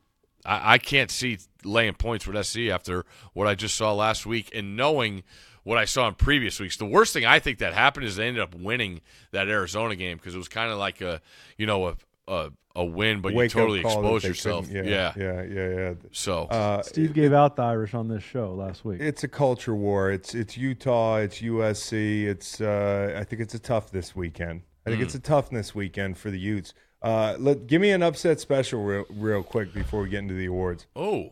I 0.44 0.74
I 0.74 0.78
can't 0.78 1.10
see 1.10 1.38
laying 1.64 1.94
points 1.94 2.26
with 2.26 2.44
SC 2.44 2.68
after 2.70 3.04
what 3.32 3.46
I 3.46 3.54
just 3.54 3.76
saw 3.76 3.92
last 3.94 4.26
week 4.26 4.50
and 4.54 4.76
knowing 4.76 5.22
what 5.64 5.78
I 5.78 5.84
saw 5.84 6.08
in 6.08 6.14
previous 6.14 6.58
weeks. 6.58 6.76
The 6.76 6.84
worst 6.86 7.12
thing 7.12 7.24
I 7.24 7.38
think 7.38 7.58
that 7.58 7.74
happened 7.74 8.06
is 8.06 8.16
they 8.16 8.26
ended 8.26 8.42
up 8.42 8.54
winning 8.54 9.00
that 9.30 9.48
Arizona 9.48 9.94
game 9.94 10.16
because 10.16 10.34
it 10.34 10.38
was 10.38 10.48
kind 10.48 10.72
of 10.72 10.78
like 10.78 11.00
a 11.00 11.20
you 11.56 11.66
know 11.66 11.88
a 11.88 11.96
a, 12.28 12.50
a 12.76 12.84
win, 12.84 13.20
but 13.20 13.32
you 13.32 13.38
Wake-up 13.38 13.60
totally 13.60 13.82
call 13.82 14.00
expose 14.00 14.24
yourself. 14.24 14.68
Yeah, 14.70 14.82
Yeah. 14.82 15.12
Yeah. 15.16 15.42
Yeah. 15.42 15.68
yeah. 15.68 15.94
So 16.12 16.44
Uh, 16.44 16.82
Steve 16.82 17.12
gave 17.12 17.32
out 17.32 17.56
the 17.56 17.62
Irish 17.62 17.94
on 17.94 18.08
this 18.08 18.22
show 18.22 18.52
last 18.54 18.84
week. 18.84 19.00
It's 19.00 19.24
a 19.24 19.28
culture 19.28 19.74
war. 19.74 20.10
It's 20.10 20.34
it's 20.34 20.56
Utah. 20.56 21.16
It's 21.16 21.40
USC. 21.40 22.24
It's 22.24 22.60
uh, 22.60 23.16
I 23.16 23.24
think 23.24 23.42
it's 23.42 23.54
a 23.54 23.58
tough 23.58 23.90
this 23.90 24.16
weekend. 24.16 24.62
I 24.86 24.90
think 24.90 24.98
Hmm. 25.00 25.04
it's 25.06 25.14
a 25.14 25.20
toughness 25.20 25.74
weekend 25.74 26.18
for 26.18 26.30
the 26.30 26.38
Utes. 26.38 26.74
Uh, 27.00 27.36
let 27.38 27.66
give 27.66 27.80
me 27.80 27.90
an 27.90 28.02
upset 28.02 28.40
special 28.40 28.82
real, 28.84 29.04
real 29.10 29.42
quick 29.42 29.72
before 29.74 30.02
we 30.02 30.08
get 30.08 30.18
into 30.20 30.34
the 30.34 30.46
awards. 30.46 30.86
oh, 30.96 31.30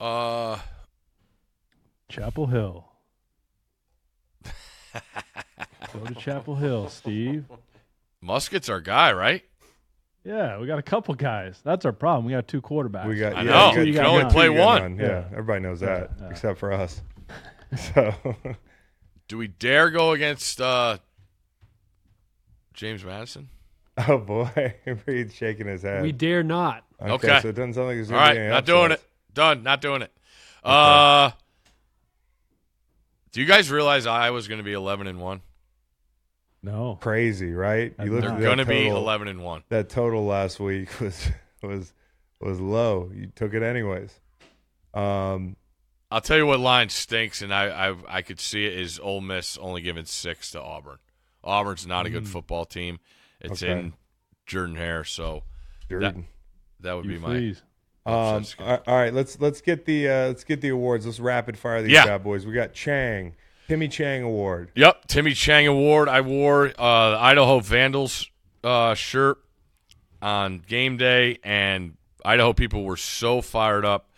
uh, 0.00 0.58
Chapel 2.08 2.46
Hill. 2.46 2.84
Go 5.92 6.04
to 6.06 6.14
Chapel 6.14 6.56
Hill, 6.56 6.88
Steve. 6.88 7.44
Muskett's 8.20 8.68
our 8.68 8.80
guy, 8.80 9.12
right? 9.12 9.42
Yeah, 10.24 10.58
we 10.58 10.66
got 10.66 10.78
a 10.78 10.82
couple 10.82 11.14
guys. 11.14 11.60
That's 11.64 11.84
our 11.84 11.92
problem. 11.92 12.24
We 12.26 12.32
got 12.32 12.48
two 12.48 12.60
quarterbacks. 12.60 13.06
We 13.06 13.16
got. 13.16 13.34
I 13.36 13.42
yeah, 13.42 13.50
know. 13.50 13.68
we 13.70 13.74
got- 13.74 13.86
You 13.86 13.92
we 13.92 13.92
can 13.98 14.06
only 14.06 14.22
got 14.24 14.32
play 14.32 14.46
two 14.46 14.54
good 14.54 14.64
one. 14.64 14.82
ones. 14.82 15.00
Yeah, 15.00 15.24
everybody 15.30 15.60
knows 15.60 15.80
that 15.80 16.10
Yeah. 16.20 16.28
except 16.30 16.58
for 16.58 16.72
us. 16.72 17.00
So, 17.76 18.14
Do 19.26 19.36
we 19.38 19.48
dare 19.48 19.90
go 19.90 20.12
against 20.12 20.60
uh, 20.60 20.98
James 22.76 23.04
Madison? 23.04 23.48
oh 24.08 24.18
boy, 24.18 24.74
Reed's 25.06 25.34
shaking 25.34 25.66
his 25.66 25.82
head. 25.82 26.02
We 26.02 26.12
dare 26.12 26.42
not. 26.42 26.84
okay, 27.00 27.12
Okay. 27.12 27.40
so 27.40 27.48
it 27.48 27.54
doesn't 27.56 27.74
sound 27.74 27.88
like 27.88 27.96
there's 27.96 28.10
All 28.12 28.18
gonna 28.18 28.28
right, 28.28 28.38
any 28.38 28.48
not 28.50 28.64
doing 28.66 28.92
it. 28.92 29.02
Done. 29.34 29.62
Not 29.62 29.80
doing 29.80 30.02
it. 30.02 30.12
Uh, 30.64 31.30
do 33.32 33.40
you 33.40 33.46
guys 33.46 33.70
realize 33.70 34.06
Iowa's 34.06 34.48
going 34.48 34.58
to 34.58 34.64
be 34.64 34.72
eleven 34.72 35.06
and 35.06 35.20
one? 35.20 35.40
no. 36.62 36.98
Crazy, 37.00 37.52
right? 37.52 37.94
You 38.02 38.12
look 38.12 38.22
They're 38.22 38.38
going 38.40 38.58
to 38.58 38.64
be 38.66 38.88
eleven 38.88 39.28
and 39.28 39.42
one. 39.44 39.62
That 39.68 39.88
total 39.88 40.24
last 40.24 40.58
week 40.58 41.00
was 41.00 41.28
was 41.62 41.92
was 42.40 42.60
low. 42.60 43.10
You 43.14 43.26
took 43.34 43.54
it 43.54 43.62
anyways. 43.62 44.18
Um, 44.94 45.56
I'll 46.10 46.20
tell 46.20 46.36
you 46.38 46.46
what 46.46 46.60
line 46.60 46.88
stinks, 46.88 47.42
and 47.42 47.52
I, 47.52 47.90
I 47.90 47.96
I 48.08 48.22
could 48.22 48.40
see 48.40 48.64
it 48.66 48.74
is 48.74 48.98
Ole 48.98 49.20
Miss 49.20 49.56
only 49.58 49.82
giving 49.82 50.06
six 50.06 50.50
to 50.52 50.60
Auburn. 50.62 50.98
Auburn's 51.46 51.86
not 51.86 52.06
a 52.06 52.10
good 52.10 52.28
football 52.28 52.64
team. 52.64 52.98
It's 53.40 53.62
Okay. 53.62 53.72
in 53.72 53.92
Jordan 54.46 54.76
Hare, 54.76 55.04
so 55.04 55.44
Jordan. 55.88 56.26
that 56.80 56.94
would 56.94 57.04
You 57.06 57.12
be 57.12 57.18
my. 57.18 57.54
Um, 58.04 58.44
all 58.68 58.80
right, 58.86 59.12
let's 59.12 59.40
let's 59.40 59.60
get 59.60 59.84
the 59.84 60.08
uh, 60.08 60.26
let's 60.28 60.44
get 60.44 60.60
the 60.60 60.68
awards. 60.68 61.06
Let's 61.06 61.18
rapid 61.20 61.58
fire 61.58 61.82
these 61.82 61.92
Yeah. 61.92 62.04
bad 62.06 62.22
boys. 62.22 62.46
We 62.46 62.52
got 62.52 62.72
Chang, 62.72 63.34
Timmy 63.68 63.88
Chang 63.88 64.22
Award. 64.22 64.70
Yep, 64.76 65.06
Timmy 65.08 65.32
Chang 65.34 65.66
Award. 65.66 66.08
I 66.08 66.20
wore 66.20 66.66
uh, 66.78 67.10
the 67.10 67.16
Idaho 67.18 67.58
Vandals 67.60 68.30
uh, 68.62 68.94
shirt 68.94 69.38
on 70.22 70.60
game 70.60 70.96
day, 70.96 71.38
and 71.42 71.96
Idaho 72.24 72.52
people 72.52 72.84
were 72.84 72.96
so 72.96 73.40
fired 73.42 73.84
up. 73.84 74.08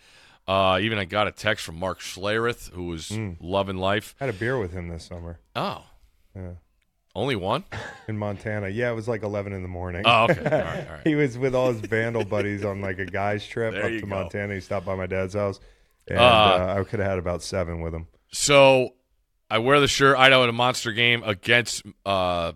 Uh, 0.47 0.79
even 0.81 0.97
I 0.97 1.05
got 1.05 1.27
a 1.27 1.31
text 1.31 1.65
from 1.65 1.77
Mark 1.77 1.99
Schlereth, 1.99 2.71
who 2.71 2.85
was 2.85 3.11
loving 3.39 3.77
life. 3.77 4.15
Had 4.19 4.29
a 4.29 4.33
beer 4.33 4.57
with 4.59 4.71
him 4.71 4.87
this 4.87 5.05
summer 5.05 5.39
Oh, 5.55 5.83
Yeah. 6.35 6.53
Only 7.15 7.35
one? 7.35 7.63
in 8.07 8.17
Montana. 8.17 8.69
Yeah, 8.69 8.91
it 8.91 8.95
was 8.95 9.07
like 9.07 9.23
eleven 9.23 9.53
in 9.53 9.61
the 9.61 9.67
morning. 9.67 10.03
Oh, 10.05 10.25
okay. 10.29 10.39
All 10.43 10.49
right, 10.51 10.87
all 10.87 10.93
right. 10.95 11.01
he 11.07 11.15
was 11.15 11.37
with 11.37 11.53
all 11.55 11.71
his 11.73 11.81
vandal 11.81 12.23
buddies 12.25 12.63
on 12.63 12.81
like 12.81 12.99
a 12.99 13.05
guy's 13.05 13.45
trip 13.45 13.73
There 13.73 13.83
up 13.85 13.89
to 13.91 14.01
go. 14.01 14.07
Montana. 14.07 14.53
He 14.53 14.59
stopped 14.61 14.85
by 14.85 14.95
my 14.95 15.05
dad's 15.07 15.33
house, 15.33 15.59
and 16.07 16.17
Uh, 16.19 16.21
uh, 16.23 16.75
I 16.79 16.83
could 16.83 16.99
have 16.99 17.09
had 17.09 17.19
about 17.19 17.41
seven 17.43 17.81
with 17.81 17.93
him. 17.93 18.07
So 18.31 18.93
I 19.49 19.57
wear 19.59 19.79
the 19.79 19.87
shirt. 19.87 20.17
Idaho 20.17 20.43
in 20.43 20.49
a 20.49 20.53
monster 20.53 20.91
game 20.91 21.23
against 21.23 21.83
uh, 22.05 22.53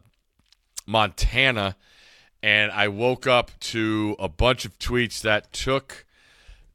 Montana, 0.85 1.75
and 2.41 2.71
I 2.71 2.87
woke 2.89 3.25
up 3.27 3.51
to 3.59 4.15
a 4.19 4.27
bunch 4.29 4.65
of 4.65 4.77
tweets 4.79 5.21
that 5.21 5.51
took 5.53 6.05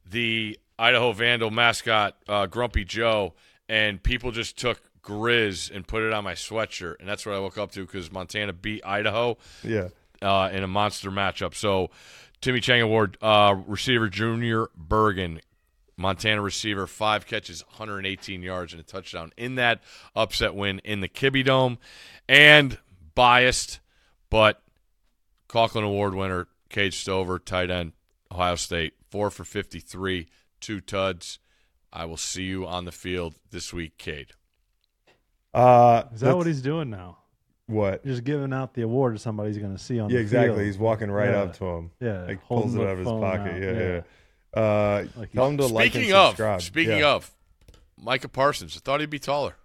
the 0.05 0.59
Idaho 0.77 1.11
Vandal 1.11 1.51
mascot 1.51 2.17
uh, 2.27 2.45
Grumpy 2.47 2.83
Joe, 2.83 3.33
and 3.67 4.01
people 4.01 4.31
just 4.31 4.57
took 4.57 4.81
Grizz 5.03 5.71
and 5.73 5.87
put 5.87 6.03
it 6.03 6.13
on 6.13 6.23
my 6.23 6.33
sweatshirt, 6.33 6.95
and 6.99 7.07
that's 7.07 7.25
what 7.25 7.35
I 7.35 7.39
woke 7.39 7.57
up 7.57 7.71
to 7.73 7.85
because 7.85 8.11
Montana 8.11 8.53
beat 8.53 8.85
Idaho 8.85 9.37
Yeah, 9.63 9.89
uh, 10.21 10.49
in 10.51 10.63
a 10.63 10.67
monster 10.67 11.11
matchup. 11.11 11.55
So, 11.55 11.89
Timmy 12.41 12.59
Chang 12.59 12.81
Award, 12.81 13.17
uh, 13.21 13.55
receiver 13.67 14.09
Junior 14.09 14.67
Bergen, 14.75 15.41
Montana 15.97 16.41
receiver, 16.41 16.87
five 16.87 17.25
catches, 17.25 17.63
118 17.65 18.41
yards, 18.41 18.73
and 18.73 18.79
a 18.79 18.83
touchdown 18.83 19.31
in 19.35 19.55
that 19.55 19.81
upset 20.15 20.55
win 20.55 20.79
in 20.79 21.01
the 21.01 21.09
Kibbie 21.09 21.43
Dome. 21.43 21.77
And 22.27 22.77
biased, 23.15 23.79
but 24.29 24.61
Conklin 25.49 25.83
Award 25.83 26.15
winner, 26.15 26.47
Cade 26.69 26.93
Stover, 26.93 27.39
tight 27.39 27.69
end, 27.69 27.93
Ohio 28.31 28.55
State, 28.55 28.93
four 29.09 29.29
for 29.29 29.43
53, 29.43 30.27
two 30.61 30.79
tuds. 30.79 31.39
I 31.91 32.05
will 32.05 32.17
see 32.17 32.43
you 32.43 32.65
on 32.65 32.85
the 32.85 32.91
field 32.91 33.35
this 33.51 33.73
week, 33.73 33.97
Cade. 33.97 34.31
Uh, 35.53 36.03
Is 36.13 36.21
that 36.21 36.35
what 36.37 36.47
he's 36.47 36.61
doing 36.61 36.89
now? 36.89 37.17
what? 37.67 38.03
Just 38.05 38.23
giving 38.23 38.51
out 38.51 38.73
the 38.73 38.81
award 38.81 39.13
to 39.15 39.19
somebody 39.19 39.49
he's 39.51 39.59
going 39.59 39.75
to 39.75 39.81
see 39.83 39.99
on 39.99 40.09
Yeah, 40.09 40.15
the 40.17 40.21
exactly. 40.21 40.55
field. 40.55 40.65
He's 40.65 40.77
walking 40.79 41.11
right 41.11 41.29
Yeah. 41.29 41.41
up 41.43 41.57
to 41.57 41.65
him. 41.65 41.91
Yeah, 41.99 42.23
like 42.23 42.43
pulls 42.45 42.73
it 42.75 42.81
out 42.81 42.87
of 42.89 42.97
his 42.99 43.07
pocket. 43.07 43.53
out, 43.53 43.61
Yeah, 43.61 43.71
yeah. 43.71 44.01
yeah. 44.55 44.61
Uh, 44.61 45.05
Like 45.15 45.31
tell 45.31 45.47
him 45.47 45.57
to 45.57 45.67
like 45.67 45.85
and 45.85 45.93
Speaking 45.93 46.13
of, 46.15 46.27
subscribe. 46.29 46.61
speaking 46.63 46.97
yeah. 46.99 47.13
of, 47.13 47.31
Micah 48.01 48.27
Parsons, 48.29 48.75
I 48.75 48.79
thought 48.83 48.99
he'd 49.01 49.09
be 49.11 49.19
taller. 49.19 49.55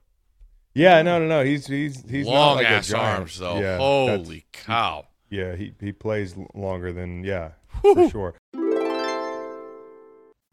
yeah, 0.74 1.00
no, 1.02 1.18
no, 1.18 1.26
no. 1.28 1.44
He's 1.44 1.66
he's 1.66 2.02
he's 2.10 2.26
not 2.26 2.32
long 2.32 2.56
like 2.56 2.66
ass 2.66 2.88
a 2.88 2.92
giant. 2.92 3.18
arms 3.20 3.38
though. 3.38 3.58
Yeah, 3.60 3.78
Holy 3.78 4.44
cow! 4.52 5.06
Yeah, 5.30 5.54
he 5.56 5.72
he 5.80 5.92
plays 5.92 6.34
longer 6.52 6.92
than 6.92 7.22
yeah, 7.24 7.52
for 7.80 8.10
sure. 8.10 8.34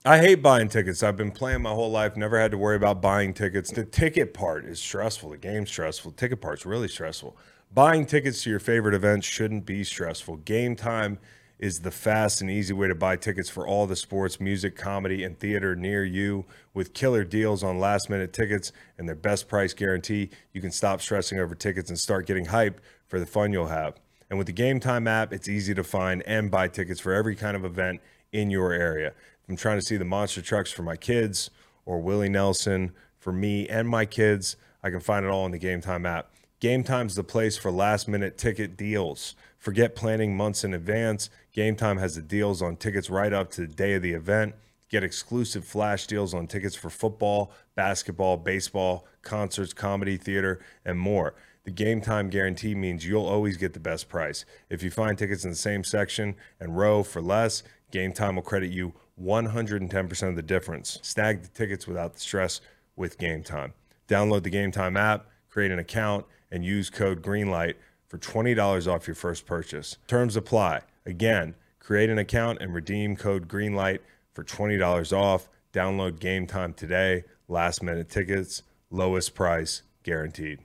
I 0.03 0.17
hate 0.17 0.41
buying 0.41 0.67
tickets. 0.67 1.03
I've 1.03 1.15
been 1.15 1.29
playing 1.29 1.61
my 1.61 1.69
whole 1.69 1.91
life, 1.91 2.17
never 2.17 2.39
had 2.39 2.49
to 2.51 2.57
worry 2.57 2.75
about 2.75 3.03
buying 3.03 3.35
tickets. 3.35 3.69
The 3.69 3.85
ticket 3.85 4.33
part 4.33 4.65
is 4.65 4.79
stressful. 4.79 5.29
The 5.29 5.37
game's 5.37 5.69
stressful. 5.69 6.09
The 6.09 6.17
ticket 6.17 6.41
part's 6.41 6.65
really 6.65 6.87
stressful. 6.87 7.37
Buying 7.71 8.07
tickets 8.07 8.41
to 8.43 8.49
your 8.49 8.59
favorite 8.59 8.95
events 8.95 9.27
shouldn't 9.27 9.63
be 9.63 9.83
stressful. 9.83 10.37
Game 10.37 10.75
time 10.75 11.19
is 11.59 11.81
the 11.81 11.91
fast 11.91 12.41
and 12.41 12.49
easy 12.49 12.73
way 12.73 12.87
to 12.87 12.95
buy 12.95 13.15
tickets 13.15 13.47
for 13.47 13.67
all 13.67 13.85
the 13.85 13.95
sports, 13.95 14.39
music, 14.39 14.75
comedy, 14.75 15.23
and 15.23 15.37
theater 15.37 15.75
near 15.75 16.03
you. 16.03 16.45
With 16.73 16.95
killer 16.95 17.23
deals 17.23 17.61
on 17.61 17.79
last 17.79 18.09
minute 18.09 18.33
tickets 18.33 18.71
and 18.97 19.07
their 19.07 19.15
best 19.15 19.47
price 19.47 19.75
guarantee, 19.75 20.31
you 20.51 20.61
can 20.61 20.71
stop 20.71 21.01
stressing 21.01 21.37
over 21.37 21.53
tickets 21.53 21.91
and 21.91 21.99
start 21.99 22.25
getting 22.25 22.47
hyped 22.47 22.77
for 23.05 23.19
the 23.19 23.27
fun 23.27 23.53
you'll 23.53 23.67
have. 23.67 23.99
And 24.31 24.39
with 24.39 24.47
the 24.47 24.53
Game 24.53 24.79
Time 24.79 25.07
app, 25.07 25.31
it's 25.31 25.47
easy 25.47 25.75
to 25.75 25.83
find 25.83 26.23
and 26.23 26.49
buy 26.49 26.69
tickets 26.69 26.99
for 26.99 27.13
every 27.13 27.35
kind 27.35 27.55
of 27.55 27.63
event 27.63 28.01
in 28.31 28.49
your 28.49 28.73
area. 28.73 29.13
I'm 29.51 29.57
trying 29.57 29.79
to 29.79 29.85
see 29.85 29.97
the 29.97 30.05
monster 30.05 30.41
trucks 30.41 30.71
for 30.71 30.81
my 30.81 30.95
kids 30.95 31.49
or 31.85 31.99
Willie 31.99 32.29
Nelson 32.29 32.93
for 33.19 33.33
me 33.33 33.67
and 33.67 33.85
my 33.85 34.05
kids, 34.05 34.55
I 34.81 34.89
can 34.89 35.01
find 35.01 35.25
it 35.25 35.29
all 35.29 35.45
in 35.45 35.51
the 35.51 35.57
Game 35.57 35.81
Time 35.81 36.05
app. 36.05 36.31
Game 36.61 36.85
Time's 36.85 37.15
the 37.15 37.23
place 37.25 37.57
for 37.57 37.69
last 37.69 38.07
minute 38.07 38.37
ticket 38.37 38.77
deals. 38.77 39.35
Forget 39.57 39.93
planning 39.93 40.37
months 40.37 40.63
in 40.63 40.73
advance. 40.73 41.29
Game 41.51 41.75
Time 41.75 41.97
has 41.97 42.15
the 42.15 42.21
deals 42.21 42.61
on 42.61 42.77
tickets 42.77 43.09
right 43.09 43.33
up 43.33 43.51
to 43.51 43.67
the 43.67 43.73
day 43.73 43.93
of 43.93 44.01
the 44.01 44.13
event. 44.13 44.55
Get 44.87 45.03
exclusive 45.03 45.65
flash 45.65 46.07
deals 46.07 46.33
on 46.33 46.47
tickets 46.47 46.77
for 46.77 46.89
football, 46.89 47.51
basketball, 47.75 48.37
baseball, 48.37 49.05
concerts, 49.21 49.73
comedy, 49.73 50.15
theater, 50.15 50.61
and 50.85 50.97
more. 50.97 51.35
The 51.65 51.71
game 51.71 51.99
time 51.99 52.29
guarantee 52.29 52.73
means 52.73 53.05
you'll 53.05 53.27
always 53.27 53.57
get 53.57 53.73
the 53.73 53.81
best 53.81 54.07
price. 54.07 54.45
If 54.69 54.81
you 54.81 54.91
find 54.91 55.17
tickets 55.17 55.43
in 55.43 55.49
the 55.49 55.57
same 55.57 55.83
section 55.83 56.35
and 56.57 56.77
row 56.77 57.03
for 57.03 57.21
less, 57.21 57.63
Game 57.91 58.13
Time 58.13 58.35
will 58.35 58.41
credit 58.41 58.71
you 58.71 58.93
110% 59.21 60.29
of 60.29 60.35
the 60.35 60.41
difference. 60.41 60.99
Snag 61.01 61.43
the 61.43 61.47
tickets 61.49 61.87
without 61.87 62.13
the 62.13 62.19
stress 62.19 62.61
with 62.95 63.17
Game 63.17 63.43
Time. 63.43 63.73
Download 64.07 64.43
the 64.43 64.49
Game 64.49 64.71
Time 64.71 64.97
app, 64.97 65.27
create 65.49 65.71
an 65.71 65.79
account, 65.79 66.25
and 66.51 66.65
use 66.65 66.89
code 66.89 67.21
GREENLIGHT 67.21 67.75
for 68.07 68.17
$20 68.17 68.91
off 68.91 69.07
your 69.07 69.15
first 69.15 69.45
purchase. 69.45 69.97
Terms 70.07 70.35
apply. 70.35 70.81
Again, 71.05 71.55
create 71.79 72.09
an 72.09 72.17
account 72.17 72.59
and 72.61 72.73
redeem 72.73 73.15
code 73.15 73.47
GREENLIGHT 73.47 74.01
for 74.33 74.43
$20 74.43 75.13
off. 75.13 75.49
Download 75.73 76.19
Game 76.19 76.45
Time 76.47 76.73
today. 76.73 77.23
Last 77.47 77.81
minute 77.81 78.09
tickets, 78.09 78.63
lowest 78.89 79.33
price 79.33 79.83
guaranteed. 80.03 80.59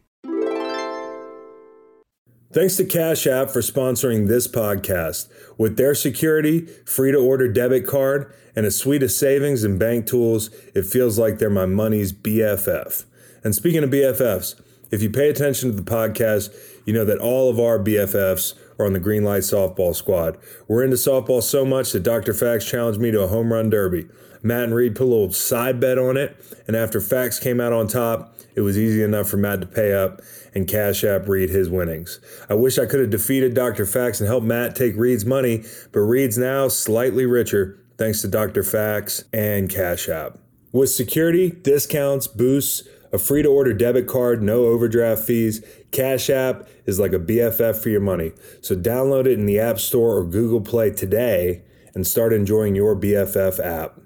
Thanks 2.57 2.77
to 2.77 2.87
Cash 2.87 3.27
App 3.27 3.51
for 3.51 3.61
sponsoring 3.61 4.29
this 4.29 4.49
podcast. 4.49 5.29
With 5.59 5.77
their 5.77 5.95
security, 5.95 6.61
free 6.87 7.13
to 7.13 7.19
order 7.19 7.53
debit 7.53 7.87
card, 7.87 8.33
and 8.57 8.65
a 8.65 8.71
suite 8.71 9.03
of 9.03 9.13
savings 9.13 9.63
and 9.63 9.79
bank 9.79 10.07
tools, 10.07 10.49
it 10.75 10.87
feels 10.87 11.19
like 11.19 11.39
they're 11.39 11.51
my 11.51 11.67
money's 11.67 12.15
BFF. 12.15 13.05
And 13.45 13.55
speaking 13.55 13.85
of 13.85 13.91
BFFs, 13.91 14.59
if 14.91 15.03
you 15.03 15.11
pay 15.11 15.29
attention 15.29 15.69
to 15.71 15.77
the 15.77 15.83
podcast, 15.83 16.49
you 16.87 16.95
know 16.95 17.05
that 17.05 17.19
all 17.19 17.51
of 17.51 17.61
our 17.61 17.79
BFFs 17.79 18.55
are 18.79 18.87
on 18.87 18.95
the 18.95 19.01
Green 19.01 19.23
Light 19.23 19.43
Softball 19.43 19.95
Squad. 19.95 20.39
We're 20.67 20.83
into 20.83 20.97
softball 20.97 21.43
so 21.43 21.67
much 21.67 21.93
that 21.93 22.05
Dr. 22.05 22.33
Fax 22.33 22.65
challenged 22.65 22.99
me 22.99 23.11
to 23.11 23.21
a 23.21 23.27
home 23.27 23.53
run 23.53 23.69
derby. 23.69 24.07
Matt 24.43 24.65
and 24.65 24.75
Reed 24.75 24.97
put 24.97 25.05
a 25.05 25.13
little 25.13 25.31
side 25.31 25.79
bet 25.79 25.99
on 25.99 26.17
it, 26.17 26.35
and 26.67 26.75
after 26.75 27.03
Fax 27.03 27.39
came 27.39 27.61
out 27.61 27.75
on 27.75 27.87
top, 27.87 28.35
it 28.57 28.63
was 28.63 28.79
easy 28.79 29.03
enough 29.03 29.29
for 29.29 29.37
Matt 29.37 29.61
to 29.61 29.67
pay 29.67 29.93
up 29.93 30.23
and 30.55 30.67
Cash 30.67 31.05
App 31.05 31.29
Reed 31.29 31.51
his 31.51 31.69
winnings. 31.69 32.19
I 32.49 32.55
wish 32.55 32.79
I 32.79 32.87
could 32.87 33.01
have 33.01 33.11
defeated 33.11 33.55
Dr. 33.55 33.87
Fax 33.87 34.21
and 34.21 34.27
helped 34.27 34.47
Matt 34.47 34.75
take 34.75 34.97
Reed's 34.97 35.27
money, 35.27 35.65
but 35.93 36.01
Reed's 36.01 36.39
now 36.39 36.69
slightly 36.69 37.27
richer 37.27 37.79
thanks 37.99 38.23
to 38.23 38.29
Dr. 38.29 38.63
Fax 38.63 39.25
and 39.33 39.69
Cash 39.69 40.09
App. 40.09 40.39
With 40.73 40.91
security, 40.91 41.51
discounts, 41.51 42.27
boosts, 42.27 42.89
a 43.13 43.19
free 43.19 43.43
to 43.43 43.49
order 43.49 43.73
debit 43.73 44.07
card, 44.07 44.43
no 44.43 44.65
overdraft 44.65 45.23
fees, 45.23 45.65
Cash 45.91 46.29
App 46.29 46.69
is 46.87 46.99
like 46.99 47.13
a 47.13 47.19
BFF 47.19 47.83
for 47.83 47.89
your 47.89 48.01
money. 48.01 48.33
So 48.61 48.75
download 48.75 49.27
it 49.27 49.39
in 49.39 49.47
the 49.47 49.61
App 49.61 49.79
Store 49.79 50.17
or 50.17 50.25
Google 50.25 50.61
Play 50.61 50.91
today 50.91 51.63
and 51.95 52.07
start 52.07 52.33
enjoying 52.33 52.75
your 52.75 52.97
BFF 52.97 53.65
app. 53.65 53.99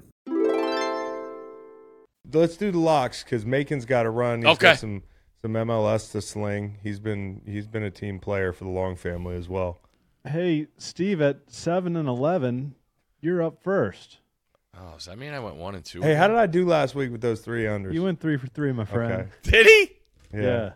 Let's 2.33 2.57
do 2.57 2.71
the 2.71 2.79
locks 2.79 3.23
because 3.25 3.45
Macon's 3.47 3.85
got 3.85 4.05
to 4.05 4.11
run. 4.11 4.41
He's 4.43 4.49
Okay. 4.57 4.69
got 4.71 4.79
some 4.79 5.03
some 5.43 5.53
MLS 5.53 6.13
to 6.13 6.21
sling. 6.21 6.79
He's 6.83 7.01
been 7.01 7.41
he's 7.47 7.67
been 7.67 7.83
a 7.83 7.91
team 7.91 8.19
player 8.19 8.53
for 8.53 8.65
the 8.65 8.71
Long 8.71 8.97
family 8.97 9.37
as 9.37 9.49
well. 9.49 9.81
Hey, 10.27 10.67
Steve, 10.77 11.21
at 11.23 11.41
seven 11.49 11.97
and 11.97 12.09
eleven, 12.09 12.75
you're 13.21 13.43
up 13.43 13.63
first. 13.63 14.19
Oh, 14.79 14.93
does 14.95 15.07
that 15.07 15.19
mean 15.19 15.33
I 15.33 15.41
went 15.41 15.57
one 15.57 15.75
and 15.75 15.85
two? 15.85 16.01
Hey, 16.03 16.15
how 16.15 16.29
did 16.29 16.37
I 16.37 16.47
do 16.47 16.67
last 16.67 16.95
week 16.95 17.11
with 17.11 17.21
those 17.21 17.41
three 17.41 17.65
unders? 17.65 17.93
You 17.95 18.03
went 18.05 18.21
three 18.21 18.37
for 18.37 18.47
three, 18.49 18.73
my 18.73 18.85
friend. 18.85 19.13
Okay. 19.13 19.29
Did 19.43 19.67
he? 19.67 20.39
Yeah. 20.39 20.73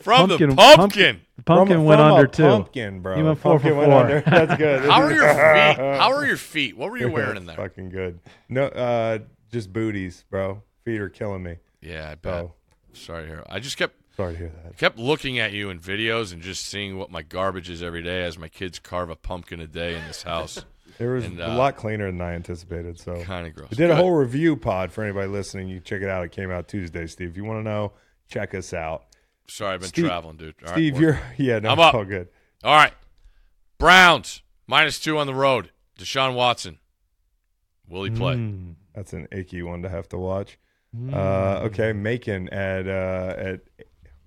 From 0.00 0.28
Pumpkin- 0.28 0.50
the 0.50 0.56
pump- 0.56 0.76
pumpkin. 0.80 1.20
The 1.36 1.42
pumpkin 1.42 1.76
From- 1.78 1.84
went 1.86 2.00
from 2.00 2.10
a 2.10 2.14
under 2.14 2.26
too. 2.26 2.42
Pumpkin, 2.42 3.00
bro. 3.00 3.16
You 3.16 3.24
went 3.24 3.38
four 3.38 3.52
Pumpkin 3.52 3.70
for 3.72 3.76
went 3.78 3.90
four. 3.92 4.00
under. 4.00 4.20
That's 4.46 4.56
good. 4.58 4.82
How 4.90 5.02
are 5.02 5.12
your 5.12 5.28
feet? 5.28 5.76
How 5.98 6.12
are 6.12 6.26
your 6.26 6.36
feet? 6.36 6.76
What 6.76 6.90
were 6.90 6.98
you 6.98 7.10
wearing 7.12 7.36
in 7.38 7.46
there? 7.46 7.56
Fucking 7.56 7.88
good. 7.90 8.18
No, 8.50 8.64
uh, 8.64 9.18
just 9.50 9.72
booties, 9.72 10.24
bro. 10.30 10.62
Feet 10.86 11.00
are 11.00 11.08
killing 11.10 11.42
me. 11.42 11.56
Yeah, 11.82 12.10
I 12.12 12.14
bet. 12.14 12.32
Oh, 12.34 12.52
Sorry 12.94 13.24
to 13.24 13.28
hear. 13.28 13.44
I 13.50 13.58
just 13.60 13.76
kept 13.76 13.96
sorry 14.16 14.32
to 14.34 14.38
hear 14.38 14.52
that. 14.64 14.78
kept 14.78 14.98
looking 14.98 15.38
at 15.38 15.52
you 15.52 15.68
in 15.68 15.78
videos 15.78 16.32
and 16.32 16.40
just 16.40 16.64
seeing 16.64 16.96
what 16.96 17.10
my 17.10 17.20
garbage 17.22 17.68
is 17.68 17.82
every 17.82 18.02
day 18.02 18.22
as 18.22 18.38
my 18.38 18.48
kids 18.48 18.78
carve 18.78 19.10
a 19.10 19.16
pumpkin 19.16 19.60
a 19.60 19.66
day 19.66 19.94
in 19.96 20.06
this 20.06 20.22
house. 20.22 20.64
It 20.98 21.04
was 21.04 21.26
And, 21.26 21.38
a 21.40 21.50
uh, 21.52 21.56
lot 21.56 21.76
cleaner 21.76 22.06
than 22.10 22.22
I 22.22 22.32
anticipated. 22.32 22.98
So 22.98 23.22
kind 23.24 23.46
of 23.46 23.54
gross. 23.54 23.68
we 23.70 23.76
did 23.76 23.90
a 23.90 23.96
whole 23.96 24.12
review 24.12 24.56
pod 24.56 24.90
for 24.92 25.04
anybody 25.04 25.26
listening. 25.28 25.68
You 25.68 25.78
check 25.78 26.00
it 26.00 26.08
out. 26.08 26.24
It 26.24 26.32
came 26.32 26.50
out 26.50 26.68
Tuesday, 26.68 27.06
Steve. 27.06 27.28
If 27.30 27.36
you 27.36 27.44
want 27.44 27.58
to 27.58 27.70
know, 27.70 27.92
check 28.28 28.54
us 28.54 28.72
out. 28.72 29.04
Sorry, 29.46 29.74
I've 29.74 29.80
been 29.80 29.90
Steve- 29.90 30.06
traveling, 30.06 30.38
dude. 30.38 30.54
All 30.62 30.68
right, 30.68 30.72
Steve, 30.74 30.94
we're- 30.94 31.04
you're 31.04 31.20
yeah, 31.36 31.58
no, 31.58 31.68
I'm 31.70 31.80
up. 31.80 31.92
all 31.92 32.04
good. 32.06 32.28
all 32.64 32.74
right. 32.74 32.94
Browns 33.78 34.40
minus 34.66 34.98
two 34.98 35.18
on 35.18 35.26
the 35.26 35.34
road. 35.34 35.70
Deshaun 35.98 36.34
Watson. 36.34 36.78
Will 37.88 38.04
he 38.04 38.10
play? 38.10 38.36
Mm. 38.36 38.76
That's 38.94 39.12
an 39.12 39.28
icky 39.30 39.62
one 39.62 39.82
to 39.82 39.90
have 39.90 40.08
to 40.10 40.16
watch. 40.18 40.58
Mm. 40.94 41.14
Uh, 41.14 41.64
okay, 41.66 41.92
Macon 41.92 42.48
at 42.50 42.86
uh, 42.86 43.34
at 43.36 43.60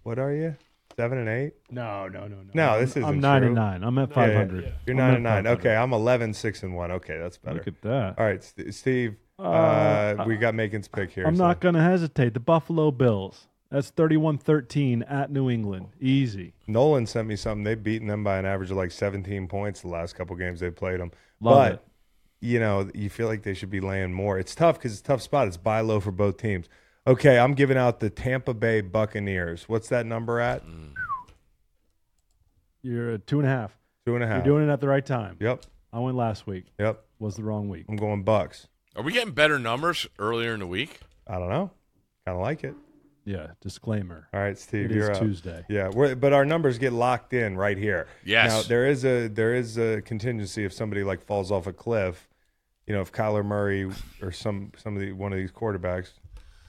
what 0.03 0.19
are 0.19 0.33
you? 0.33 0.55
Seven 0.95 1.17
and 1.19 1.29
eight. 1.29 1.53
No, 1.71 2.07
no, 2.09 2.27
no, 2.27 2.37
no. 2.37 2.51
No, 2.53 2.79
this 2.79 2.97
is 2.97 3.03
I'm 3.05 3.21
nine 3.21 3.41
true. 3.41 3.47
and 3.47 3.55
nine. 3.55 3.83
I'm 3.83 3.97
at 3.99 4.09
Yeah, 4.15 4.43
yeah. 4.51 4.71
You're 4.85 4.95
nine 4.95 5.13
and 5.13 5.23
nine. 5.23 5.47
Okay, 5.47 5.73
I'm 5.73 5.93
11, 5.93 6.33
6 6.33 6.63
and 6.63 6.75
one. 6.75 6.91
Okay, 6.91 7.17
that's 7.17 7.37
better. 7.37 7.55
Look 7.55 7.67
at 7.67 7.81
that. 7.83 8.19
All 8.19 8.25
right, 8.25 8.43
St- 8.43 8.73
Steve. 8.75 9.15
Uh, 9.39 9.43
Uh, 9.43 10.25
we 10.27 10.35
got 10.35 10.55
Macon's 10.55 10.89
pick 10.89 11.11
here. 11.11 11.25
I'm 11.25 11.37
so- 11.37 11.47
not 11.47 11.61
going 11.61 11.75
to 11.75 11.81
hesitate. 11.81 12.33
The 12.33 12.41
Buffalo 12.41 12.91
Bills. 12.91 13.47
That's 13.71 13.91
31-13 13.91 15.03
at 15.09 15.31
New 15.31 15.49
England. 15.49 15.87
Easy. 16.01 16.53
Nolan 16.67 17.05
sent 17.05 17.27
me 17.29 17.37
something. 17.37 17.63
They've 17.63 17.81
beaten 17.81 18.07
them 18.09 18.23
by 18.23 18.37
an 18.37 18.45
average 18.45 18.71
of 18.71 18.77
like 18.77 18.91
17 18.91 19.47
points 19.47 19.81
the 19.81 19.87
last 19.87 20.15
couple 20.15 20.35
games 20.35 20.59
they've 20.59 20.75
played 20.75 20.99
them. 20.99 21.11
Love 21.39 21.55
but 21.55 21.71
it. 21.73 21.81
You 22.41 22.59
know, 22.59 22.89
you 22.93 23.09
feel 23.09 23.27
like 23.27 23.43
they 23.43 23.53
should 23.53 23.69
be 23.69 23.79
laying 23.81 24.13
more. 24.13 24.39
It's 24.39 24.55
tough 24.55 24.77
because 24.77 24.91
it's 24.93 25.01
a 25.01 25.03
tough 25.03 25.21
spot. 25.21 25.47
It's 25.47 25.57
buy 25.57 25.81
low 25.81 25.99
for 25.99 26.11
both 26.11 26.37
teams. 26.37 26.67
Okay, 27.07 27.39
I'm 27.39 27.53
giving 27.53 27.77
out 27.77 27.99
the 27.99 28.09
Tampa 28.09 28.53
Bay 28.53 28.81
Buccaneers. 28.81 29.67
What's 29.67 29.89
that 29.89 30.05
number 30.05 30.39
at? 30.39 30.63
You're 32.81 33.11
at 33.11 33.27
two 33.27 33.39
and 33.39 33.47
a 33.47 33.51
half. 33.51 33.77
Two 34.05 34.15
and 34.15 34.23
a 34.23 34.27
half. 34.27 34.45
You're 34.45 34.55
doing 34.57 34.69
it 34.69 34.71
at 34.71 34.79
the 34.79 34.87
right 34.87 35.05
time. 35.05 35.37
Yep. 35.39 35.65
I 35.91 35.99
went 35.99 36.15
last 36.17 36.47
week. 36.47 36.65
Yep. 36.79 37.03
Was 37.19 37.35
the 37.35 37.43
wrong 37.43 37.67
week. 37.67 37.85
I'm 37.89 37.95
going 37.97 38.23
Bucks. 38.23 38.67
Are 38.95 39.03
we 39.03 39.11
getting 39.11 39.33
better 39.33 39.59
numbers 39.59 40.07
earlier 40.17 40.53
in 40.53 40.59
the 40.61 40.67
week? 40.67 40.99
I 41.27 41.37
don't 41.39 41.49
know. 41.49 41.71
Kind 42.25 42.37
of 42.37 42.41
like 42.41 42.63
it. 42.63 42.75
Yeah. 43.25 43.47
Disclaimer. 43.61 44.27
All 44.33 44.39
right, 44.39 44.57
Steve, 44.57 44.85
It 44.85 44.91
you're 44.95 45.11
is 45.11 45.17
up. 45.17 45.23
Tuesday. 45.23 45.65
Yeah, 45.69 45.89
we're, 45.89 46.15
but 46.15 46.33
our 46.33 46.45
numbers 46.45 46.77
get 46.77 46.93
locked 46.93 47.33
in 47.33 47.57
right 47.57 47.77
here. 47.77 48.07
Yes. 48.23 48.51
Now 48.51 48.61
there 48.63 48.87
is 48.87 49.03
a 49.05 49.27
there 49.27 49.53
is 49.53 49.77
a 49.77 50.01
contingency 50.01 50.63
if 50.63 50.73
somebody 50.73 51.03
like 51.03 51.21
falls 51.25 51.51
off 51.51 51.67
a 51.67 51.73
cliff. 51.73 52.28
You 52.89 52.95
know, 52.95 53.01
if 53.01 53.11
Kyler 53.11 53.45
Murray 53.45 53.87
or 54.19 54.31
some 54.31 54.71
some 54.75 54.95
of 54.95 55.01
the 55.01 55.11
one 55.13 55.31
of 55.31 55.37
these 55.37 55.51
quarterbacks, 55.51 56.09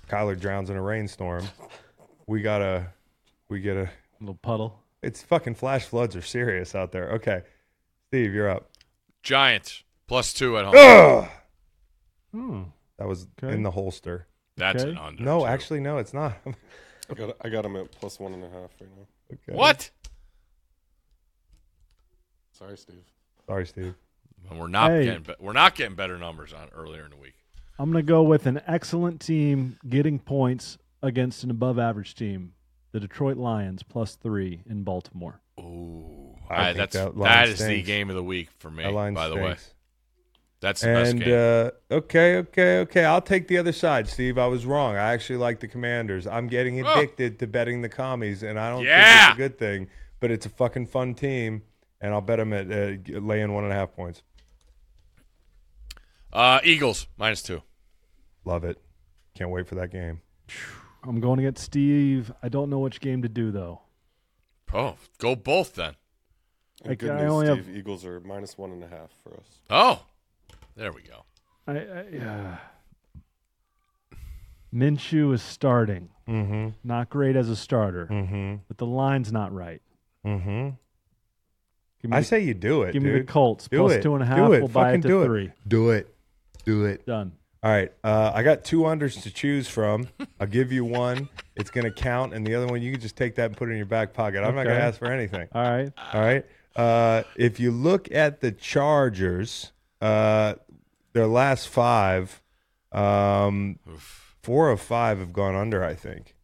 Kyler 0.06 0.38
drowns 0.38 0.68
in 0.68 0.76
a 0.76 0.82
rainstorm, 0.82 1.48
we 2.26 2.42
gotta 2.42 2.88
we 3.48 3.60
get 3.60 3.78
a. 3.78 3.88
little 4.20 4.34
puddle. 4.34 4.78
It's 5.02 5.22
fucking 5.22 5.54
flash 5.54 5.86
floods 5.86 6.14
are 6.14 6.20
serious 6.22 6.74
out 6.74 6.92
there. 6.92 7.12
Okay, 7.12 7.42
Steve, 8.08 8.34
you're 8.34 8.50
up. 8.50 8.68
Giants 9.22 9.82
plus 10.06 10.34
two 10.34 10.58
at 10.58 10.66
home. 10.66 10.74
Ugh! 10.76 11.28
Hmm. 12.32 12.62
That 12.98 13.08
was 13.08 13.26
Okay. 13.42 13.54
in 13.54 13.62
the 13.62 13.70
holster. 13.70 14.26
That's 14.58 14.82
Okay. 14.82 14.90
an 14.92 14.98
under. 14.98 15.22
No, 15.22 15.40
too. 15.40 15.46
actually, 15.46 15.80
no, 15.80 15.96
it's 15.96 16.12
not. 16.12 16.34
I 17.10 17.14
got 17.14 17.34
I 17.40 17.48
got 17.48 17.64
him 17.64 17.76
at 17.76 17.90
plus 17.92 18.20
one 18.20 18.34
and 18.34 18.44
a 18.44 18.50
half 18.50 18.70
right 18.78 18.90
now. 18.94 19.06
Okay. 19.32 19.56
What? 19.58 19.90
Sorry, 22.52 22.76
Steve. 22.76 23.04
Sorry, 23.46 23.66
Steve. 23.66 23.94
We're 24.51 24.68
not 24.68 24.91
Hey. 24.91 25.05
getting 25.05 25.22
be- 25.22 25.34
we're 25.41 25.53
not 25.53 25.74
getting 25.74 25.95
better 25.95 26.18
numbers 26.18 26.53
on 26.53 26.68
earlier 26.74 27.05
in 27.05 27.11
the 27.11 27.16
week. 27.16 27.34
I'm 27.78 27.91
going 27.91 28.05
to 28.05 28.09
go 28.09 28.22
with 28.22 28.47
an 28.47 28.61
excellent 28.66 29.20
team 29.20 29.78
getting 29.88 30.18
points 30.18 30.76
against 31.03 31.45
an 31.45 31.51
above 31.51 31.78
average 31.78 32.14
team. 32.14 32.53
The 32.93 33.01
Detroit 33.01 33.36
Lions 33.36 33.82
plus 33.84 34.16
three 34.16 34.62
in 34.68 34.82
Baltimore. 34.82 35.41
Ooh, 35.61 36.36
I 36.49 36.70
I- 36.70 36.72
that's 36.72 36.95
that 36.97 37.16
that 37.18 37.49
is 37.49 37.59
the 37.64 37.80
game 37.82 38.11
of 38.11 38.16
the 38.16 38.22
week 38.24 38.49
for 38.59 38.70
me. 38.70 38.82
That 38.82 38.93
line 38.93 39.14
by 39.14 39.28
the 39.28 39.36
way, 39.36 39.57
that's 40.61 40.80
the 40.82 40.88
best 40.88 41.12
And 41.12 41.20
game. 41.24 41.32
uh, 41.91 41.95
okay, 41.95 42.36
okay, 42.38 42.78
okay. 42.80 43.05
I'll 43.05 43.22
take 43.22 43.47
the 43.49 43.57
other 43.59 43.72
side, 43.72 44.09
Steve. 44.09 44.36
I 44.36 44.47
was 44.47 44.66
wrong. 44.66 44.97
I 44.97 45.12
actually 45.12 45.36
like 45.38 45.61
the 45.61 45.68
Commanders. 45.68 46.26
I'm 46.26 46.49
getting 46.49 46.84
Oh. 46.84 46.93
addicted 46.93 47.38
to 47.38 47.47
betting 47.47 47.80
the 47.82 47.88
commies, 47.88 48.43
and 48.43 48.59
I 48.59 48.68
don't 48.70 48.84
Yeah. 48.84 49.05
think 49.05 49.30
it's 49.30 49.34
a 49.34 49.49
good 49.49 49.59
thing. 49.59 49.88
But 50.18 50.30
it's 50.32 50.45
a 50.45 50.51
fucking 50.51 50.86
fun 50.88 51.14
team, 51.14 51.62
and 52.01 52.12
I'll 52.12 52.20
bet 52.20 52.38
them 52.38 52.53
at 52.53 52.66
uh, 52.70 53.20
laying 53.20 53.55
one 53.55 53.64
and 53.64 53.72
a 53.72 53.76
half 53.76 53.95
points. 53.95 54.22
Uh, 56.33 56.61
Eagles 56.64 57.07
minus 57.16 57.43
two. 57.43 57.62
Love 58.45 58.64
it. 58.64 58.78
Can't 59.35 59.51
wait 59.51 59.66
for 59.66 59.74
that 59.76 59.91
game. 59.91 60.20
I'm 61.03 61.20
going 61.20 61.39
against 61.39 61.64
Steve. 61.64 62.33
I 62.43 62.49
don't 62.49 62.68
know 62.70 62.78
which 62.81 63.01
game 63.01 63.22
to 63.22 63.28
do, 63.28 63.51
though. 63.51 63.81
Oh, 64.72 64.97
go 65.18 65.35
both 65.35 65.74
then. 65.74 65.95
And 66.83 66.93
I- 66.93 66.95
good 66.95 67.11
I 67.11 67.22
news, 67.22 67.33
only 67.33 67.47
have- 67.49 67.64
Steve. 67.64 67.76
Eagles 67.76 68.05
are 68.05 68.20
minus 68.20 68.57
one 68.57 68.70
and 68.70 68.83
a 68.85 68.89
half 68.89 69.11
for 69.22 69.35
us. 69.35 69.61
Oh, 69.68 70.05
there 70.76 70.93
we 70.93 71.03
go. 71.03 71.24
I, 71.66 71.72
I 71.72 72.18
uh, 72.26 72.57
Minshew 74.74 75.33
is 75.35 75.43
starting. 75.43 76.11
Mm-hmm. 76.28 76.68
Not 76.85 77.11
great 77.11 77.35
as 77.37 77.49
a 77.49 77.57
starter, 77.57 78.07
Mm-hmm. 78.07 78.57
but 78.68 78.78
the 78.78 78.87
line's 78.87 79.33
not 79.33 79.53
right. 79.53 79.83
Mm-hmm. 80.24 80.70
Give 82.03 82.11
me, 82.11 82.16
I 82.16 82.20
the, 82.20 82.26
say 82.26 82.41
you 82.41 82.55
do 82.55 82.83
it, 82.83 82.93
give 82.93 83.03
dude. 83.03 83.12
me 83.12 83.18
the 83.18 83.24
Colts 83.26 83.68
Do 83.68 83.78
plus 83.78 83.93
it. 83.95 84.03
two 84.03 84.14
and 84.14 84.22
a 84.22 84.37
Do 84.37 84.53
it. 84.53 84.61
We'll 84.61 84.68
buy 84.68 84.93
it 84.93 85.03
to 85.03 85.09
do 85.09 85.22
it. 85.22 85.26
three. 85.26 85.53
Do 85.66 85.91
it. 85.91 86.14
Do 86.64 86.84
it. 86.84 87.04
Done. 87.06 87.32
All 87.62 87.70
right. 87.70 87.92
Uh, 88.02 88.32
I 88.34 88.42
got 88.42 88.64
two 88.64 88.80
unders 88.82 89.22
to 89.22 89.30
choose 89.30 89.68
from. 89.68 90.08
I'll 90.40 90.46
give 90.46 90.72
you 90.72 90.84
one. 90.84 91.28
It's 91.56 91.70
going 91.70 91.84
to 91.84 91.90
count, 91.90 92.32
and 92.32 92.46
the 92.46 92.54
other 92.54 92.66
one 92.66 92.80
you 92.80 92.90
can 92.92 93.00
just 93.00 93.16
take 93.16 93.34
that 93.34 93.46
and 93.46 93.56
put 93.56 93.68
it 93.68 93.72
in 93.72 93.76
your 93.76 93.86
back 93.86 94.12
pocket. 94.14 94.38
I'm 94.42 94.54
not 94.54 94.64
going 94.64 94.76
to 94.76 94.82
ask 94.82 94.98
for 94.98 95.12
anything. 95.12 95.46
All 95.52 95.62
right. 95.62 95.92
All 96.14 96.20
right. 96.22 96.46
Uh, 96.74 97.22
if 97.36 97.61
you 97.61 97.70
look 97.70 98.11
at 98.12 98.40
the 98.40 98.50
Chargers, 98.52 99.72
uh, 100.00 100.54
their 101.12 101.26
last 101.26 101.68
five, 101.68 102.40
um, 102.92 103.78
four 104.42 104.70
of 104.70 104.80
five 104.80 105.18
have 105.18 105.32
gone 105.32 105.54
under, 105.54 105.84
I 105.84 105.94
think. 105.94 106.34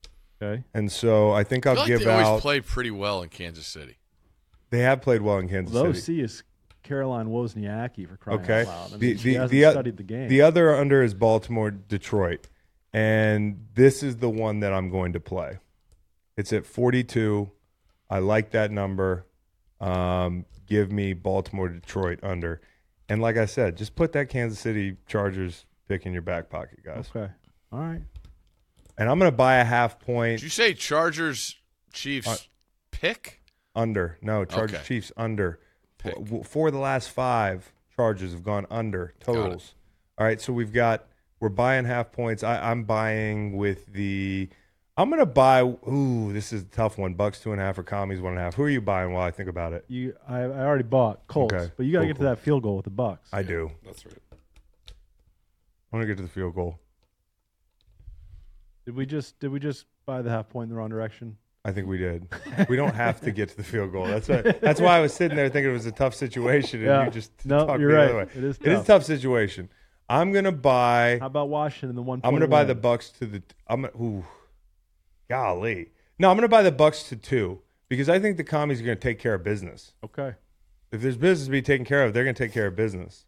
Okay. 0.42 0.64
And 0.74 0.92
so 0.92 1.32
I 1.32 1.44
think 1.44 1.66
I 1.66 1.70
I'll 1.70 1.76
feel 1.76 1.82
like 1.84 1.88
give 1.88 2.00
they 2.00 2.10
always 2.12 2.26
out. 2.26 2.40
play 2.40 2.60
pretty 2.60 2.90
well 2.90 3.22
in 3.22 3.30
Kansas 3.30 3.66
City. 3.66 3.96
they 4.70 4.80
have 4.80 5.00
played 5.00 5.22
well 5.22 5.38
in 5.38 5.48
Kansas 5.48 5.74
Low 5.74 5.92
City. 5.92 6.00
C 6.00 6.20
is 6.20 6.42
Caroline 6.86 7.26
Wozniacki 7.26 8.08
for 8.08 8.16
crying 8.16 8.40
Okay. 8.40 8.60
out 8.62 8.66
loud. 8.68 8.94
I 8.94 8.96
The- 8.98 9.06
mean, 9.06 9.16
she 9.18 9.30
the- 9.30 9.34
hasn't 9.34 9.50
the 9.50 9.70
studied 9.70 9.96
the 9.96 10.02
game. 10.02 10.28
The 10.28 10.40
other 10.42 10.74
under 10.74 11.02
is 11.02 11.14
Baltimore, 11.14 11.70
Detroit. 11.70 12.48
And 12.92 13.66
this 13.74 14.02
is 14.02 14.16
the 14.18 14.30
one 14.30 14.60
that 14.60 14.72
I'm 14.72 14.88
going 14.90 15.12
to 15.12 15.20
play. 15.20 15.58
It's 16.36 16.52
at 16.52 16.64
42. 16.64 17.50
I 18.08 18.20
like 18.20 18.50
that 18.50 18.70
number. 18.70 19.26
Um, 19.80 20.46
give 20.66 20.90
me 20.92 21.12
Baltimore, 21.12 21.68
Detroit 21.68 22.20
under. 22.22 22.60
And 23.08 23.20
like 23.20 23.36
I 23.36 23.44
said, 23.46 23.76
just 23.76 23.94
put 23.96 24.12
that 24.12 24.28
Kansas 24.28 24.58
City 24.58 24.96
Chargers 25.06 25.66
pick 25.88 26.06
in 26.06 26.12
your 26.12 26.22
back 26.22 26.48
pocket, 26.48 26.82
guys. 26.84 27.10
okay. 27.14 27.32
All 27.72 27.80
right. 27.80 28.02
And 28.98 29.10
I'm 29.10 29.18
going 29.18 29.30
to 29.30 29.36
buy 29.36 29.56
a 29.56 29.64
half 29.64 29.98
point 30.00 30.38
Did 30.38 30.44
you 30.44 30.48
say 30.50 30.72
Chargers 30.72 31.56
Chiefs 31.92 32.26
Uh, 32.28 32.36
pick? 32.90 33.42
under. 33.74 34.16
No, 34.22 34.44
Chargers 34.46 34.76
Okay. 34.78 34.84
Chiefs 34.86 35.12
under. 35.18 35.60
Pick. 35.98 36.14
W- 36.14 36.42
For 36.44 36.70
the 36.70 36.78
last 36.78 37.10
five, 37.10 37.72
Chargers 37.94 38.32
have 38.32 38.42
gone 38.44 38.66
under 38.70 39.14
totals. 39.20 39.74
All 40.18 40.26
right, 40.26 40.40
so 40.40 40.52
we've 40.52 40.72
got 40.72 41.06
we're 41.40 41.48
buying 41.50 41.84
half 41.84 42.12
points. 42.12 42.42
I, 42.42 42.70
I'm 42.70 42.84
buying 42.84 43.56
with 43.56 43.92
the. 43.92 44.48
I'm 44.98 45.10
gonna 45.10 45.26
buy. 45.26 45.60
Ooh, 45.62 46.32
this 46.32 46.52
is 46.54 46.62
a 46.62 46.66
tough 46.66 46.96
one. 46.96 47.12
Bucks 47.14 47.40
two 47.40 47.52
and 47.52 47.60
a 47.60 47.64
half 47.64 47.78
or 47.78 47.82
commies 47.82 48.20
one 48.20 48.32
and 48.32 48.40
a 48.40 48.44
half. 48.44 48.54
Who 48.54 48.62
are 48.62 48.70
you 48.70 48.80
buying 48.80 49.12
while 49.12 49.26
I 49.26 49.30
think 49.30 49.48
about 49.50 49.72
it? 49.74 49.84
You, 49.88 50.14
I, 50.26 50.38
I 50.40 50.64
already 50.64 50.84
bought 50.84 51.26
Colts, 51.26 51.52
Okay. 51.54 51.70
but 51.76 51.84
you 51.84 51.92
got 51.92 52.00
to 52.00 52.04
Cool, 52.04 52.08
get 52.08 52.14
to 52.14 52.18
cool. 52.20 52.28
that 52.30 52.38
field 52.38 52.62
goal 52.62 52.76
with 52.76 52.84
the 52.84 52.90
Bucks. 52.90 53.28
I 53.32 53.42
do. 53.42 53.70
That's 53.84 54.06
right. 54.06 54.16
I 54.88 55.96
want 55.96 56.02
to 56.02 56.06
get 56.06 56.16
to 56.16 56.22
the 56.22 56.28
field 56.30 56.54
goal. 56.54 56.78
Did 58.86 58.94
we 58.96 59.04
just 59.04 59.38
did 59.40 59.50
we 59.50 59.58
just 59.60 59.84
buy 60.06 60.22
the 60.22 60.30
half 60.30 60.48
point 60.48 60.64
in 60.64 60.70
the 60.70 60.76
wrong 60.76 60.88
direction? 60.90 61.36
I 61.66 61.72
think 61.72 61.88
we 61.88 61.98
did. 61.98 62.28
We 62.68 62.76
don't 62.76 62.94
have 62.94 63.20
to 63.22 63.32
get 63.32 63.48
to 63.48 63.56
the 63.56 63.64
field 63.64 63.90
goal. 63.90 64.06
That's 64.06 64.28
why, 64.28 64.42
that's 64.42 64.80
why 64.80 64.96
I 64.98 65.00
was 65.00 65.12
sitting 65.12 65.36
there 65.36 65.48
thinking 65.48 65.70
it 65.70 65.74
was 65.74 65.86
a 65.86 65.90
tough 65.92 66.14
situation, 66.14 66.78
and 66.80 66.86
Yeah. 66.88 67.04
you 67.06 67.10
just 67.10 67.32
No, 67.44 67.66
talked 67.66 67.80
you're 67.80 67.90
the 67.90 67.96
right. 67.98 68.04
other 68.04 68.16
way. 68.18 68.22
It 68.22 68.44
is 68.44 68.56
It 68.58 68.66
is 68.68 68.72
a 68.72 68.76
tough. 68.76 68.86
tough 68.86 69.04
situation. 69.04 69.68
I'm 70.08 70.30
gonna 70.32 70.52
buy. 70.52 71.18
How 71.20 71.26
about 71.26 71.48
Washington 71.48 71.96
the 71.96 72.02
one? 72.02 72.20
I'm 72.22 72.32
gonna 72.32 72.46
buy 72.46 72.62
the? 72.62 72.76
Bucks 72.76 73.10
to 73.18 73.26
the. 73.26 73.42
I'm 73.66 73.82
gonna. 73.82 73.96
Ooh, 74.00 74.24
golly, 75.28 75.88
No, 76.20 76.30
I'm 76.30 76.36
going 76.36 76.42
to 76.44 76.48
buy 76.48 76.62
the 76.62 76.70
Bucks 76.72 77.02
to 77.08 77.16
two 77.16 77.60
because 77.88 78.08
I 78.08 78.18
think 78.20 78.36
the 78.36 78.44
commies 78.44 78.80
are 78.80 78.84
going 78.84 78.96
to 78.96 79.02
take 79.02 79.18
care 79.18 79.34
of 79.34 79.42
business. 79.42 79.92
Okay. 80.04 80.34
If 80.92 81.02
there's 81.02 81.16
business 81.16 81.46
to 81.46 81.50
be 81.50 81.60
taken 81.62 81.84
care 81.84 82.04
of, 82.04 82.14
they're 82.14 82.22
going 82.22 82.34
to 82.36 82.42
take 82.44 82.52
care 82.52 82.66
of 82.68 82.76
business. 82.76 83.26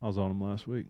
I 0.00 0.06
was 0.06 0.16
on 0.18 0.28
them 0.28 0.40
last 0.40 0.66
week. 0.68 0.86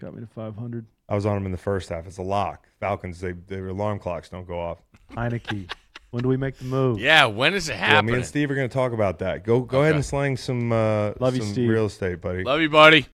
Got 0.00 0.14
me 0.14 0.20
to 0.20 0.26
500. 0.28 0.86
I 1.08 1.14
was 1.14 1.24
on 1.24 1.34
them 1.34 1.46
in 1.46 1.52
the 1.52 1.58
first 1.58 1.88
half. 1.88 2.06
It's 2.06 2.18
a 2.18 2.22
lock. 2.22 2.68
Falcons, 2.80 3.20
they 3.20 3.32
their 3.32 3.68
alarm 3.68 3.98
clocks 3.98 4.28
don't 4.28 4.46
go 4.46 4.60
off. 4.60 4.78
Heinicke. 5.12 5.70
when 6.10 6.22
do 6.22 6.28
we 6.28 6.36
make 6.36 6.58
the 6.58 6.64
move? 6.64 6.98
Yeah, 7.00 7.24
when 7.26 7.54
is 7.54 7.68
it 7.68 7.76
Yeah, 7.76 8.02
me 8.02 8.14
and 8.14 8.26
Steve 8.26 8.50
are 8.50 8.54
going 8.54 8.68
to 8.68 8.74
talk 8.74 8.92
about 8.92 9.18
that. 9.20 9.44
Go 9.44 9.60
go 9.60 9.82
ahead 9.82 9.94
and 9.94 10.04
slang 10.04 10.36
some 10.36 10.70
uh, 10.70 11.12
Love 11.18 11.36
you, 11.36 11.42
Steve. 11.42 11.70
real 11.70 11.86
estate, 11.86 12.20
buddy. 12.20 12.44
Love 12.44 12.60
you, 12.60 12.68
buddy. 12.68 13.06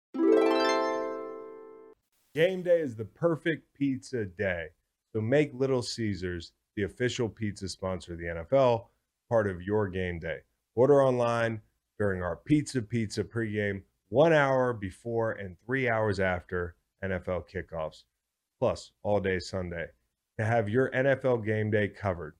Game 2.33 2.63
day 2.63 2.81
is 2.81 2.97
the 2.97 3.05
perfect 3.05 3.73
pizza 3.73 4.25
day. 4.25 4.65
So 5.13 5.21
make 5.21 5.51
Little 5.53 5.81
Caesars 5.81 6.51
the 6.75 6.83
official 6.83 7.29
pizza 7.29 7.69
sponsor 7.69 8.13
of 8.13 8.19
the 8.19 8.25
NFL, 8.25 8.87
part 9.29 9.49
of 9.49 9.61
your 9.61 9.87
game 9.87 10.19
day. 10.19 10.39
Order 10.75 11.01
online 11.01 11.61
during 11.97 12.21
our 12.21 12.35
Pizza 12.35 12.81
Pizza 12.81 13.23
pregame, 13.23 13.83
one 14.09 14.33
hour 14.33 14.73
before 14.73 15.31
and 15.31 15.55
three 15.65 15.87
hours 15.87 16.19
after 16.19 16.75
NFL 17.09 17.43
kickoffs, 17.53 18.03
plus 18.59 18.91
all 19.03 19.19
day 19.19 19.39
Sunday. 19.39 19.87
To 20.39 20.45
have 20.45 20.69
your 20.69 20.91
NFL 20.91 21.45
game 21.45 21.71
day 21.71 21.87
covered, 21.87 22.35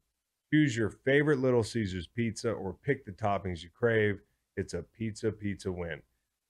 choose 0.53 0.75
your 0.75 0.89
favorite 0.89 1.39
Little 1.39 1.63
Caesars 1.63 2.07
pizza 2.07 2.51
or 2.51 2.77
pick 2.83 3.05
the 3.05 3.11
toppings 3.11 3.63
you 3.63 3.69
crave. 3.77 4.19
It's 4.57 4.73
a 4.73 4.83
pizza 4.83 5.31
pizza 5.31 5.71
win. 5.71 6.01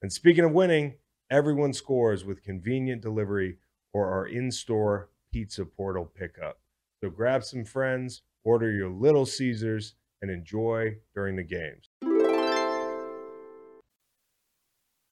And 0.01 0.11
speaking 0.11 0.43
of 0.43 0.51
winning, 0.51 0.95
everyone 1.29 1.73
scores 1.73 2.25
with 2.25 2.43
convenient 2.43 3.01
delivery 3.01 3.57
or 3.93 4.11
our 4.11 4.27
in-store 4.27 5.09
pizza 5.31 5.65
portal 5.65 6.05
pickup. 6.05 6.59
So 7.03 7.09
grab 7.09 7.43
some 7.43 7.65
friends, 7.65 8.21
order 8.43 8.71
your 8.71 8.89
Little 8.89 9.25
Caesars, 9.25 9.95
and 10.21 10.31
enjoy 10.31 10.95
during 11.13 11.35
the 11.35 11.43
games. 11.43 11.89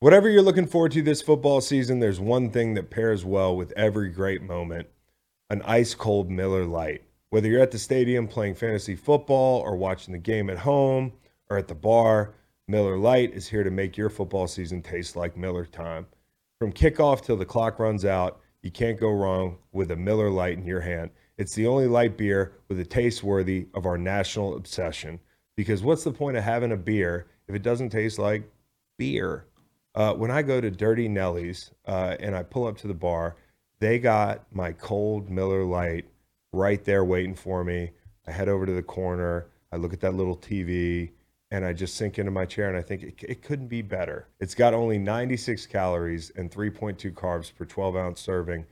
Whatever 0.04 0.28
you're 0.28 0.42
looking 0.42 0.68
forward 0.68 0.92
to 0.92 1.02
this 1.02 1.22
football 1.22 1.62
season, 1.62 2.02
there's 2.02 2.20
one 2.20 2.50
thing 2.50 2.74
that 2.74 2.90
pairs 2.90 3.24
well 3.24 3.56
with 3.56 3.72
every 3.78 4.10
great 4.10 4.42
moment 4.42 4.90
an 5.50 5.62
ice 5.62 5.96
cold 5.96 6.30
Miller 6.30 6.66
Lite. 6.66 7.06
Whether 7.30 7.48
you're 7.48 7.62
at 7.62 7.72
the 7.72 7.80
stadium 7.80 8.28
playing 8.28 8.56
fantasy 8.56 8.98
football 8.98 9.62
or 9.62 9.78
watching 9.78 10.12
the 10.12 10.18
game 10.18 10.50
at 10.50 10.58
home 10.58 11.14
or 11.50 11.58
at 11.58 11.70
the 11.70 11.74
bar, 11.74 12.34
Miller 12.68 12.98
Lite 12.98 13.32
is 13.32 13.48
here 13.48 13.64
to 13.64 13.72
make 13.72 13.96
your 13.96 14.10
football 14.10 14.46
season 14.46 14.82
taste 14.82 15.16
like 15.16 15.38
Miller 15.38 15.66
time. 15.66 16.06
From 16.60 16.74
kickoff 16.74 17.22
till 17.22 17.38
the 17.38 17.46
clock 17.46 17.80
runs 17.80 18.04
out, 18.04 18.42
you 18.62 18.72
can't 18.72 19.00
go 19.00 19.10
wrong 19.10 19.58
with 19.72 19.92
a 19.92 19.96
Miller 19.96 20.30
Lite 20.30 20.58
in 20.58 20.66
your 20.66 20.82
hand. 20.82 21.12
It's 21.38 21.56
the 21.56 21.68
only 21.68 21.88
light 21.88 22.18
beer 22.18 22.56
with 22.68 22.78
a 22.82 22.86
taste 22.86 23.24
worthy 23.24 23.68
of 23.74 23.86
our 23.86 23.98
national 23.98 24.58
obsession. 24.58 25.22
Because 25.56 25.82
what's 25.82 26.04
the 26.04 26.12
point 26.12 26.36
of 26.36 26.44
having 26.44 26.74
a 26.74 26.78
beer 26.78 27.28
if 27.48 27.56
it 27.56 27.64
doesn't 27.64 27.92
taste 27.92 28.20
like 28.20 28.44
beer? 28.98 29.46
Uh, 29.96 30.14
when 30.14 30.32
I 30.32 30.42
go 30.42 30.60
to 30.60 30.72
Dirty 30.72 31.08
Nelly's 31.08 31.72
uh, 31.88 32.16
and 32.20 32.36
I 32.36 32.44
pull 32.44 32.66
up 32.66 32.78
to 32.80 32.88
the 32.88 32.94
bar, 32.94 33.36
they 33.80 34.00
got 34.00 34.46
my 34.52 34.72
cold 34.72 35.30
Miller 35.30 35.64
Lite 35.64 36.06
right 36.52 36.84
there 36.84 37.04
waiting 37.04 37.36
for 37.36 37.64
me. 37.64 37.92
I 38.28 38.32
head 38.32 38.50
over 38.50 38.66
to 38.66 38.72
the 38.72 38.82
corner. 38.82 39.48
I 39.72 39.76
look 39.76 39.94
at 39.94 40.00
that 40.02 40.16
little 40.16 40.38
TV 40.38 41.12
and 41.52 41.64
I 41.64 41.74
just 41.74 41.96
sink 41.96 42.18
into 42.18 42.32
my 42.32 42.46
chair 42.46 42.70
and 42.70 42.78
I 42.78 42.82
think 42.82 43.04
it, 43.04 43.24
it 43.24 43.42
couldn't 43.44 43.68
be 43.68 43.82
better. 43.84 44.28
It's 44.40 44.56
got 44.56 44.74
only 44.74 44.98
96 44.98 45.68
calories 45.68 46.32
and 46.36 46.50
3.2 46.50 47.12
carbs 47.14 47.54
per 47.54 47.66
12 47.66 47.96
ounce 47.96 48.22
serving 48.22 48.66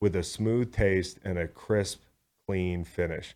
with 0.00 0.16
a 0.16 0.22
smooth 0.22 0.72
taste 0.72 1.18
and 1.24 1.38
a 1.38 1.48
crisp, 1.48 2.02
clean 2.46 2.84
finish. 2.84 3.34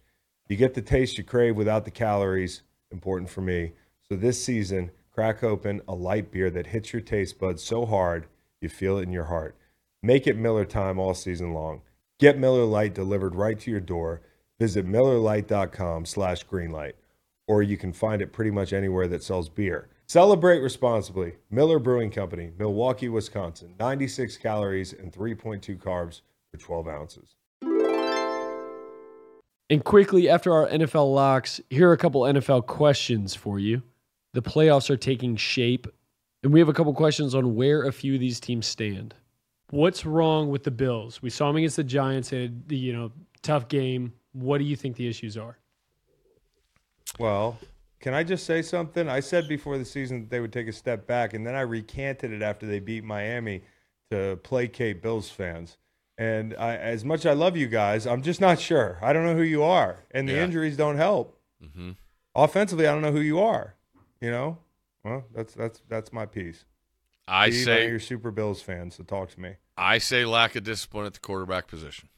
You 0.48 0.56
get 0.56 0.74
the 0.74 0.82
taste 0.82 1.16
you 1.16 1.24
crave 1.24 1.56
without 1.56 1.84
the 1.84 1.90
calories, 1.90 2.62
important 2.90 3.30
for 3.30 3.40
me. 3.40 3.72
So 4.08 4.16
this 4.16 4.42
season, 4.42 4.90
crack 5.20 5.44
open 5.44 5.82
a 5.86 5.94
light 5.94 6.32
beer 6.32 6.48
that 6.48 6.68
hits 6.68 6.94
your 6.94 7.02
taste 7.02 7.38
buds 7.38 7.62
so 7.62 7.84
hard 7.84 8.26
you 8.62 8.70
feel 8.70 8.96
it 8.96 9.02
in 9.02 9.12
your 9.12 9.24
heart. 9.24 9.54
Make 10.02 10.26
it 10.26 10.38
Miller 10.38 10.64
time 10.64 10.98
all 10.98 11.12
season 11.12 11.52
long. 11.52 11.82
Get 12.18 12.38
Miller 12.38 12.64
Lite 12.64 12.94
delivered 12.94 13.34
right 13.34 13.60
to 13.60 13.70
your 13.70 13.80
door. 13.80 14.22
Visit 14.58 14.86
MillerLite.com 14.86 16.06
slash 16.06 16.46
greenlight, 16.46 16.94
or 17.46 17.62
you 17.62 17.76
can 17.76 17.92
find 17.92 18.22
it 18.22 18.32
pretty 18.32 18.50
much 18.50 18.72
anywhere 18.72 19.06
that 19.08 19.22
sells 19.22 19.50
beer. 19.50 19.90
Celebrate 20.06 20.60
responsibly. 20.60 21.34
Miller 21.50 21.78
Brewing 21.78 22.10
Company, 22.10 22.52
Milwaukee, 22.58 23.10
Wisconsin. 23.10 23.74
96 23.78 24.38
calories 24.38 24.94
and 24.94 25.12
3.2 25.12 25.76
carbs 25.76 26.22
for 26.50 26.56
12 26.56 26.88
ounces. 26.88 27.34
And 29.68 29.84
quickly 29.84 30.30
after 30.30 30.50
our 30.54 30.66
NFL 30.66 31.14
locks, 31.14 31.60
here 31.68 31.90
are 31.90 31.92
a 31.92 31.98
couple 31.98 32.22
NFL 32.22 32.66
questions 32.66 33.34
for 33.34 33.58
you. 33.58 33.82
The 34.32 34.42
playoffs 34.42 34.90
are 34.90 34.96
taking 34.96 35.36
shape, 35.36 35.86
and 36.42 36.52
we 36.52 36.60
have 36.60 36.68
a 36.68 36.72
couple 36.72 36.94
questions 36.94 37.34
on 37.34 37.54
where 37.54 37.82
a 37.84 37.92
few 37.92 38.14
of 38.14 38.20
these 38.20 38.38
teams 38.40 38.66
stand. 38.66 39.14
What's 39.70 40.04
wrong 40.06 40.48
with 40.50 40.64
the 40.64 40.70
Bills? 40.70 41.20
We 41.22 41.30
saw 41.30 41.46
them 41.48 41.56
against 41.56 41.76
the 41.76 41.84
Giants. 41.84 42.30
They 42.30 42.42
had 42.42 42.68
the 42.68 42.76
you 42.76 42.92
know 42.92 43.12
tough 43.42 43.68
game. 43.68 44.12
What 44.32 44.58
do 44.58 44.64
you 44.64 44.76
think 44.76 44.96
the 44.96 45.08
issues 45.08 45.36
are? 45.36 45.58
Well, 47.18 47.58
can 48.00 48.14
I 48.14 48.22
just 48.24 48.46
say 48.46 48.62
something? 48.62 49.08
I 49.08 49.20
said 49.20 49.48
before 49.48 49.76
the 49.78 49.84
season 49.84 50.20
that 50.20 50.30
they 50.30 50.40
would 50.40 50.52
take 50.52 50.68
a 50.68 50.72
step 50.72 51.06
back, 51.06 51.34
and 51.34 51.46
then 51.46 51.54
I 51.54 51.60
recanted 51.62 52.32
it 52.32 52.42
after 52.42 52.66
they 52.66 52.78
beat 52.80 53.04
Miami 53.04 53.62
to 54.10 54.38
placate 54.42 55.02
Bills 55.02 55.28
fans. 55.30 55.76
And 56.18 56.54
I, 56.58 56.76
as 56.76 57.04
much 57.04 57.20
as 57.20 57.26
I 57.26 57.32
love 57.32 57.56
you 57.56 57.66
guys, 57.66 58.06
I'm 58.06 58.22
just 58.22 58.40
not 58.40 58.60
sure. 58.60 58.98
I 59.02 59.12
don't 59.12 59.24
know 59.24 59.34
who 59.36 59.42
you 59.42 59.62
are, 59.62 60.04
and 60.10 60.28
the 60.28 60.34
Yeah. 60.34 60.44
injuries 60.44 60.76
don't 60.76 60.96
help. 60.96 61.38
hmm 61.74 61.92
Offensively, 62.34 62.86
I 62.86 62.92
don't 62.92 63.02
know 63.02 63.10
who 63.12 63.20
you 63.20 63.40
are. 63.40 63.74
You 64.20 64.30
know, 64.30 64.58
well, 65.04 65.24
that's 65.34 65.54
that's 65.54 65.80
that's 65.88 66.12
my 66.12 66.26
piece. 66.26 66.64
I 67.26 67.50
Steve, 67.50 67.64
say 67.64 67.88
you're 67.88 68.00
super 68.00 68.30
Bills 68.30 68.60
fan, 68.60 68.90
so 68.90 69.02
talk 69.04 69.30
to 69.30 69.40
me. 69.40 69.54
I 69.76 69.98
say 69.98 70.24
lack 70.24 70.56
of 70.56 70.64
discipline 70.64 71.06
at 71.06 71.14
the 71.14 71.20
quarterback 71.20 71.68
position. 71.68 72.08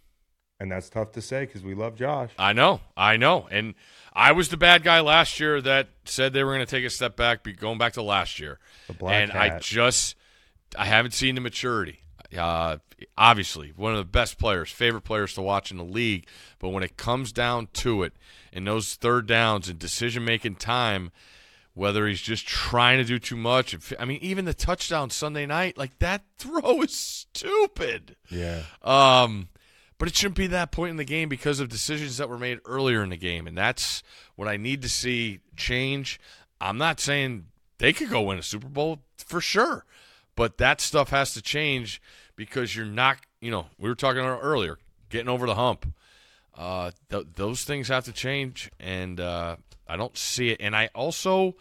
And 0.58 0.70
that's 0.70 0.88
tough 0.88 1.12
to 1.12 1.20
say 1.20 1.44
because 1.44 1.62
we 1.62 1.74
love 1.74 1.96
Josh. 1.96 2.30
I 2.38 2.52
know, 2.52 2.80
I 2.96 3.16
know, 3.16 3.48
and 3.50 3.74
I 4.12 4.32
was 4.32 4.48
the 4.48 4.56
bad 4.56 4.84
guy 4.84 5.00
last 5.00 5.40
year 5.40 5.60
that 5.60 5.88
said 6.04 6.32
they 6.32 6.44
were 6.44 6.54
going 6.54 6.64
to 6.64 6.70
take 6.70 6.84
a 6.84 6.90
step 6.90 7.16
back, 7.16 7.42
be 7.42 7.52
going 7.52 7.78
back 7.78 7.94
to 7.94 8.02
last 8.02 8.38
year, 8.38 8.58
The 8.86 8.92
black 8.94 9.14
and 9.14 9.32
I 9.32 9.58
just 9.58 10.16
I 10.78 10.86
haven't 10.86 11.12
seen 11.12 11.34
the 11.34 11.40
maturity. 11.40 12.00
Uh, 12.36 12.78
obviously, 13.18 13.72
one 13.76 13.92
of 13.92 13.98
the 13.98 14.04
best 14.04 14.38
players, 14.38 14.70
favorite 14.70 15.02
players 15.02 15.34
to 15.34 15.42
watch 15.42 15.70
in 15.70 15.76
the 15.76 15.84
league, 15.84 16.26
but 16.58 16.70
when 16.70 16.82
it 16.82 16.96
comes 16.96 17.32
down 17.32 17.68
to 17.74 18.02
it, 18.02 18.12
in 18.52 18.64
those 18.64 18.94
third 18.94 19.26
downs 19.26 19.68
and 19.68 19.78
decision 19.78 20.24
making 20.24 20.54
time, 20.56 21.10
whether 21.74 22.06
he's 22.06 22.20
just 22.20 22.46
trying 22.46 22.98
to 22.98 23.04
do 23.04 23.18
too 23.18 23.36
much, 23.36 23.74
I 23.98 24.04
mean, 24.04 24.18
even 24.20 24.44
the 24.44 24.54
touchdown 24.54 25.10
Sunday 25.10 25.46
night, 25.46 25.78
like 25.78 25.98
that 26.00 26.22
throw 26.36 26.82
is 26.82 26.94
stupid. 26.94 28.16
yeah. 28.28 28.62
Um, 28.82 29.48
but 29.98 30.08
it 30.08 30.16
shouldn't 30.16 30.36
be 30.36 30.48
that 30.48 30.72
point 30.72 30.90
in 30.90 30.96
the 30.96 31.04
game 31.04 31.28
because 31.28 31.60
of 31.60 31.68
decisions 31.68 32.16
that 32.16 32.28
were 32.28 32.38
made 32.38 32.58
earlier 32.64 33.04
in 33.04 33.10
the 33.10 33.16
game, 33.16 33.46
and 33.46 33.56
that's 33.56 34.02
what 34.34 34.48
I 34.48 34.56
need 34.56 34.82
to 34.82 34.88
see 34.88 35.38
change. 35.56 36.18
I'm 36.60 36.76
not 36.76 36.98
saying 36.98 37.46
they 37.78 37.92
could 37.92 38.10
go 38.10 38.22
win 38.22 38.38
a 38.38 38.42
Super 38.42 38.68
Bowl 38.68 38.98
for 39.16 39.40
sure, 39.40 39.84
but 40.34 40.58
that 40.58 40.80
stuff 40.80 41.10
has 41.10 41.34
to 41.34 41.42
change 41.42 42.02
because 42.34 42.74
you're 42.74 42.84
not. 42.84 43.18
You 43.40 43.50
know, 43.52 43.66
we 43.78 43.88
were 43.88 43.94
talking 43.94 44.20
about 44.20 44.40
earlier, 44.42 44.78
getting 45.08 45.28
over 45.28 45.46
the 45.46 45.54
hump. 45.54 45.86
Uh, 46.56 46.90
th- 47.08 47.26
those 47.36 47.62
things 47.64 47.86
have 47.88 48.04
to 48.06 48.12
change, 48.12 48.70
and 48.80 49.20
uh, 49.20 49.56
I 49.92 49.96
don't 49.96 50.16
see 50.16 50.48
it. 50.50 50.58
And 50.60 50.74
I 50.74 50.88
also 50.94 51.54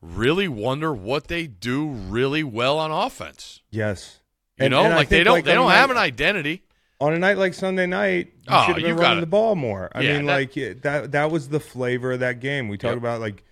really 0.00 0.48
wonder 0.48 0.92
what 0.94 1.28
they 1.28 1.46
do 1.46 1.86
really 1.88 2.44
well 2.44 2.78
on 2.78 2.90
offense. 2.90 3.60
Yes. 3.70 4.20
You 4.58 4.66
And- 4.66 4.72
know, 4.72 4.84
and 4.84 4.94
like 4.94 5.08
they 5.08 5.24
don't 5.24 5.34
like, 5.34 5.44
they 5.44 5.54
don't 5.54 5.70
have 5.70 5.90
an 5.90 5.96
identity. 5.98 6.62
on 6.98 7.12
a 7.12 7.18
night 7.18 7.36
like 7.36 7.52
Sunday 7.52 7.84
night, 7.86 8.28
you 8.36 8.42
Oh, 8.48 8.64
should 8.66 8.76
have 8.76 8.84
been 8.84 8.96
gotta- 8.96 9.20
the 9.20 9.26
ball 9.26 9.54
more. 9.54 9.90
I 9.94 10.00
Yeah, 10.00 10.16
mean, 10.16 10.26
that- 10.26 10.32
like 10.32 10.80
that 10.82 11.12
that 11.12 11.30
was 11.30 11.48
the 11.50 11.60
flavor 11.60 12.12
of 12.12 12.20
that 12.20 12.40
game. 12.40 12.68
We 12.68 12.78
talked 12.78 12.92
Yep. 12.92 12.98
about 12.98 13.20
like 13.20 13.42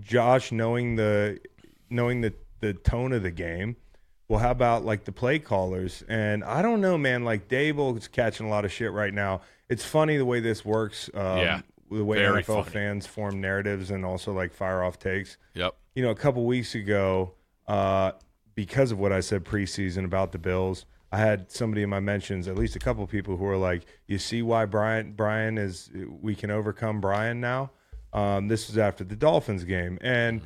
Josh 0.00 0.52
knowing 0.52 0.96
the 0.96 1.40
knowing 1.88 2.20
the 2.20 2.32
the 2.60 2.74
tone 2.74 3.12
of 3.12 3.22
the 3.22 3.30
game. 3.30 3.76
Well, 4.28 4.38
how 4.38 4.50
about 4.52 4.84
like 4.84 5.04
the 5.04 5.10
play 5.12 5.38
callers? 5.40 6.04
And 6.08 6.44
I 6.44 6.62
don't 6.62 6.80
know, 6.80 6.96
man. 6.98 7.24
Like 7.24 7.48
Daboll 7.48 7.96
is 7.98 8.06
catching 8.06 8.46
a 8.46 8.50
lot 8.50 8.64
of 8.64 8.70
shit 8.72 8.92
right 8.92 9.12
now. 9.12 9.40
It's 9.68 9.84
funny 9.84 10.16
the 10.16 10.24
way 10.24 10.38
this 10.40 10.64
works. 10.64 11.10
Um, 11.14 11.38
Yeah, 11.38 11.60
the 11.90 12.04
way 12.04 12.18
very 12.18 12.42
NFL 12.42 12.64
funny. 12.64 12.70
fans 12.70 13.06
form 13.06 13.40
narratives 13.40 13.90
and 13.90 14.04
also 14.04 14.32
like 14.32 14.52
fire 14.52 14.82
off 14.82 14.98
takes 14.98 15.36
Yep. 15.54 15.74
you 15.94 16.02
know, 16.02 16.10
a 16.10 16.14
couple 16.14 16.44
weeks 16.46 16.74
ago, 16.74 17.32
uh, 17.68 18.12
because 18.54 18.92
of 18.92 18.98
what 18.98 19.12
I 19.12 19.20
said 19.20 19.44
preseason 19.44 20.04
about 20.04 20.32
the 20.32 20.38
Bills, 20.38 20.84
I 21.12 21.18
had 21.18 21.50
somebody 21.50 21.82
in 21.82 21.90
my 21.90 22.00
mentions, 22.00 22.46
at 22.46 22.56
least 22.56 22.76
a 22.76 22.78
couple 22.78 23.04
people 23.06 23.36
who 23.36 23.44
were 23.44 23.56
like, 23.56 23.82
"You 24.06 24.18
see 24.18 24.42
why 24.42 24.64
Brian 24.66 25.12
Brian 25.12 25.58
is 25.58 25.90
we 26.20 26.34
can 26.34 26.50
overcome 26.50 27.00
Brian 27.00 27.40
now." 27.40 27.70
Um, 28.12 28.48
this 28.48 28.68
was 28.68 28.76
after 28.78 29.02
the 29.04 29.16
Dolphins 29.16 29.64
game, 29.64 29.98
and 30.02 30.40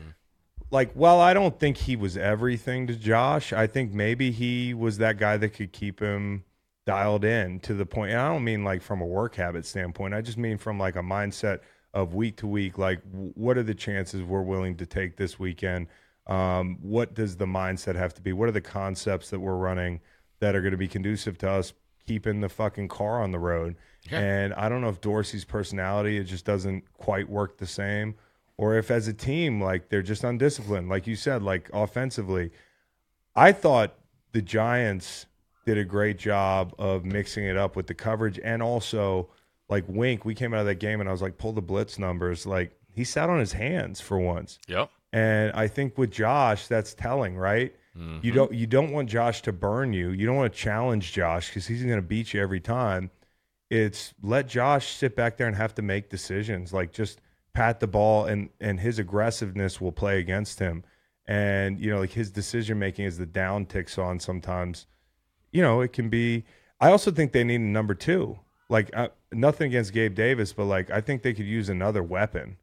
like, 0.70 0.92
while 0.92 1.20
I 1.20 1.34
don't 1.34 1.58
think 1.58 1.76
he 1.76 1.96
was 1.96 2.16
everything 2.16 2.86
to 2.88 2.94
Josh, 2.94 3.52
I 3.52 3.66
think 3.66 3.92
maybe 3.92 4.30
he 4.32 4.74
was 4.74 4.98
that 4.98 5.18
guy 5.18 5.36
that 5.36 5.50
could 5.50 5.72
keep 5.72 6.00
him 6.00 6.44
dialed 6.86 7.24
in 7.24 7.60
to 7.60 7.74
the 7.74 7.86
point. 7.86 8.12
And 8.12 8.20
I 8.20 8.28
don't 8.28 8.44
mean 8.44 8.64
like 8.64 8.82
from 8.82 9.00
a 9.00 9.06
work 9.06 9.36
habit 9.36 9.66
standpoint. 9.66 10.14
I 10.14 10.20
just 10.20 10.38
mean 10.38 10.58
from 10.58 10.78
like 10.78 10.96
a 10.96 11.02
mindset 11.02 11.60
of 11.92 12.14
week 12.14 12.36
to 12.38 12.46
week. 12.46 12.76
Like, 12.76 13.00
what 13.12 13.56
are 13.56 13.62
the 13.62 13.74
chances 13.74 14.22
we're 14.22 14.42
willing 14.42 14.76
to 14.76 14.86
take 14.86 15.16
this 15.16 15.38
weekend? 15.38 15.86
Um, 16.26 16.78
what 16.82 17.14
does 17.14 17.36
the 17.36 17.46
mindset 17.46 17.94
have 17.96 18.14
to 18.14 18.22
be? 18.22 18.32
What 18.32 18.48
are 18.48 18.52
the 18.52 18.60
concepts 18.60 19.30
that 19.30 19.40
we're 19.40 19.56
running 19.56 20.00
that 20.40 20.54
are 20.54 20.60
going 20.60 20.72
to 20.72 20.78
be 20.78 20.88
conducive 20.88 21.38
to 21.38 21.50
us 21.50 21.72
keeping 22.06 22.40
the 22.40 22.48
fucking 22.48 22.88
car 22.88 23.22
on 23.22 23.30
the 23.30 23.38
road? 23.38 23.76
Yeah. 24.10 24.20
And 24.20 24.54
I 24.54 24.68
don't 24.68 24.80
know 24.80 24.88
if 24.88 25.00
Dorsey's 25.00 25.44
personality 25.44 26.18
it 26.18 26.24
just 26.24 26.44
doesn't 26.44 26.84
quite 26.94 27.28
work 27.28 27.58
the 27.58 27.66
same, 27.66 28.16
or 28.56 28.76
if 28.76 28.90
as 28.90 29.08
a 29.08 29.14
team 29.14 29.60
like 29.60 29.88
they're 29.88 30.02
just 30.02 30.24
undisciplined, 30.24 30.88
like 30.88 31.06
you 31.06 31.16
said, 31.16 31.42
like 31.42 31.70
offensively. 31.72 32.50
I 33.36 33.52
thought 33.52 33.94
the 34.32 34.42
Giants 34.42 35.26
did 35.64 35.78
a 35.78 35.84
great 35.84 36.18
job 36.18 36.74
of 36.78 37.04
mixing 37.04 37.44
it 37.44 37.56
up 37.56 37.76
with 37.76 37.86
the 37.86 37.94
coverage 37.94 38.38
and 38.42 38.62
also 38.62 39.28
like 39.68 39.84
Wink. 39.88 40.24
We 40.24 40.34
came 40.34 40.54
out 40.54 40.60
of 40.60 40.66
that 40.66 40.76
game 40.76 41.00
and 41.00 41.08
I 41.08 41.12
was 41.12 41.22
like, 41.22 41.38
pull 41.38 41.52
the 41.52 41.62
blitz 41.62 41.98
numbers. 41.98 42.46
Like 42.46 42.76
he 42.92 43.04
sat 43.04 43.30
on 43.30 43.38
his 43.38 43.52
hands 43.52 44.00
for 44.00 44.18
once. 44.18 44.58
Yep. 44.68 44.90
And 45.12 45.52
I 45.52 45.68
think 45.68 45.96
with 45.96 46.10
Josh, 46.10 46.66
that's 46.66 46.94
telling, 46.94 47.36
right? 47.36 47.74
You 47.96 48.02
mm-hmm. 48.02 48.34
don't 48.34 48.52
you 48.52 48.66
don't 48.66 48.90
want 48.90 49.08
Josh 49.08 49.42
to 49.42 49.52
burn 49.52 49.92
you. 49.92 50.10
You 50.10 50.26
don't 50.26 50.34
want 50.34 50.52
to 50.52 50.58
challenge 50.58 51.12
Josh 51.12 51.48
because 51.48 51.68
he's 51.68 51.84
going 51.84 51.94
to 51.94 52.02
beat 52.02 52.34
you 52.34 52.42
every 52.42 52.58
time. 52.58 53.10
It's 53.70 54.14
let 54.20 54.48
Josh 54.48 54.96
sit 54.96 55.14
back 55.14 55.36
there 55.36 55.46
and 55.46 55.54
have 55.56 55.76
to 55.76 55.82
make 55.82 56.10
decisions. 56.10 56.72
Like 56.72 56.92
just 56.92 57.20
pat 57.52 57.78
the 57.78 57.86
ball, 57.86 58.26
and 58.26 58.50
and 58.60 58.80
his 58.80 58.98
aggressiveness 58.98 59.80
will 59.80 59.92
play 59.92 60.18
against 60.18 60.58
him. 60.58 60.82
And 61.26 61.78
you 61.78 61.90
know, 61.92 62.00
like 62.00 62.10
his 62.10 62.32
decision 62.32 62.80
making 62.80 63.06
as 63.06 63.16
the 63.16 63.26
down 63.26 63.66
ticks 63.66 63.96
on 63.96 64.18
sometimes. 64.18 64.86
You 65.54 65.62
know, 65.62 65.80
it 65.80 65.92
can 65.94 66.10
be. 66.10 66.44
I 66.80 66.90
also 66.90 67.10
think 67.10 67.32
they 67.32 67.44
need 67.44 67.60
a 67.60 67.64
number 67.64 67.94
two. 67.94 68.38
Like 68.68 68.90
uh, 68.94 69.08
nothing 69.32 69.68
against 69.68 69.92
Gabe 69.92 70.14
Davis, 70.14 70.52
but 70.52 70.64
like 70.64 70.90
I 70.90 71.00
think 71.00 71.22
they 71.22 71.32
could 71.32 71.46
use 71.46 71.68
another 71.68 72.02
weapon. 72.02 72.58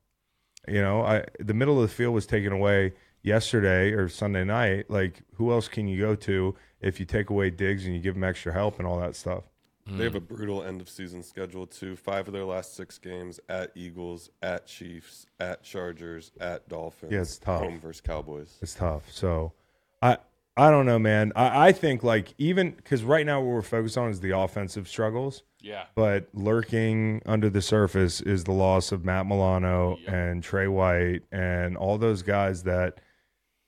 You 0.67 0.81
know, 0.81 1.01
I 1.01 1.23
the 1.39 1.55
middle 1.55 1.81
of 1.81 1.89
the 1.89 1.95
field 1.95 2.13
was 2.13 2.27
taken 2.27 2.51
away 2.51 2.93
yesterday 3.23 3.91
or 3.93 4.09
Sunday 4.09 4.43
night. 4.43 4.89
Like, 4.89 5.21
who 5.35 5.51
else 5.51 5.67
can 5.67 5.87
you 5.87 5.99
go 5.99 6.15
to 6.15 6.53
if 6.81 6.99
you 6.99 7.05
take 7.05 7.29
away 7.29 7.49
Diggs 7.49 7.85
and 7.85 7.95
you 7.95 8.01
give 8.01 8.15
him 8.15 8.23
extra 8.23 8.51
help 8.51 8.77
and 8.77 8.87
all 8.87 8.99
that 8.99 9.15
stuff? 9.15 9.43
They 9.87 10.03
have 10.03 10.15
a 10.15 10.21
brutal 10.21 10.63
end 10.63 10.79
of 10.79 10.89
season 10.89 11.23
schedule 11.23 11.65
too. 11.65 11.95
Five 11.95 12.27
of 12.27 12.33
their 12.33 12.45
last 12.45 12.75
six 12.75 12.97
games 12.97 13.39
at 13.49 13.71
Eagles, 13.75 14.29
at 14.41 14.67
Chiefs, 14.67 15.25
at 15.39 15.63
Chargers, 15.63 16.31
at 16.39 16.69
Dolphins. 16.69 17.11
Yeah, 17.11 17.21
it's 17.21 17.37
tough. 17.37 17.61
Home 17.61 17.79
versus 17.79 18.01
Cowboys. 18.01 18.57
It's 18.61 18.75
tough. 18.75 19.11
So, 19.11 19.53
I 20.01 20.17
I 20.57 20.69
don't 20.69 20.85
know, 20.85 20.99
man. 20.99 21.31
I, 21.35 21.67
I 21.67 21.71
think 21.71 22.03
like 22.03 22.33
even 22.37 22.71
because 22.71 23.03
right 23.03 23.25
now 23.25 23.39
what 23.39 23.53
we're 23.53 23.61
focused 23.61 23.97
on 23.97 24.09
is 24.09 24.19
the 24.19 24.37
offensive 24.37 24.87
struggles. 24.87 25.43
Yeah. 25.61 25.85
But 25.95 26.27
lurking 26.33 27.21
under 27.25 27.49
the 27.49 27.61
surface 27.61 28.19
is 28.19 28.43
the 28.43 28.51
loss 28.51 28.91
of 28.91 29.05
Matt 29.05 29.27
Milano 29.27 29.97
and 30.07 30.43
Tre 30.43 30.67
White 30.67 31.21
and 31.31 31.77
all 31.77 31.97
those 31.97 32.21
guys 32.23 32.63
that 32.63 32.99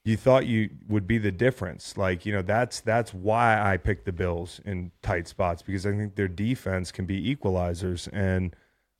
you 0.04 0.16
thought 0.16 0.46
you 0.46 0.70
would 0.88 1.06
be 1.06 1.16
the 1.18 1.32
difference. 1.32 1.96
Like, 1.96 2.26
you 2.26 2.32
know, 2.32 2.42
that's 2.42 2.80
that's 2.80 3.14
why 3.14 3.60
I 3.60 3.78
picked 3.78 4.04
the 4.04 4.12
Bills 4.12 4.60
in 4.64 4.90
tight 5.02 5.26
spots 5.28 5.62
because 5.62 5.86
I 5.86 5.92
think 5.92 6.16
their 6.16 6.28
defense 6.28 6.92
can 6.92 7.06
be 7.06 7.34
equalizers 7.34 8.08
and 8.12 8.54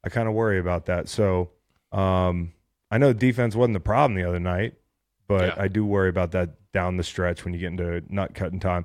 I 0.05 0.09
kind 0.09 0.28
of 0.28 0.35
worry 0.35 0.59
about 0.59 0.87
that. 0.87 1.09
So, 1.09 1.51
um 1.93 2.53
I 2.91 2.99
know 2.99 3.12
defense 3.12 3.57
wasn't 3.57 3.74
the 3.74 3.80
problem 3.80 4.14
the 4.14 4.28
other 4.28 4.39
night, 4.39 4.74
but 5.27 5.49
Yeah. 5.49 5.55
I 5.62 5.68
do 5.68 5.85
worry 5.85 6.09
about 6.09 6.33
that 6.33 6.51
down 6.72 6.97
the 6.97 7.05
stretch 7.05 7.45
when 7.45 7.55
you 7.55 7.61
get 7.61 7.68
into 7.68 8.03
nut 8.09 8.35
cutting 8.35 8.61
time. 8.61 8.85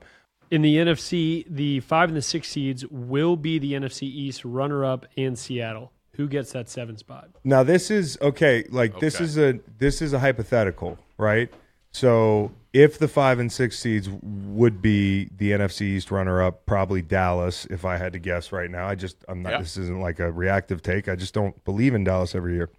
In 0.52 0.62
the 0.62 0.78
NFC, 0.78 1.46
the 1.50 1.80
five 1.82 2.10
and 2.10 2.18
the 2.18 2.22
six 2.22 2.48
seeds 2.50 2.86
will 2.88 3.36
be 3.36 3.60
the 3.60 3.74
NFC 3.74 4.04
East 4.04 4.44
runner 4.46 4.84
up 4.84 5.06
and 5.18 5.38
Seattle. 5.38 5.92
Who 6.14 6.28
gets 6.28 6.52
that 6.54 6.68
seven 6.70 6.98
spot? 6.98 7.30
Now 7.44 7.64
this 7.64 7.90
is 7.92 8.18
okay. 8.22 8.66
Like 8.70 9.00
this 9.00 9.22
is 9.22 9.38
a 9.38 9.60
this 9.78 10.02
is 10.02 10.12
a 10.12 10.20
hypothetical, 10.20 10.98
right? 11.18 11.54
So 11.92 12.52
if 12.74 13.00
the 13.00 13.08
five 13.08 13.40
and 13.40 13.52
six 13.52 13.80
seeds 13.80 14.10
would 14.22 14.82
be 14.82 15.30
the 15.38 15.52
NFC 15.52 15.82
East 15.82 16.12
runner 16.12 16.42
up, 16.42 16.66
probably 16.66 17.02
Dallas. 17.02 17.66
If 17.70 17.86
I 17.86 17.98
had 17.98 18.14
to 18.14 18.20
guess 18.20 18.52
right 18.52 18.70
now, 18.70 18.88
I 18.88 18.96
just 18.96 19.24
I'm 19.28 19.42
not. 19.42 19.52
Yeah. 19.54 19.60
This 19.60 19.78
isn't 19.78 20.00
like 20.02 20.20
a 20.20 20.32
reactive 20.32 20.82
take. 20.82 21.08
I 21.08 21.16
just 21.16 21.34
don't 21.34 21.64
believe 21.64 21.94
in 21.96 22.04
Dallas 22.04 22.36
every 22.36 22.56
year. 22.56 22.70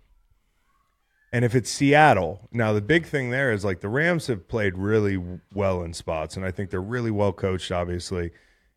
And 1.32 1.44
if 1.44 1.54
it's 1.54 1.70
Seattle, 1.70 2.48
now 2.50 2.72
the 2.72 2.80
big 2.80 3.06
thing 3.06 3.30
there 3.30 3.52
is 3.52 3.64
like 3.64 3.80
the 3.80 3.88
Rams 3.88 4.26
have 4.26 4.48
played 4.48 4.76
really 4.76 5.22
well 5.54 5.82
in 5.82 5.92
spots, 5.92 6.36
and 6.36 6.44
I 6.44 6.50
think 6.50 6.70
they're 6.70 6.80
really 6.80 7.12
well 7.12 7.32
coached, 7.32 7.70
obviously. 7.70 8.32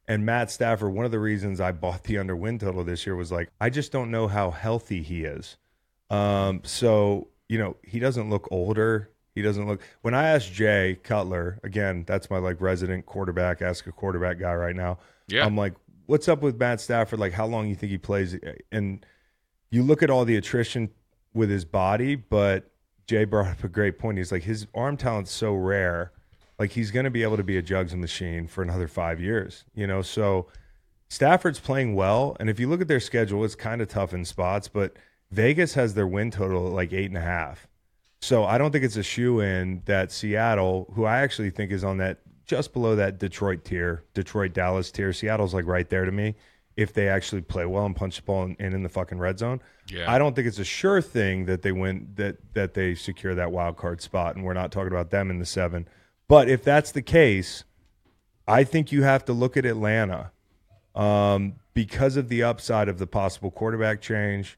And 0.07 0.25
Matt 0.25 0.51
Stafford, 0.51 0.93
one 0.93 1.05
of 1.05 1.11
the 1.11 1.19
reasons 1.19 1.61
I 1.61 1.71
bought 1.71 2.03
the 2.03 2.17
under 2.17 2.35
win 2.35 2.59
total 2.59 2.83
this 2.83 3.05
year 3.05 3.15
was 3.15 3.31
like, 3.31 3.49
I 3.59 3.69
just 3.69 3.91
don't 3.91 4.11
know 4.11 4.27
how 4.27 4.51
healthy 4.51 5.01
he 5.01 5.23
is. 5.23 5.57
Um, 6.09 6.61
so, 6.63 7.29
you 7.47 7.57
know, 7.57 7.77
he 7.83 7.99
doesn't 7.99 8.29
look 8.29 8.47
older. 8.51 9.09
He 9.33 9.41
doesn't 9.41 9.65
look. 9.65 9.81
When 10.01 10.13
I 10.13 10.27
asked 10.27 10.53
Jay 10.53 10.99
Cutler, 11.01 11.59
again, 11.63 12.03
that's 12.05 12.29
my 12.29 12.37
like 12.37 12.61
resident 12.61 13.05
quarterback, 13.05 13.61
ask 13.61 13.87
a 13.87 13.91
quarterback 13.91 14.39
guy 14.39 14.53
right 14.53 14.75
now. 14.75 14.99
Yeah. 15.27 15.45
I'm 15.45 15.57
like, 15.57 15.73
what's 16.05 16.27
up 16.27 16.41
with 16.41 16.59
Matt 16.59 16.81
Stafford? 16.81 17.19
Like, 17.19 17.33
how 17.33 17.47
long 17.47 17.67
you 17.67 17.75
think 17.75 17.91
he 17.91 17.97
plays? 17.97 18.37
And 18.71 19.03
you 19.71 19.81
look 19.81 20.03
at 20.03 20.09
all 20.09 20.25
the 20.25 20.35
attrition 20.35 20.91
with 21.33 21.49
his 21.49 21.65
body, 21.65 22.15
but 22.15 22.71
Jay 23.07 23.25
brought 23.25 23.47
up 23.47 23.63
a 23.63 23.67
great 23.67 23.99
point. 23.99 24.17
He's 24.17 24.31
like, 24.31 24.43
his 24.43 24.67
arm 24.73 24.97
talent's 24.97 25.31
so 25.31 25.53
rare. 25.53 26.11
Like, 26.59 26.71
he's 26.71 26.91
going 26.91 27.05
to 27.05 27.11
be 27.11 27.23
able 27.23 27.37
to 27.37 27.43
be 27.43 27.57
a 27.57 27.61
jugs 27.61 27.95
machine 27.95 28.47
for 28.47 28.61
another 28.61 28.87
five 28.87 29.19
years, 29.19 29.65
you 29.73 29.87
know? 29.87 30.01
So 30.01 30.47
Stafford's 31.09 31.59
playing 31.59 31.95
well. 31.95 32.37
And 32.39 32.49
if 32.49 32.59
you 32.59 32.67
look 32.69 32.81
at 32.81 32.87
their 32.87 32.99
schedule, 32.99 33.43
it's 33.43 33.55
kind 33.55 33.81
of 33.81 33.87
tough 33.87 34.13
in 34.13 34.25
spots, 34.25 34.67
but 34.67 34.95
Vegas 35.31 35.73
has 35.73 35.93
their 35.93 36.07
win 36.07 36.31
total 36.31 36.67
at 36.67 36.73
like 36.73 36.93
eight 36.93 37.07
and 37.07 37.17
a 37.17 37.21
half. 37.21 37.67
So 38.21 38.45
I 38.45 38.57
don't 38.57 38.71
think 38.71 38.85
it's 38.85 38.95
a 38.95 39.03
shoe 39.03 39.41
in 39.41 39.81
that 39.85 40.11
Seattle, 40.11 40.91
who 40.95 41.05
I 41.05 41.19
actually 41.21 41.49
think 41.49 41.71
is 41.71 41.83
on 41.83 41.97
that 41.97 42.19
just 42.45 42.71
below 42.71 42.95
that 42.95 43.19
Detroit 43.19 43.65
tier, 43.65 44.03
Detroit 44.13 44.53
Dallas 44.53 44.91
tier. 44.91 45.11
Seattle's 45.11 45.53
like 45.53 45.65
right 45.65 45.89
there 45.89 46.05
to 46.05 46.11
me 46.11 46.35
if 46.75 46.93
they 46.93 47.07
actually 47.07 47.41
play 47.41 47.65
well 47.65 47.85
and 47.85 47.95
punch 47.95 48.17
the 48.17 48.23
ball 48.23 48.43
in, 48.43 48.55
in, 48.59 48.73
in 48.73 48.83
the 48.83 48.89
fucking 48.89 49.19
red 49.19 49.37
zone. 49.37 49.61
Yeah. 49.89 50.11
I 50.11 50.17
don't 50.17 50.35
think 50.35 50.47
it's 50.47 50.59
a 50.59 50.63
sure 50.63 51.01
thing 51.01 51.45
that 51.45 51.61
they 51.61 51.71
win 51.71 52.09
that 52.15 52.37
that 52.53 52.73
they 52.73 52.95
secure 52.95 53.35
that 53.35 53.51
wild 53.51 53.77
card 53.77 54.01
spot, 54.01 54.35
and 54.35 54.43
we're 54.43 54.53
not 54.53 54.71
talking 54.71 54.91
about 54.91 55.11
them 55.11 55.29
in 55.29 55.39
the 55.39 55.45
seven. 55.45 55.87
But 56.27 56.49
if 56.49 56.63
that's 56.63 56.91
the 56.91 57.01
case, 57.01 57.63
I 58.47 58.63
think 58.63 58.91
you 58.91 59.03
have 59.03 59.25
to 59.25 59.33
look 59.33 59.55
at 59.57 59.65
Atlanta 59.65 60.31
um, 60.95 61.55
because 61.73 62.17
of 62.17 62.29
the 62.29 62.43
upside 62.43 62.89
of 62.89 62.97
the 62.97 63.07
possible 63.07 63.51
quarterback 63.51 64.01
change 64.01 64.57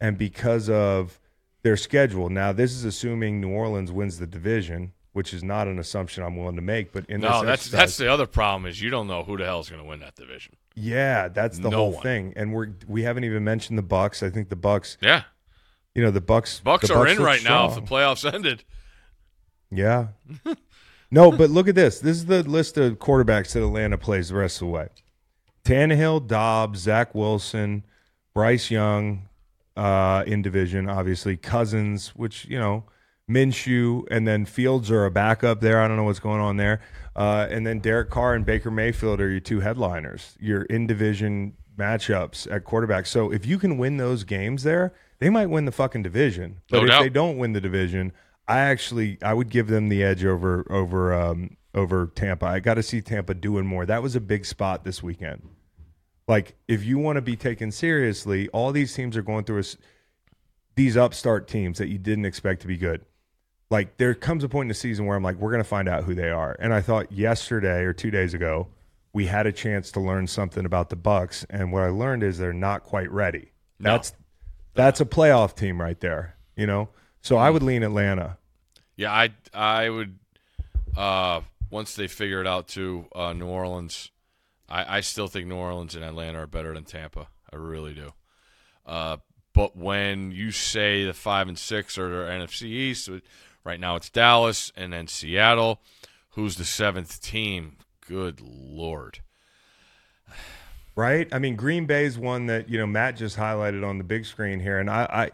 and 0.00 0.18
because 0.18 0.68
of 0.68 1.18
their 1.62 1.76
schedule. 1.76 2.28
Now, 2.28 2.52
this 2.52 2.72
is 2.72 2.84
assuming 2.84 3.40
New 3.40 3.50
Orleans 3.50 3.90
wins 3.90 4.18
the 4.18 4.26
division, 4.26 4.92
which 5.16 5.32
is 5.32 5.42
not 5.42 5.66
an 5.66 5.78
assumption 5.78 6.22
I'm 6.22 6.36
willing 6.36 6.56
to 6.56 6.62
make. 6.62 6.92
But 6.92 7.06
in 7.08 7.22
No, 7.22 7.42
that's 7.42 7.62
exercise- 7.62 7.70
that's 7.80 7.96
the 7.96 8.12
other 8.12 8.26
problem 8.26 8.66
is 8.70 8.82
you 8.82 8.90
don't 8.90 9.06
know 9.06 9.22
who 9.24 9.38
the 9.38 9.44
hell 9.46 9.60
is 9.60 9.68
going 9.70 9.80
to 9.82 9.88
win 9.88 10.00
that 10.00 10.14
division. 10.14 10.54
yeah, 10.74 11.28
that's 11.28 11.58
the 11.58 11.70
No 11.70 11.76
whole 11.76 11.92
one. 11.92 12.02
thing. 12.02 12.32
And 12.36 12.52
we're 12.52 12.68
we 12.86 13.02
haven't 13.02 13.24
even 13.24 13.42
mentioned 13.42 13.78
the 13.78 13.82
Bucks. 13.82 14.22
I 14.22 14.28
think 14.30 14.50
the 14.50 14.56
Bucks, 14.56 14.98
Yeah, 15.00 15.22
you 15.94 16.02
know, 16.02 16.10
the 16.10 16.20
Bucks. 16.20 16.60
Bucks 16.60 16.88
the 16.88 16.94
are 16.94 17.06
in 17.06 17.16
look 17.16 17.26
right 17.26 17.42
now. 17.42 17.68
If 17.68 17.74
the 17.76 17.80
playoffs 17.80 18.30
ended, 18.30 18.62
Yeah. 19.70 20.08
no, 21.10 21.32
but 21.32 21.48
look 21.50 21.66
at 21.68 21.74
this. 21.74 21.98
This 22.00 22.18
is 22.18 22.26
the 22.26 22.42
list 22.42 22.76
of 22.76 22.98
quarterbacks 22.98 23.52
that 23.54 23.62
Atlanta 23.64 23.96
plays 23.98 24.28
the 24.28 24.34
rest 24.36 24.56
of 24.56 24.66
the 24.68 24.72
way. 24.72 24.88
Tannehill, 25.64 26.26
Dobbs, 26.26 26.80
Zach 26.80 27.14
Wilson, 27.14 27.84
Bryce 28.34 28.70
Young, 28.70 29.28
uh, 29.76 30.22
in 30.26 30.42
division, 30.42 30.88
obviously. 30.88 31.36
Cousins, 31.36 32.08
which, 32.14 32.44
you 32.44 32.58
know, 32.58 32.84
Minshew, 33.30 34.04
and 34.10 34.26
then 34.26 34.44
Fields 34.44 34.90
are 34.90 35.04
a 35.04 35.10
backup 35.10 35.60
there. 35.60 35.80
I 35.80 35.88
don't 35.88 35.96
know 35.96 36.04
what's 36.04 36.20
going 36.20 36.40
on 36.40 36.56
there. 36.56 36.80
Uh, 37.14 37.46
and 37.50 37.66
then 37.66 37.80
Derek 37.80 38.10
Carr 38.10 38.34
and 38.34 38.44
Baker 38.44 38.70
Mayfield 38.70 39.20
are 39.20 39.30
your 39.30 39.40
two 39.40 39.60
headliners, 39.60 40.36
your 40.38 40.62
in 40.62 40.86
division 40.86 41.54
matchups 41.76 42.50
at 42.50 42.64
quarterback. 42.64 43.06
So 43.06 43.32
if 43.32 43.44
you 43.44 43.58
can 43.58 43.78
win 43.78 43.96
those 43.96 44.24
games 44.24 44.62
there, 44.62 44.94
they 45.18 45.30
might 45.30 45.46
win 45.46 45.64
the 45.64 45.72
fucking 45.72 46.02
division. 46.02 46.60
But 46.70 46.78
No 46.78 46.82
if 46.84 46.90
doubt. 46.90 47.02
they 47.02 47.08
don't 47.08 47.38
win 47.38 47.52
the 47.52 47.60
division, 47.60 48.12
I 48.46 48.58
actually 48.60 49.18
I 49.22 49.34
would 49.34 49.48
give 49.50 49.66
them 49.66 49.88
the 49.88 50.04
edge 50.04 50.24
over 50.24 50.64
over 50.70 51.12
um, 51.12 51.56
over 51.74 52.12
Tampa. 52.14 52.46
I 52.46 52.60
got 52.60 52.74
to 52.74 52.82
see 52.82 53.00
Tampa 53.00 53.34
doing 53.34 53.66
more. 53.66 53.86
That 53.86 54.02
was 54.02 54.14
a 54.14 54.20
big 54.20 54.46
spot 54.46 54.84
this 54.84 55.02
weekend. 55.02 55.42
Like 56.28 56.54
if 56.68 56.84
you 56.84 56.98
want 56.98 57.16
to 57.16 57.22
be 57.22 57.36
taken 57.36 57.72
seriously, 57.72 58.48
all 58.50 58.72
these 58.72 58.94
teams 58.94 59.16
are 59.16 59.22
going 59.22 59.44
through 59.44 59.60
a 59.60 59.64
these 60.76 60.96
upstart 60.96 61.48
teams 61.48 61.78
that 61.78 61.88
you 61.88 61.98
didn't 61.98 62.26
expect 62.26 62.60
to 62.60 62.66
be 62.68 62.76
good. 62.76 63.04
Like 63.70 63.96
there 63.96 64.14
comes 64.14 64.44
a 64.44 64.48
point 64.48 64.64
in 64.66 64.68
the 64.68 64.74
season 64.74 65.06
where 65.06 65.16
I'm 65.16 65.22
like, 65.24 65.36
we're 65.36 65.50
going 65.50 65.62
to 65.62 65.68
find 65.68 65.88
out 65.88 66.04
who 66.04 66.14
they 66.14 66.30
are. 66.30 66.56
And 66.60 66.72
I 66.72 66.80
thought 66.80 67.10
yesterday 67.10 67.82
or 67.82 67.92
two 67.92 68.10
days 68.10 68.32
ago, 68.32 68.68
we 69.12 69.26
had 69.26 69.46
a 69.46 69.52
chance 69.52 69.90
to 69.92 70.00
learn 70.00 70.26
something 70.26 70.64
about 70.66 70.90
the 70.90 70.96
Bucks, 70.96 71.44
and 71.48 71.72
what 71.72 71.82
I 71.82 71.88
learned 71.88 72.22
is 72.22 72.38
they're 72.38 72.52
not 72.52 72.84
quite 72.84 73.10
ready. 73.10 73.50
No. 73.78 73.92
That's 73.92 74.12
that's 74.74 75.00
a 75.00 75.04
playoff 75.06 75.56
team 75.56 75.80
right 75.80 75.98
there. 76.00 76.36
You 76.54 76.66
know, 76.66 76.90
so 77.22 77.36
I 77.36 77.50
would 77.50 77.62
lean 77.62 77.82
Atlanta. 77.82 78.36
yeah, 78.96 79.10
I 79.12 79.30
I 79.54 79.88
would 79.88 80.18
uh, 80.96 81.40
once 81.70 81.94
they 81.96 82.08
figure 82.08 82.40
it 82.40 82.46
out 82.46 82.68
to 82.68 83.06
Uh, 83.14 83.32
New 83.32 83.46
Orleans, 83.46 84.10
I, 84.68 84.98
I 84.98 85.00
still 85.00 85.28
think 85.28 85.46
New 85.48 85.56
Orleans 85.56 85.94
and 85.94 86.04
Atlanta 86.04 86.40
are 86.40 86.46
better 86.46 86.72
than 86.74 86.84
Tampa. 86.84 87.28
I 87.52 87.56
really 87.56 87.94
do. 87.94 88.12
Uh, 88.84 89.16
but 89.54 89.76
when 89.76 90.30
you 90.30 90.50
say 90.50 91.04
the 91.06 91.14
five 91.14 91.48
and 91.48 91.58
six 91.58 91.96
are 91.98 92.08
their 92.10 92.38
NFC 92.38 92.64
East, 92.64 93.08
right 93.66 93.80
now 93.80 93.96
it's 93.96 94.08
Dallas 94.08 94.72
and 94.76 94.92
then 94.92 95.08
Seattle. 95.08 95.80
Who's 96.30 96.56
the 96.56 96.64
seventh 96.64 97.20
team? 97.20 97.76
Good 98.06 98.40
lord. 98.40 99.18
right? 100.96 101.28
I 101.32 101.38
mean, 101.38 101.56
Green 101.56 101.86
Bay's 101.86 102.16
one 102.16 102.46
that 102.46 102.70
you 102.70 102.78
know 102.78 102.86
Matt 102.86 103.16
just 103.16 103.36
highlighted 103.36 103.86
on 103.86 103.98
the 103.98 104.04
big 104.04 104.24
screen 104.24 104.60
here, 104.60 104.78
and 104.78 104.88
I, 104.88 105.04
I 105.10 105.30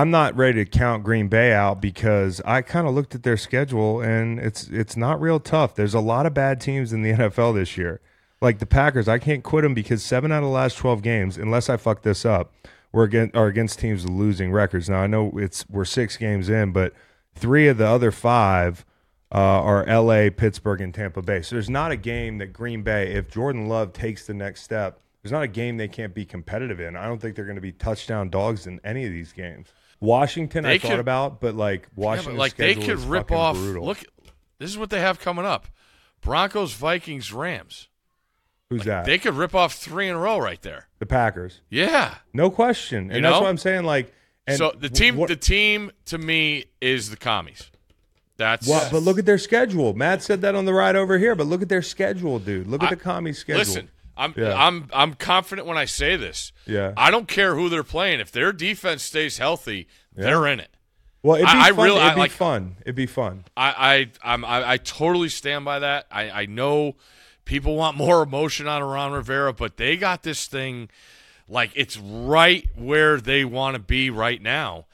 I'm 0.00 0.10
not 0.10 0.36
ready 0.36 0.64
to 0.64 0.70
count 0.70 1.04
Green 1.04 1.28
Bay 1.28 1.52
out 1.52 1.80
because 1.80 2.42
I 2.44 2.60
kind 2.62 2.86
of 2.86 2.94
looked 2.94 3.14
at 3.14 3.22
their 3.22 3.36
schedule 3.36 4.00
and 4.02 4.38
it's 4.38 4.68
it's 4.68 4.96
not 4.96 5.20
real 5.20 5.40
tough. 5.40 5.74
There's 5.74 5.94
a 5.94 6.00
lot 6.00 6.26
of 6.26 6.34
bad 6.34 6.60
teams 6.60 6.92
in 6.92 7.02
the 7.02 7.12
NFL 7.14 7.54
this 7.54 7.76
year, 7.76 8.00
like 8.42 8.58
the 8.58 8.66
Packers. 8.66 9.08
I 9.08 9.18
can't 9.18 9.44
quit 9.44 9.62
them 9.62 9.74
because 9.74 10.02
seven 10.02 10.32
out 10.32 10.38
of 10.38 10.44
the 10.44 10.50
last 10.50 10.76
12 10.76 11.00
games, 11.00 11.38
unless 11.38 11.70
I 11.70 11.76
fuck 11.76 12.02
this 12.02 12.26
up, 12.26 12.52
were 12.90 13.04
against 13.04 13.36
are 13.36 13.46
against 13.46 13.78
teams 13.78 14.08
losing 14.08 14.50
records. 14.50 14.90
Now 14.90 14.98
I 14.98 15.06
know 15.06 15.32
it's 15.36 15.64
we're 15.70 15.84
six 15.84 16.16
games 16.16 16.48
in, 16.48 16.72
but 16.72 16.92
three 17.38 17.68
of 17.68 17.78
the 17.78 17.86
other 17.86 18.10
five 18.10 18.84
uh, 19.32 19.36
are 19.38 19.84
L.A., 19.86 20.30
Pittsburgh, 20.30 20.80
and 20.80 20.94
Tampa 20.94 21.22
Bay. 21.22 21.42
So 21.42 21.54
there's 21.56 21.70
not 21.70 21.90
a 21.92 21.96
game 21.96 22.38
that 22.38 22.52
Green 22.52 22.82
Bay, 22.82 23.12
if 23.14 23.30
Jordan 23.30 23.68
Love 23.68 23.92
takes 23.92 24.26
the 24.26 24.34
next 24.34 24.62
step, 24.62 25.00
there's 25.22 25.32
not 25.32 25.42
a 25.42 25.48
game 25.48 25.76
they 25.76 25.88
can't 25.88 26.14
be 26.14 26.24
competitive 26.24 26.80
in. 26.80 26.96
I 26.96 27.06
don't 27.06 27.20
think 27.20 27.36
they're 27.36 27.44
going 27.44 27.56
to 27.56 27.60
be 27.62 27.72
touchdown 27.72 28.30
dogs 28.30 28.66
in 28.66 28.80
any 28.84 29.04
of 29.04 29.12
these 29.12 29.32
games. 29.32 29.68
Washington, 30.00 30.64
I 30.64 30.74
They 30.74 30.78
thought 30.78 31.00
about, 31.00 31.40
but 31.40 31.54
like 31.56 31.82
Yeah, 31.82 31.88
but, 31.96 32.02
Washington's 32.04 32.38
like 32.38 32.56
they 32.56 32.74
could 32.74 33.00
rip 33.00 33.30
off. 33.32 33.56
brutal. 33.56 33.84
Look, 33.84 34.04
this 34.58 34.70
is 34.70 34.78
what 34.78 34.90
they 34.90 35.00
have 35.00 35.18
coming 35.18 35.44
up: 35.44 35.66
Broncos, 36.20 36.72
Vikings, 36.72 37.32
Rams. 37.32 37.88
Who's 38.70 38.84
that? 38.84 39.06
They 39.06 39.18
could 39.18 39.34
rip 39.34 39.54
off 39.54 39.74
three 39.74 40.08
in 40.08 40.14
a 40.14 40.18
row 40.18 40.38
right 40.38 40.60
there. 40.62 40.86
the 41.00 41.06
Packers, 41.06 41.62
Yeah. 41.70 42.16
no 42.32 42.50
question, 42.50 43.04
and 43.10 43.16
You 43.16 43.22
that's 43.22 43.32
know? 43.34 43.40
what 43.40 43.48
I'm 43.48 43.56
saying. 43.58 43.84
Like, 43.84 44.12
and 44.48 44.58
so 44.58 44.72
the 44.78 44.88
team, 44.88 45.16
what- 45.16 45.28
the 45.28 45.36
team 45.36 45.90
to 46.06 46.18
me 46.18 46.64
is 46.80 47.10
the 47.10 47.16
commies. 47.16 47.70
That's 48.36 48.68
Well, 48.68 48.88
but 48.92 49.02
look 49.02 49.18
at 49.18 49.26
their 49.26 49.38
schedule. 49.38 49.94
Matt 49.94 50.22
said 50.22 50.42
that 50.42 50.54
on 50.54 50.64
the 50.64 50.72
ride 50.72 50.94
over 50.94 51.18
here, 51.18 51.34
but 51.34 51.46
look 51.48 51.60
at 51.62 51.68
their 51.68 51.82
schedule, 51.82 52.38
dude. 52.38 52.68
Look 52.68 52.82
at 52.84 52.86
I- 52.92 52.94
the 52.94 53.00
commie 53.00 53.32
schedule. 53.32 53.58
Listen, 53.58 53.88
I'm 54.16 54.32
Yeah. 54.36 54.54
I'm 54.54 54.88
I'm 54.92 55.14
confident 55.14 55.66
when 55.66 55.76
I 55.78 55.84
say 55.86 56.16
this. 56.16 56.52
Yeah. 56.66 56.92
I 56.96 57.10
don't 57.10 57.26
care 57.28 57.54
who 57.56 57.68
they're 57.68 57.82
playing. 57.84 58.20
If 58.20 58.30
their 58.30 58.52
defense 58.52 59.02
stays 59.02 59.38
healthy, 59.38 59.88
they're 60.14 60.46
in 60.46 60.60
it. 60.60 60.70
well, 61.22 61.34
it'd 61.36 61.46
be 61.48 61.52
I- 61.52 61.60
I 61.66 61.70
fun. 61.72 61.84
really- 61.84 62.00
it'd 62.00 62.14
be 62.14 62.20
like- 62.20 62.30
fun. 62.30 62.76
It'd 62.82 62.94
be 62.94 63.06
fun. 63.06 63.44
I 63.56 64.08
I 64.24 64.32
I'm, 64.34 64.44
I, 64.44 64.70
I 64.72 64.76
totally 64.76 65.28
stand 65.30 65.64
by 65.64 65.80
that. 65.80 66.06
I 66.12 66.30
I 66.30 66.46
know 66.46 66.94
people 67.44 67.74
want 67.74 67.96
more 67.96 68.22
emotion 68.22 68.68
out 68.68 68.82
of 68.82 68.88
Ron 68.88 69.10
Rivera, 69.10 69.52
but 69.52 69.78
they 69.78 69.96
got 69.96 70.22
this 70.22 70.46
thing 70.46 70.90
like 71.48 71.70
it's 71.74 71.96
right 71.96 72.66
where 72.76 73.18
they 73.20 73.44
want 73.44 73.74
to 73.74 73.80
be 73.80 74.10
right 74.10 74.40
now, 74.40 74.86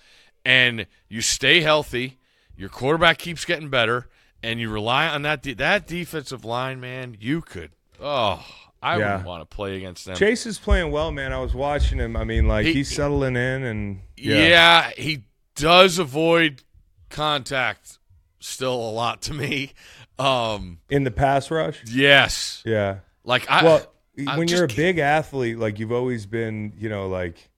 and 0.44 0.86
you 1.08 1.20
stay 1.20 1.60
healthy. 1.60 2.18
Your 2.56 2.68
quarterback 2.68 3.18
keeps 3.18 3.44
getting 3.44 3.68
better, 3.68 4.08
and 4.42 4.60
you 4.60 4.70
rely 4.70 5.08
on 5.08 5.22
that 5.22 5.42
de- 5.42 5.54
that 5.54 5.86
defensive 5.86 6.44
line, 6.44 6.80
man. 6.80 7.16
You 7.18 7.40
could. 7.40 7.70
Oh, 8.00 8.44
I 8.82 8.98
Yeah. 8.98 9.10
wouldn't 9.12 9.26
want 9.26 9.48
to 9.48 9.56
play 9.56 9.76
against 9.76 10.04
them. 10.04 10.14
Chase 10.16 10.46
is 10.46 10.58
playing 10.58 10.90
well, 10.92 11.10
man. 11.10 11.32
I 11.32 11.38
was 11.40 11.54
watching 11.54 11.98
him. 11.98 12.16
I 12.16 12.24
mean, 12.24 12.46
like 12.46 12.66
He- 12.66 12.74
he's 12.74 12.94
settling 12.94 13.36
in, 13.36 13.64
and 13.64 14.02
Yeah. 14.16 14.36
yeah, 14.48 14.90
he 14.96 15.24
does 15.56 15.98
avoid 15.98 16.62
contact 17.10 17.98
still 18.40 18.74
a 18.74 18.90
lot 18.90 19.22
to 19.22 19.34
me. 19.34 19.72
Um, 20.18 20.78
in 20.90 21.02
the 21.04 21.10
pass 21.10 21.50
rush. 21.50 21.80
yes, 21.86 22.62
Yeah. 22.64 22.98
like 23.24 23.50
I 23.50 23.64
well, 23.64 23.93
I'm 24.26 24.38
when 24.38 24.48
you're 24.48 24.64
a 24.64 24.68
big 24.68 24.98
athlete, 24.98 25.58
like 25.58 25.78
you've 25.78 25.92
always 25.92 26.26
been, 26.26 26.72
you 26.78 26.88
know, 26.88 27.08
like 27.08 27.50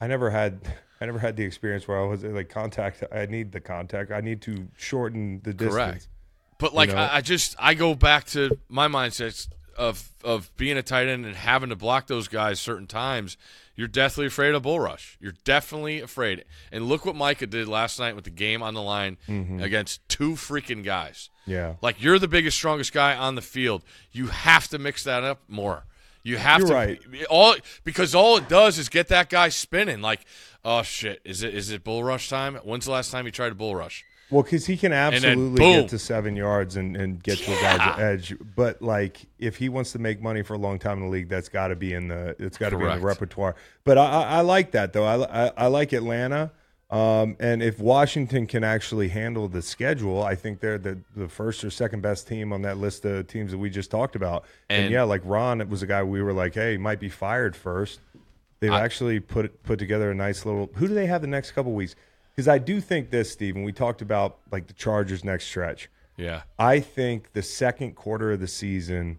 I 0.00 0.06
never 0.06 0.30
had, 0.30 0.60
I 1.00 1.06
never 1.06 1.18
had 1.18 1.36
the 1.36 1.44
experience 1.44 1.86
where 1.86 1.98
I 2.02 2.06
was 2.06 2.24
like 2.24 2.48
contact. 2.48 3.04
I 3.12 3.26
need 3.26 3.52
the 3.52 3.60
contact. 3.60 4.10
I 4.10 4.20
need 4.20 4.40
to 4.42 4.68
shorten 4.76 5.40
the 5.44 5.52
distance. 5.52 5.74
Correct. 5.74 6.08
But 6.58 6.74
like 6.74 6.88
know? 6.90 6.96
I, 6.96 7.16
I 7.16 7.20
just 7.20 7.54
I 7.58 7.74
go 7.74 7.94
back 7.94 8.24
to 8.28 8.58
my 8.68 8.88
mindset 8.88 9.48
of 9.76 10.08
of 10.24 10.50
being 10.56 10.76
a 10.76 10.82
tight 10.82 11.06
end 11.06 11.24
and 11.24 11.36
having 11.36 11.68
to 11.68 11.76
block 11.76 12.08
those 12.08 12.26
guys 12.26 12.58
certain 12.58 12.86
times. 12.88 13.36
You're 13.76 13.86
deathly 13.86 14.26
afraid 14.26 14.56
of 14.56 14.62
bull 14.62 14.80
rush. 14.80 15.16
You're 15.20 15.34
definitely 15.44 16.00
afraid. 16.00 16.44
And 16.72 16.86
look 16.88 17.04
what 17.06 17.14
Micah 17.14 17.46
did 17.46 17.68
last 17.68 18.00
night 18.00 18.16
with 18.16 18.24
the 18.24 18.30
game 18.30 18.60
on 18.60 18.74
the 18.74 18.82
line 18.82 19.18
Mm-hmm. 19.28 19.60
against 19.62 20.06
two 20.08 20.32
freaking 20.32 20.82
guys. 20.82 21.30
Yeah. 21.46 21.74
Like 21.80 22.02
you're 22.02 22.18
the 22.18 22.26
biggest, 22.26 22.56
strongest 22.56 22.92
guy 22.92 23.16
on 23.16 23.36
the 23.36 23.40
field. 23.42 23.84
You 24.10 24.26
have 24.26 24.66
to 24.68 24.80
mix 24.80 25.04
that 25.04 25.22
up 25.22 25.42
more. 25.46 25.84
You 26.28 26.36
have 26.36 26.60
You're 26.60 26.68
to 26.68 26.74
right. 26.74 27.00
all 27.30 27.56
because 27.84 28.14
all 28.14 28.36
it 28.36 28.48
does 28.50 28.78
is 28.78 28.90
get 28.90 29.08
that 29.08 29.30
guy 29.30 29.48
spinning. 29.48 30.02
Like, 30.02 30.26
oh 30.62 30.82
shit, 30.82 31.22
is 31.24 31.42
it 31.42 31.54
is 31.54 31.70
it 31.70 31.82
bull 31.82 32.04
rush 32.04 32.28
time? 32.28 32.56
When's 32.56 32.84
the 32.84 32.90
last 32.90 33.10
time 33.10 33.24
you 33.24 33.32
tried 33.32 33.52
a 33.52 33.54
bull 33.54 33.74
rush? 33.74 34.04
Well, 34.30 34.42
because 34.42 34.66
he 34.66 34.76
can 34.76 34.92
absolutely 34.92 35.58
get 35.58 35.88
to 35.88 35.98
seven 35.98 36.36
yards 36.36 36.76
and, 36.76 36.94
and 36.98 37.22
get 37.22 37.38
to 37.38 37.50
a 37.50 37.60
guy's 37.62 37.98
edge. 37.98 38.36
But 38.54 38.82
like, 38.82 39.24
if 39.38 39.56
he 39.56 39.70
wants 39.70 39.92
to 39.92 39.98
make 39.98 40.20
money 40.20 40.42
for 40.42 40.52
a 40.52 40.58
long 40.58 40.78
time 40.78 40.98
in 40.98 41.04
the 41.04 41.10
league, 41.10 41.30
that's 41.30 41.48
got 41.48 41.68
to 41.68 41.76
be 41.76 41.94
in 41.94 42.08
the 42.08 42.36
it's 42.38 42.58
got 42.58 42.70
to 42.70 42.76
be 42.76 42.84
in 42.84 42.90
the 42.90 43.06
repertoire. 43.06 43.56
But 43.84 43.96
I, 43.96 44.04
I, 44.04 44.22
I 44.22 44.40
like 44.42 44.72
that 44.72 44.92
though. 44.92 45.04
I, 45.04 45.46
I, 45.46 45.52
I 45.56 45.66
like 45.68 45.94
Atlanta. 45.94 46.52
Um, 46.90 47.36
and 47.38 47.62
if 47.62 47.78
Washington 47.78 48.46
can 48.46 48.64
actually 48.64 49.08
handle 49.08 49.46
the 49.46 49.60
schedule, 49.60 50.22
I 50.22 50.34
think 50.34 50.60
they're 50.60 50.78
the, 50.78 50.98
the 51.14 51.28
first 51.28 51.62
or 51.62 51.70
second 51.70 52.00
best 52.00 52.26
team 52.26 52.50
on 52.52 52.62
that 52.62 52.78
list 52.78 53.04
of 53.04 53.26
teams 53.26 53.50
that 53.50 53.58
we 53.58 53.68
just 53.68 53.90
talked 53.90 54.16
about. 54.16 54.44
And, 54.70 54.84
And- 54.84 54.92
yeah, 54.92 55.02
like 55.02 55.20
Ron, 55.24 55.60
it 55.60 55.68
was 55.68 55.82
a 55.82 55.86
guy 55.86 56.02
we 56.02 56.22
were 56.22 56.32
like, 56.32 56.54
hey, 56.54 56.72
he 56.72 56.78
might 56.78 56.98
be 57.00 57.10
fired 57.10 57.54
first. 57.54 58.00
They've 58.60 58.72
I- 58.72 58.80
actually 58.80 59.20
put 59.20 59.62
put 59.62 59.78
together 59.78 60.10
a 60.10 60.14
nice 60.14 60.46
little. 60.46 60.70
Who 60.76 60.88
do 60.88 60.94
they 60.94 61.06
have 61.06 61.20
the 61.20 61.26
next 61.28 61.52
couple 61.52 61.72
weeks? 61.72 61.94
Because 62.34 62.48
I 62.48 62.58
do 62.58 62.80
think 62.80 63.10
this, 63.10 63.30
Stephen. 63.30 63.62
We 63.64 63.72
talked 63.72 64.00
about 64.00 64.38
like 64.50 64.66
the 64.66 64.72
Chargers 64.72 65.24
next 65.24 65.44
stretch. 65.44 65.90
Yeah. 66.16 66.42
I 66.58 66.80
think 66.80 67.32
the 67.34 67.42
second 67.42 67.94
quarter 67.96 68.32
of 68.32 68.40
the 68.40 68.48
season, 68.48 69.18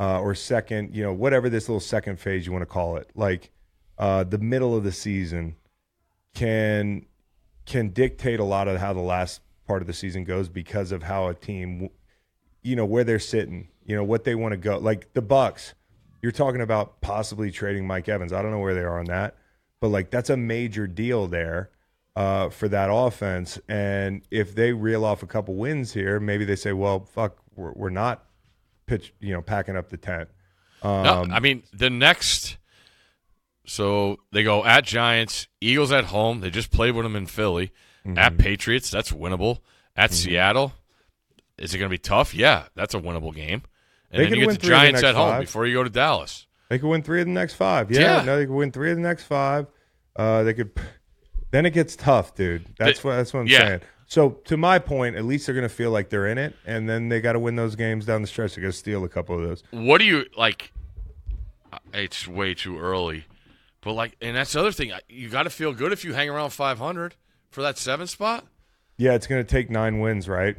uh, 0.00 0.20
or 0.20 0.34
second, 0.34 0.96
you 0.96 1.02
know, 1.02 1.12
whatever 1.12 1.48
this 1.48 1.68
little 1.68 1.78
second 1.80 2.18
phase 2.18 2.46
you 2.46 2.52
want 2.52 2.62
to 2.62 2.66
call 2.66 2.96
it, 2.96 3.08
like 3.14 3.50
uh, 3.98 4.24
the 4.24 4.38
middle 4.38 4.74
of 4.76 4.82
the 4.82 4.90
season, 4.92 5.54
can 6.34 7.06
can 7.64 7.90
dictate 7.90 8.40
a 8.40 8.44
lot 8.44 8.68
of 8.68 8.78
how 8.78 8.92
the 8.92 9.00
last 9.00 9.40
part 9.66 9.82
of 9.82 9.86
the 9.86 9.92
season 9.92 10.24
goes 10.24 10.48
because 10.48 10.92
of 10.92 11.04
how 11.04 11.28
a 11.28 11.34
team, 11.34 11.88
you 12.62 12.74
know, 12.74 12.84
where 12.84 13.04
they're 13.04 13.18
sitting, 13.18 13.68
you 13.84 13.94
know, 13.94 14.04
what 14.04 14.24
they 14.24 14.34
want 14.34 14.52
to 14.52 14.56
go. 14.56 14.78
Like 14.78 15.12
the 15.12 15.22
Bucks, 15.22 15.74
you're 16.20 16.32
talking 16.32 16.60
about 16.60 17.00
possibly 17.00 17.50
trading 17.50 17.86
Mike 17.86 18.08
Evans. 18.08 18.32
I 18.32 18.42
don't 18.42 18.50
know 18.50 18.58
where 18.58 18.74
they 18.74 18.80
are 18.80 18.98
on 18.98 19.06
that, 19.06 19.36
but 19.80 19.88
like 19.88 20.10
that's 20.10 20.30
a 20.30 20.36
major 20.36 20.86
deal 20.86 21.26
there 21.26 21.70
uh, 22.16 22.48
for 22.48 22.68
that 22.68 22.88
offense. 22.92 23.58
And 23.68 24.22
if 24.30 24.54
they 24.54 24.72
reel 24.72 25.04
off 25.04 25.22
a 25.22 25.26
couple 25.26 25.54
wins 25.54 25.92
here, 25.92 26.20
maybe 26.20 26.44
they 26.44 26.56
say, 26.56 26.72
well, 26.72 27.00
fuck, 27.00 27.38
we're, 27.54 27.72
we're 27.72 27.90
not 27.90 28.24
pitch, 28.86 29.14
you 29.20 29.32
know, 29.32 29.42
packing 29.42 29.76
up 29.76 29.88
the 29.88 29.96
tent. 29.96 30.28
Um, 30.82 31.02
No, 31.02 31.26
I 31.30 31.40
mean 31.40 31.62
the 31.72 31.90
next. 31.90 32.56
So 33.64 34.18
they 34.32 34.42
go 34.42 34.64
at 34.64 34.84
Giants, 34.84 35.46
Eagles 35.60 35.92
at 35.92 36.04
home. 36.06 36.40
They 36.40 36.50
just 36.50 36.70
played 36.70 36.94
with 36.94 37.04
them 37.04 37.16
in 37.16 37.26
Philly. 37.26 37.72
Mm-hmm. 38.06 38.18
At 38.18 38.36
Patriots, 38.38 38.90
that's 38.90 39.12
winnable. 39.12 39.58
At 39.94 40.12
Seattle, 40.12 40.72
is 41.58 41.72
it 41.74 41.78
going 41.78 41.88
to 41.88 41.94
be 41.94 41.98
tough? 41.98 42.34
Yeah, 42.34 42.64
that's 42.74 42.94
a 42.94 42.98
winnable 43.00 43.34
game. 43.34 43.62
And 44.10 44.20
They 44.20 44.28
then 44.30 44.38
you 44.40 44.46
get 44.46 44.54
the 44.54 44.58
the 44.60 44.66
Giants 44.66 45.02
next 45.02 45.04
at 45.10 45.14
home 45.14 45.30
five. 45.30 45.40
before 45.42 45.66
you 45.66 45.74
go 45.74 45.84
to 45.84 45.90
Dallas. 45.90 46.46
They 46.68 46.78
could 46.78 46.88
win 46.88 47.02
three 47.02 47.20
of 47.20 47.26
the 47.26 47.32
next 47.32 47.54
five. 47.54 47.90
Yeah, 47.90 48.18
Yeah. 48.18 48.24
no, 48.24 48.36
they 48.38 48.46
could 48.46 48.54
win 48.54 48.72
three 48.72 48.90
of 48.90 48.96
the 48.96 49.02
next 49.02 49.24
five. 49.24 49.66
Uh, 50.16 50.42
they 50.42 50.54
could. 50.54 50.70
Then 51.52 51.66
it 51.66 51.70
gets 51.70 51.94
tough, 51.94 52.34
dude. 52.34 52.64
That's 52.78 53.00
They- 53.00 53.08
what 53.08 53.16
that's 53.16 53.32
what 53.32 53.40
I'm 53.40 53.46
yeah. 53.46 53.58
saying. 53.68 53.80
So 54.06 54.30
to 54.46 54.56
my 54.56 54.78
point, 54.78 55.16
at 55.16 55.24
least 55.24 55.46
they're 55.46 55.54
going 55.54 55.68
to 55.68 55.74
feel 55.74 55.90
like 55.90 56.10
they're 56.10 56.26
in 56.26 56.38
it, 56.38 56.54
and 56.66 56.88
then 56.88 57.08
they 57.08 57.20
got 57.20 57.32
to 57.34 57.38
win 57.38 57.56
those 57.56 57.76
games 57.76 58.04
down 58.04 58.20
the 58.22 58.28
stretch. 58.28 58.54
They 58.56 58.62
got 58.62 58.68
to 58.68 58.72
steal 58.72 59.04
a 59.04 59.08
couple 59.08 59.36
of 59.38 59.42
those. 59.46 59.62
What 59.70 59.98
do 59.98 60.04
you 60.04 60.26
like? 60.36 60.72
uh, 61.72 61.78
It's 61.94 62.26
way 62.26 62.52
too 62.54 62.78
early, 62.78 63.24
but 63.82 63.92
like, 63.92 64.16
and 64.22 64.36
that's 64.36 64.52
the 64.54 64.60
other 64.60 64.72
thing. 64.72 64.92
You 65.08 65.28
got 65.28 65.42
to 65.44 65.50
feel 65.50 65.72
good 65.74 65.92
if 65.92 66.04
you 66.04 66.14
hang 66.14 66.30
around 66.30 66.50
500 66.50 67.14
for 67.50 67.60
that 67.62 67.76
seven 67.78 68.06
spot. 68.06 68.46
Yeah, 68.96 69.12
it's 69.14 69.26
going 69.26 69.44
to 69.44 69.48
take 69.48 69.68
nine 69.70 70.00
wins, 70.00 70.28
right? 70.28 70.56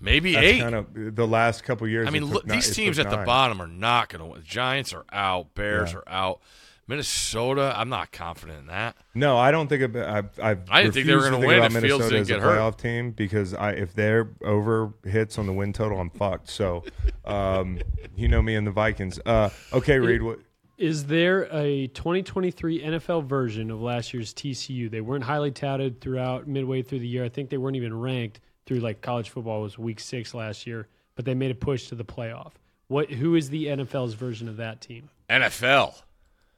Maybe 0.00 0.34
That's 0.34 0.46
eight. 0.46 0.60
kind 0.60 0.74
of 0.76 0.86
the 1.16 1.26
last 1.26 1.64
couple 1.64 1.86
of 1.86 1.90
years. 1.90 2.06
I 2.06 2.10
mean, 2.10 2.24
look, 2.26 2.46
these 2.46 2.72
teams 2.74 2.98
at 3.00 3.10
the 3.10 3.16
bottom 3.18 3.60
are 3.60 3.66
not 3.66 4.08
going 4.10 4.20
to 4.20 4.26
win. 4.26 4.42
Giants 4.44 4.92
are 4.92 5.04
out. 5.12 5.54
Bears 5.54 5.92
Yeah. 5.92 5.98
are 5.98 6.08
out. 6.08 6.40
Minnesota, 6.86 7.74
I'm 7.76 7.90
not 7.90 8.12
confident 8.12 8.60
in 8.60 8.66
that. 8.68 8.96
No, 9.14 9.36
I 9.36 9.50
don't 9.50 9.68
think 9.68 9.82
about. 9.82 10.08
I've, 10.08 10.40
I've 10.40 10.70
I 10.70 10.82
didn't 10.82 10.94
think 10.94 11.06
they 11.06 11.14
were 11.14 11.20
gonna 11.20 11.38
win 11.38 11.58
about 11.58 11.66
if 11.74 11.82
Fields 11.82 11.82
Minnesota 11.84 12.04
didn't 12.08 12.20
as 12.22 12.30
a 12.30 12.32
get 12.32 12.40
hurt. 12.42 12.56
playoff 12.58 12.78
team 12.78 13.10
because 13.10 13.52
I, 13.52 13.72
if 13.72 13.92
they're 13.92 14.30
over 14.42 14.94
hits 15.04 15.36
on 15.38 15.46
the 15.46 15.52
win 15.52 15.74
total, 15.74 16.00
I'm 16.00 16.08
fucked. 16.08 16.48
So, 16.48 16.84
um, 17.26 17.78
you 18.16 18.26
know 18.28 18.40
me 18.40 18.54
and 18.54 18.66
the 18.66 18.70
Vikings. 18.70 19.20
Uh, 19.26 19.50
okay, 19.74 19.98
Reed. 19.98 20.22
What, 20.22 20.38
Is 20.78 21.06
there 21.06 21.48
a 21.52 21.88
2023 21.88 22.82
NFL 22.82 23.24
version 23.24 23.72
of 23.72 23.80
last 23.82 24.14
year's 24.14 24.32
TCU? 24.32 24.88
They 24.88 25.00
weren't 25.00 25.24
highly 25.24 25.50
touted 25.50 26.00
throughout 26.00 26.46
midway 26.46 26.82
through 26.82 27.00
the 27.00 27.08
year. 27.08 27.24
I 27.24 27.28
think 27.28 27.50
they 27.50 27.56
weren't 27.56 27.74
even 27.74 27.98
ranked 27.98 28.40
through 28.64 28.78
like 28.78 29.00
college 29.00 29.28
football 29.30 29.62
was 29.62 29.76
week 29.76 29.98
six 29.98 30.34
last 30.34 30.68
year, 30.68 30.86
but 31.16 31.24
they 31.24 31.34
made 31.34 31.50
a 31.50 31.54
push 31.56 31.88
to 31.88 31.96
the 31.96 32.04
playoff. 32.04 32.52
What? 32.86 33.10
Who 33.10 33.34
is 33.34 33.50
the 33.50 33.66
NFL's 33.66 34.14
version 34.14 34.48
of 34.48 34.58
that 34.58 34.80
team? 34.80 35.10
NFL. 35.28 36.00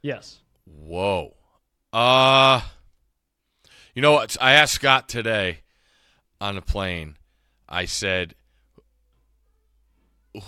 Yes. 0.02 0.40
Whoa. 0.66 1.34
Uh 1.90 2.60
You 3.94 4.02
know 4.02 4.12
what? 4.12 4.36
I 4.38 4.52
asked 4.52 4.74
Scott 4.74 5.08
today 5.08 5.60
on 6.42 6.56
the 6.56 6.62
plane. 6.62 7.16
I 7.68 7.86
said, 7.86 8.34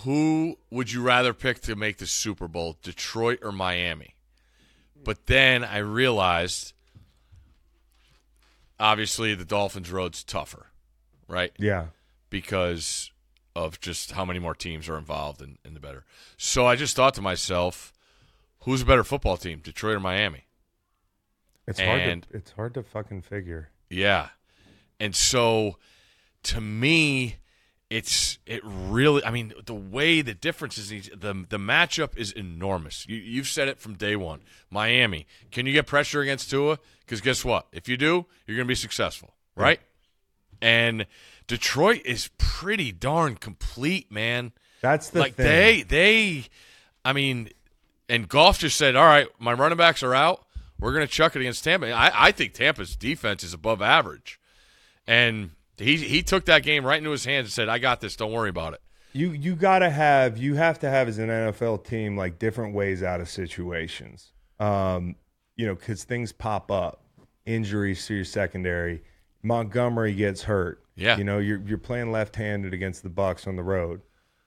"Who 0.03 0.57
would 0.69 0.91
you 0.91 1.01
rather 1.01 1.33
pick 1.33 1.59
to 1.61 1.75
make 1.75 1.97
the 1.97 2.07
Super 2.07 2.47
Bowl, 2.47 2.77
Detroit 2.81 3.39
or 3.41 3.51
Miami?" 3.51 4.15
But 5.03 5.25
then 5.25 5.63
I 5.63 5.79
realized 5.79 6.73
obviously 8.79 9.35
the 9.35 9.45
Dolphins 9.45 9.91
road's 9.91 10.23
tougher, 10.23 10.67
right? 11.27 11.51
Yeah. 11.57 11.87
because 12.29 13.11
of 13.55 13.79
just 13.79 14.13
how 14.13 14.25
many 14.25 14.39
more 14.39 14.55
teams 14.55 14.89
are 14.89 14.97
involved 14.97 15.39
in, 15.39 15.59
in 15.63 15.75
the 15.75 15.79
better. 15.79 16.03
So 16.37 16.65
I 16.65 16.75
just 16.75 16.95
thought 16.95 17.13
to 17.13 17.21
myself, 17.21 17.93
who's 18.61 18.81
a 18.81 18.85
better 18.85 19.03
football 19.03 19.37
team, 19.37 19.59
Detroit 19.59 19.97
or 19.97 19.99
Miami? 19.99 20.45
It's 21.67 21.79
And- 21.79 21.87
hard 21.87 22.21
to 22.31 22.37
it's 22.37 22.51
hard 22.53 22.73
to 22.73 22.81
fucking 22.81 23.21
figure. 23.21 23.69
Yeah. 23.91 24.29
And 24.99 25.15
so 25.15 25.77
to 26.43 26.59
me, 26.59 27.35
it's 27.93 28.39
it 28.47 28.61
really 28.63 29.23
I 29.23 29.29
mean, 29.29 29.53
the 29.67 29.75
way 29.75 30.23
the 30.23 30.33
difference 30.33 30.79
is 30.79 30.89
the 30.89 31.45
the 31.47 31.59
matchup 31.59 32.17
is 32.17 32.31
enormous. 32.31 33.05
You 33.07 33.17
you've 33.17 33.47
said 33.47 33.67
it 33.67 33.77
from 33.77 33.93
day 33.93 34.15
one. 34.15 34.41
Miami. 34.71 35.27
Can 35.51 35.67
you 35.67 35.73
get 35.73 35.85
pressure 35.85 36.21
against 36.21 36.49
Tua? 36.49 36.79
Because 37.01 37.21
guess 37.21 37.45
what? 37.45 37.67
If 37.71 37.87
you 37.87 37.95
do, 37.95 38.25
you're 38.47 38.57
gonna 38.57 38.65
be 38.65 38.73
successful. 38.73 39.35
Right? 39.55 39.79
And 40.59 41.05
Detroit 41.45 42.01
is 42.03 42.31
pretty 42.39 42.91
darn 42.91 43.35
complete, 43.35 44.11
man. 44.11 44.53
That's 44.81 45.11
the 45.11 45.19
like 45.19 45.35
thing. 45.35 45.45
they 45.45 45.83
they 45.83 46.45
I 47.05 47.13
mean 47.13 47.49
and 48.09 48.27
Goff 48.27 48.57
just 48.57 48.75
said, 48.75 48.95
All 48.95 49.05
right, 49.05 49.27
my 49.37 49.53
running 49.53 49.77
backs 49.77 50.01
are 50.01 50.15
out. 50.15 50.47
We're 50.79 50.93
gonna 50.93 51.05
chuck 51.05 51.35
it 51.35 51.41
against 51.41 51.63
Tampa. 51.63 51.91
I, 51.91 52.27
I 52.27 52.31
think 52.31 52.53
Tampa's 52.53 52.95
defense 52.95 53.43
is 53.43 53.53
above 53.53 53.83
average. 53.83 54.39
And 55.05 55.51
he 55.77 55.97
he 55.97 56.21
took 56.21 56.45
that 56.45 56.63
game 56.63 56.85
right 56.85 56.97
into 56.97 57.11
his 57.11 57.25
hands 57.25 57.45
and 57.45 57.51
said, 57.51 57.69
I 57.69 57.79
got 57.79 58.01
this, 58.01 58.15
don't 58.15 58.31
worry 58.31 58.49
about 58.49 58.73
it. 58.73 58.81
You 59.13 59.31
you 59.31 59.55
gotta 59.55 59.89
have 59.89 60.37
you 60.37 60.55
have 60.55 60.79
to 60.79 60.89
have 60.89 61.07
as 61.07 61.19
an 61.19 61.29
NFL 61.29 61.85
team 61.85 62.17
like 62.17 62.39
different 62.39 62.73
ways 62.73 63.03
out 63.03 63.21
of 63.21 63.29
situations. 63.29 64.31
Um, 64.59 65.15
you 65.55 65.67
know, 65.67 65.75
because 65.75 66.03
things 66.03 66.31
pop 66.31 66.71
up, 66.71 67.03
injuries 67.45 68.05
to 68.07 68.15
your 68.15 68.25
secondary. 68.25 69.03
Montgomery 69.43 70.13
gets 70.13 70.43
hurt. 70.43 70.79
Yeah. 70.95 71.17
you 71.17 71.23
know 71.23 71.39
you're 71.39 71.59
you're 71.61 71.79
playing 71.79 72.11
left-handed 72.11 72.71
against 72.71 73.01
the 73.01 73.09
Bucs 73.09 73.47
on 73.47 73.55
the 73.55 73.63
road. 73.63 74.01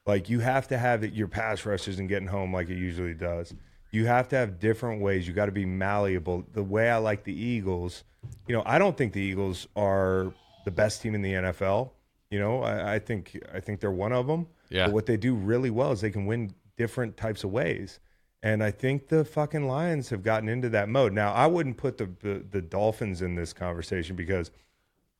Like 0.06 0.28
you 0.28 0.38
have 0.40 0.68
to 0.68 0.78
have 0.78 1.02
it, 1.02 1.12
your 1.12 1.26
pass 1.26 1.66
rush 1.66 1.88
isn't 1.88 2.06
getting 2.06 2.28
home 2.28 2.52
like 2.52 2.68
it 2.68 2.78
usually 2.78 3.14
does. 3.14 3.52
You 3.90 4.06
have 4.06 4.28
to 4.28 4.36
have 4.36 4.60
different 4.60 5.00
ways. 5.02 5.26
You 5.26 5.34
got 5.34 5.46
to 5.46 5.52
be 5.52 5.66
malleable. 5.66 6.44
The 6.52 6.62
way 6.62 6.90
I 6.90 6.98
like 6.98 7.24
the 7.24 7.32
Eagles, 7.34 8.04
you 8.46 8.54
know, 8.54 8.62
I 8.64 8.78
don't 8.78 8.96
think 8.96 9.12
the 9.12 9.20
Eagles 9.20 9.66
are 9.74 10.32
the 10.66 10.70
best 10.70 11.00
team 11.00 11.14
in 11.14 11.22
the 11.22 11.32
NFL. 11.32 11.92
You 12.30 12.40
know, 12.40 12.62
I, 12.62 12.96
I 12.96 12.98
think 12.98 13.40
I 13.54 13.60
think 13.60 13.80
they're 13.80 13.90
one 13.90 14.12
of 14.12 14.26
them. 14.26 14.48
Yeah. 14.68 14.86
But 14.86 14.94
what 14.94 15.06
they 15.06 15.16
do 15.16 15.34
really 15.34 15.70
well 15.70 15.92
is 15.92 16.02
they 16.02 16.10
can 16.10 16.26
win 16.26 16.52
different 16.76 17.16
types 17.16 17.44
of 17.44 17.50
ways. 17.50 18.00
And 18.42 18.62
I 18.62 18.70
think 18.70 19.08
the 19.08 19.24
fucking 19.24 19.66
Lions 19.66 20.10
have 20.10 20.22
gotten 20.22 20.48
into 20.48 20.68
that 20.70 20.88
mode. 20.88 21.12
Now, 21.12 21.32
I 21.32 21.46
wouldn't 21.46 21.78
put 21.78 21.96
the, 21.96 22.10
the, 22.20 22.44
the 22.50 22.60
Dolphins 22.60 23.22
in 23.22 23.34
this 23.34 23.52
conversation 23.52 24.14
because 24.14 24.50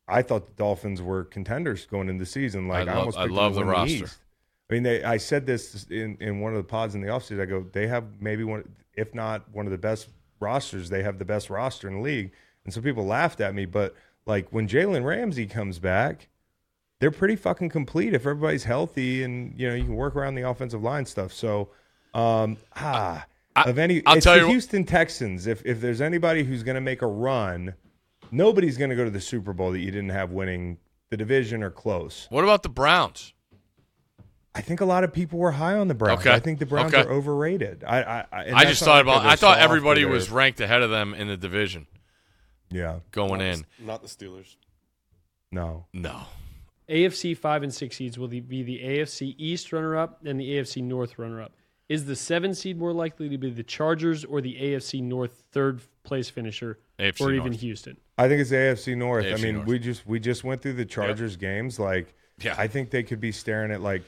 I 0.07 0.23
thought 0.23 0.47
the 0.47 0.53
Dolphins 0.53 1.01
were 1.01 1.25
contenders 1.25 1.87
going 1.87 2.09
into 2.09 2.25
the 2.25 2.31
season. 2.31 2.69
Like 2.69 2.89
I 2.89 2.93
I, 2.93 2.97
almost 2.97 3.17
I 3.17 3.23
picked 3.23 3.35
them 3.35 3.37
love 3.37 3.55
the 3.55 3.65
roster. 3.65 4.05
East. 4.05 4.19
I 4.69 4.75
mean, 4.75 4.83
they. 4.83 5.03
I 5.05 5.17
said 5.17 5.47
this 5.47 5.87
in, 5.91 6.17
in 6.21 6.41
one 6.41 6.53
of 6.53 6.59
the 6.59 6.65
pods 6.65 6.97
in 6.97 7.01
the 7.01 7.09
offseason. 7.09 7.41
I 7.41 7.47
go, 7.47 7.65
they 7.73 7.87
have 7.87 8.05
maybe 8.21 8.43
one, 8.43 8.69
if 8.95 9.15
not 9.15 9.49
one 9.53 9.65
of 9.65 9.73
the 9.73 9.79
best 9.79 10.09
rosters. 10.41 10.89
They 10.89 11.05
have 11.05 11.19
the 11.19 11.25
best 11.25 11.51
roster 11.51 11.89
in 11.89 11.95
the 11.95 12.01
league. 12.01 12.33
And 12.65 12.75
some 12.75 12.83
people 12.83 13.07
laughed 13.07 13.41
at 13.41 13.55
me, 13.55 13.65
but 13.65 13.95
like 14.27 14.49
when 14.51 14.69
Jalen 14.69 15.05
Ramsey 15.05 15.47
comes 15.47 15.79
back, 15.79 16.29
they're 17.01 17.11
pretty 17.11 17.37
fucking 17.37 17.69
complete 17.69 18.15
if 18.15 18.23
everybody's 18.27 18.65
healthy 18.65 19.23
and 19.23 19.59
you 19.59 19.69
know 19.69 19.75
you 19.75 19.85
can 19.85 19.95
work 19.97 20.17
around 20.17 20.35
the 20.35 20.43
offensive 20.49 20.83
line 20.83 21.07
stuff. 21.07 21.33
So, 21.33 21.71
um, 22.15 22.57
ah, 22.75 23.25
I- 23.55 23.71
of 23.71 23.79
any, 23.79 24.03
I'll 24.07 24.17
it's 24.17 24.25
tell 24.25 24.35
the 24.35 24.41
you 24.41 24.47
what- 24.47 24.53
Houston 24.53 24.85
Texans. 24.85 25.47
If 25.47 25.65
if 25.65 25.81
there's 25.81 26.01
anybody 26.01 26.43
who's 26.45 26.63
going 26.63 26.75
to 26.75 26.81
make 26.81 27.03
a 27.03 27.07
run, 27.07 27.75
nobody's 28.31 28.77
going 28.77 28.91
to 28.91 28.97
go 28.97 29.05
to 29.05 29.11
the 29.11 29.21
Super 29.21 29.53
Bowl 29.53 29.71
that 29.73 29.79
you 29.81 29.91
didn't 29.91 30.11
have 30.11 30.31
winning 30.33 30.79
the 31.11 31.17
division 31.17 31.63
or 31.63 31.71
close. 31.71 32.27
What 32.31 32.43
about 32.45 32.63
the 32.65 32.69
Browns? 32.69 33.33
I 34.55 34.63
think 34.63 34.81
a 34.81 34.87
lot 34.87 35.05
of 35.05 35.13
people 35.13 35.39
were 35.39 35.51
high 35.53 35.75
on 35.75 35.87
the 35.87 35.95
Browns. 35.95 36.21
Okay. 36.21 36.33
I 36.33 36.41
think 36.41 36.59
the 36.59 36.67
Browns 36.67 36.95
Okay. 36.95 37.07
are 37.07 37.13
overrated. 37.13 37.85
I 37.87 38.03
I, 38.03 38.25
I, 38.33 38.53
I 38.55 38.65
just 38.65 38.83
thought 38.83 39.03
about 39.03 39.25
I 39.27 39.37
thought 39.37 39.59
everybody 39.59 40.05
was 40.07 40.31
ranked 40.31 40.61
ahead 40.61 40.81
of 40.83 40.89
them 40.91 41.13
in 41.13 41.29
the 41.29 41.37
division 41.37 41.87
yeah 42.77 42.99
going 43.11 43.39
not, 43.39 43.41
in. 43.41 43.65
The, 43.79 43.85
not 43.85 44.03
the 44.03 44.09
Steelers. 44.09 44.57
no 45.51 45.87
No. 45.93 46.23
AFC 46.89 47.37
five 47.37 47.63
and 47.65 47.75
six 47.75 47.97
seeds 47.97 48.17
will 48.19 48.29
be 48.29 48.41
the 48.41 48.79
AFC 48.79 49.35
East 49.39 49.73
runner-up 49.73 50.25
and 50.25 50.39
the 50.39 50.49
AFC 50.51 50.83
North 50.85 51.19
runner-up. 51.19 51.53
Is 51.89 52.05
the 52.05 52.17
seven 52.17 52.55
seed 52.55 52.79
more 52.79 52.93
likely 52.93 53.29
to 53.29 53.39
be 53.39 53.51
the 53.51 53.63
Chargers 53.63 54.25
or 54.25 54.41
the 54.41 54.55
AFC 54.55 55.03
North 55.03 55.45
third 55.53 55.81
place 56.03 56.29
finisher, 56.29 56.79
AFC 56.99 57.21
or 57.21 57.33
even 57.33 57.53
Houston? 57.53 57.97
I 58.19 58.29
think 58.29 58.41
it's 58.41 58.51
AFC 58.51 58.97
North. 58.97 59.27
I 59.27 59.37
mean, 59.37 59.57
North. 59.57 59.67
we 59.69 59.79
just 59.79 60.07
we 60.07 60.19
just 60.19 60.43
went 60.45 60.63
through 60.63 60.75
the 60.75 60.85
Chargers 60.85 61.37
games. 61.37 61.79
Like, 61.79 62.15
Yeah. 62.41 62.55
I 62.59 62.67
think 62.67 62.91
they 62.91 63.03
could 63.03 63.21
be 63.21 63.31
staring 63.33 63.71
at 63.71 63.81
like 63.83 64.03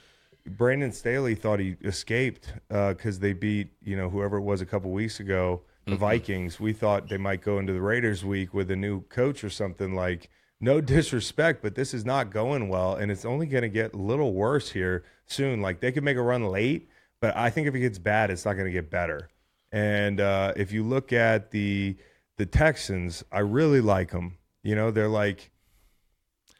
Brandon 0.46 0.92
Staley 0.92 1.34
thought 1.34 1.60
he 1.60 1.76
escaped 1.84 2.52
uh, 2.70 2.94
because 2.94 3.18
they 3.20 3.32
beat 3.32 3.68
you 3.82 3.96
know 3.96 4.08
whoever 4.08 4.38
it 4.38 4.42
was 4.42 4.60
a 4.60 4.66
couple 4.66 4.90
weeks 4.90 5.20
ago, 5.20 5.62
the 5.88 5.96
Mm-hmm. 5.96 6.04
Vikings. 6.04 6.60
We 6.60 6.72
thought 6.72 7.08
they 7.08 7.16
might 7.18 7.42
go 7.42 7.58
into 7.58 7.72
the 7.72 7.80
Raiders 7.80 8.24
week 8.24 8.52
with 8.54 8.70
a 8.70 8.76
new 8.76 9.02
coach 9.02 9.42
or 9.42 9.50
something. 9.50 9.94
Like, 9.94 10.28
no 10.60 10.80
disrespect, 10.96 11.62
but 11.62 11.74
this 11.74 11.94
is 11.94 12.04
not 12.04 12.30
going 12.30 12.68
well, 12.68 12.94
and 12.94 13.10
it's 13.10 13.24
only 13.24 13.46
going 13.46 13.62
to 13.62 13.68
get 13.68 13.94
a 13.94 13.96
little 13.98 14.32
worse 14.34 14.70
here 14.70 15.04
soon. 15.26 15.60
Like, 15.62 15.80
they 15.80 15.92
could 15.92 16.04
make 16.04 16.16
a 16.16 16.22
run 16.22 16.44
late, 16.46 16.88
but 17.20 17.36
I 17.36 17.50
think 17.50 17.66
if 17.68 17.74
it 17.74 17.80
gets 17.80 17.98
bad, 17.98 18.30
it's 18.30 18.44
not 18.44 18.54
going 18.54 18.66
to 18.66 18.72
get 18.72 18.90
better. 18.90 19.28
And 19.70 20.20
uh, 20.20 20.52
if 20.56 20.72
you 20.72 20.82
look 20.82 21.12
at 21.12 21.50
the 21.50 21.96
the 22.38 22.46
Texans, 22.46 23.24
I 23.32 23.40
really 23.40 23.80
like 23.80 24.12
them. 24.12 24.38
You 24.62 24.76
know, 24.76 24.90
they're 24.90 25.08
like, 25.08 25.50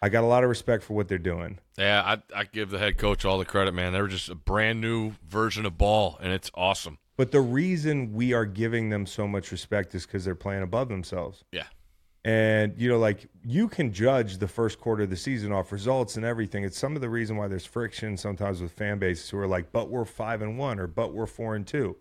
I 0.03 0.09
got 0.09 0.25
a 0.25 0.27
lot 0.27 0.43
of 0.43 0.49
respect 0.51 0.83
for 0.85 0.95
what 0.95 1.09
they're 1.09 1.19
doing. 1.19 1.59
Yeah, 1.79 2.03
I 2.05 2.41
I 2.41 2.45
give 2.45 2.71
the 2.71 2.79
head 2.79 2.99
coach 2.99 3.25
all 3.25 3.39
the 3.39 3.45
credit, 3.45 3.73
man. 3.73 3.93
They're 3.93 4.07
just 4.09 4.29
a 4.29 4.35
brand 4.35 4.81
new 4.81 5.13
version 5.27 5.65
of 5.67 5.79
ball, 5.79 6.19
and 6.21 6.33
it's 6.33 6.51
awesome. 6.55 6.99
But 7.19 7.33
the 7.33 7.41
reason 7.41 8.13
we 8.13 8.33
are 8.33 8.47
giving 8.47 8.91
them 8.91 9.05
so 9.05 9.27
much 9.27 9.51
respect 9.51 9.93
is 9.97 10.07
because 10.07 10.25
they're 10.25 10.37
playing 10.37 10.63
above 10.63 10.89
themselves. 10.89 11.45
Yeah. 11.51 11.65
And, 12.25 12.75
you 12.79 12.89
know, 12.89 12.99
like 12.99 13.29
you 13.45 13.67
can 13.69 13.93
judge 13.93 14.39
the 14.39 14.47
first 14.47 14.79
quarter 14.79 15.03
of 15.03 15.11
the 15.11 15.17
season 15.17 15.53
off 15.53 15.73
results 15.73 16.15
and 16.15 16.25
everything. 16.25 16.63
It's 16.63 16.79
some 16.79 16.95
of 16.95 17.03
the 17.03 17.09
reason 17.11 17.37
why 17.37 17.49
there's 17.49 17.65
friction 17.65 18.17
sometimes 18.17 18.63
with 18.63 18.71
fan 18.71 19.01
bases 19.01 19.29
who 19.31 19.39
are 19.39 19.49
like, 19.49 19.73
but 19.73 19.91
we're 19.91 20.05
five 20.05 20.43
and 20.43 20.57
one 20.57 20.79
or 20.79 20.87
but 20.87 21.13
we're 21.13 21.27
four 21.27 21.57
and 21.57 21.67
two. 21.67 21.97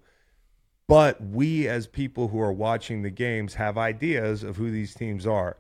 But 0.88 1.20
we, 1.20 1.68
as 1.68 1.88
people 1.88 2.28
who 2.28 2.40
are 2.40 2.54
watching 2.54 3.02
the 3.02 3.10
games, 3.10 3.56
have 3.56 3.78
ideas 3.78 4.44
of 4.44 4.58
who 4.58 4.70
these 4.70 4.94
teams 4.94 5.26
are, 5.26 5.58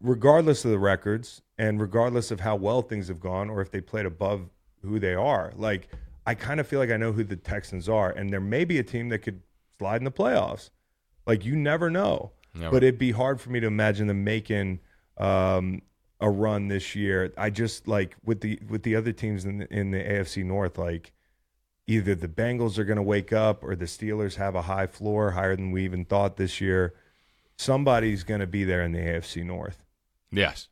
regardless 0.00 0.64
of 0.64 0.70
the 0.70 0.78
records 0.78 1.42
and 1.58 1.80
regardless 1.80 2.30
of 2.30 2.40
how 2.40 2.54
well 2.54 2.82
things 2.82 3.08
have 3.08 3.20
gone 3.20 3.50
or 3.50 3.60
if 3.60 3.72
they 3.72 3.80
played 3.80 4.06
above 4.06 4.48
who 4.82 5.00
they 5.00 5.14
are. 5.14 5.52
Like, 5.56 5.88
I 6.26 6.34
kind 6.34 6.60
of 6.60 6.66
feel 6.66 6.78
like 6.78 6.90
I 6.90 6.96
know 6.96 7.12
who 7.12 7.24
the 7.24 7.36
Texans 7.36 7.88
are, 7.88 8.10
and 8.10 8.30
there 8.30 8.40
may 8.40 8.64
be 8.64 8.78
a 8.78 8.82
team 8.82 9.08
that 9.08 9.20
could 9.20 9.42
slide 9.78 9.96
in 9.96 10.04
the 10.04 10.10
playoffs. 10.10 10.70
Like, 11.26 11.44
you 11.44 11.56
never 11.56 11.90
know. 11.90 12.32
Never. 12.54 12.72
But 12.72 12.82
it'd 12.82 12.98
be 12.98 13.12
hard 13.12 13.40
for 13.40 13.50
me 13.50 13.60
to 13.60 13.66
imagine 13.66 14.08
them 14.08 14.24
making 14.24 14.80
um, 15.16 15.82
a 16.20 16.28
run 16.28 16.68
this 16.68 16.94
year. 16.94 17.32
I 17.38 17.50
just 17.50 17.86
like 17.86 18.16
with 18.24 18.40
the 18.40 18.58
with 18.68 18.82
the 18.82 18.96
other 18.96 19.12
teams 19.12 19.44
in 19.44 19.58
the, 19.58 19.72
in 19.72 19.90
the 19.90 19.98
AFC 19.98 20.44
North, 20.44 20.76
like 20.78 21.12
either 21.86 22.14
the 22.14 22.28
Bengals 22.28 22.78
are 22.78 22.84
going 22.84 22.96
to 22.96 23.02
wake 23.02 23.32
up 23.32 23.62
or 23.62 23.76
the 23.76 23.84
Steelers 23.84 24.36
have 24.36 24.54
a 24.54 24.62
high 24.62 24.86
floor, 24.86 25.32
higher 25.32 25.56
than 25.56 25.70
we 25.70 25.84
even 25.84 26.04
thought 26.04 26.36
this 26.36 26.60
year. 26.60 26.94
Somebody's 27.56 28.24
going 28.24 28.40
to 28.40 28.46
be 28.46 28.64
there 28.64 28.82
in 28.82 28.92
the 28.92 28.98
AFC 28.98 29.44
North. 29.44 29.84
Yes. 30.32 30.68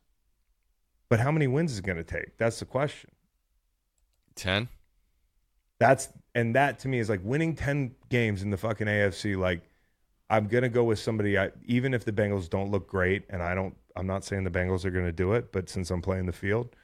But 1.07 1.19
how 1.19 1.31
many 1.31 1.47
wins 1.47 1.71
is 1.71 1.79
it 1.79 1.85
going 1.85 1.97
to 1.97 2.03
take? 2.03 2.37
That's 2.37 2.59
the 2.59 2.65
question. 2.65 3.11
Ten. 4.35 4.69
That's 5.79 6.09
and 6.35 6.55
that 6.55 6.79
to 6.79 6.87
me 6.87 6.99
is 6.99 7.09
like 7.09 7.21
winning 7.23 7.55
ten 7.55 7.95
games 8.09 8.43
in 8.43 8.49
the 8.49 8.57
fucking 8.57 8.87
AFC. 8.87 9.37
Like 9.37 9.61
I'm 10.29 10.47
gonna 10.47 10.69
go 10.69 10.83
with 10.83 10.99
somebody. 10.99 11.37
I, 11.39 11.51
even 11.65 11.93
if 11.93 12.05
the 12.05 12.11
Bengals 12.11 12.49
don't 12.49 12.69
look 12.71 12.87
great, 12.87 13.23
and 13.29 13.41
I 13.41 13.55
don't, 13.55 13.75
I'm 13.95 14.05
not 14.05 14.23
saying 14.23 14.43
the 14.43 14.51
Bengals 14.51 14.85
are 14.85 14.91
gonna 14.91 15.11
do 15.11 15.33
it, 15.33 15.51
but 15.51 15.69
since 15.69 15.89
I'm 15.89 16.01
playing 16.01 16.25
the 16.27 16.31
field, 16.33 16.75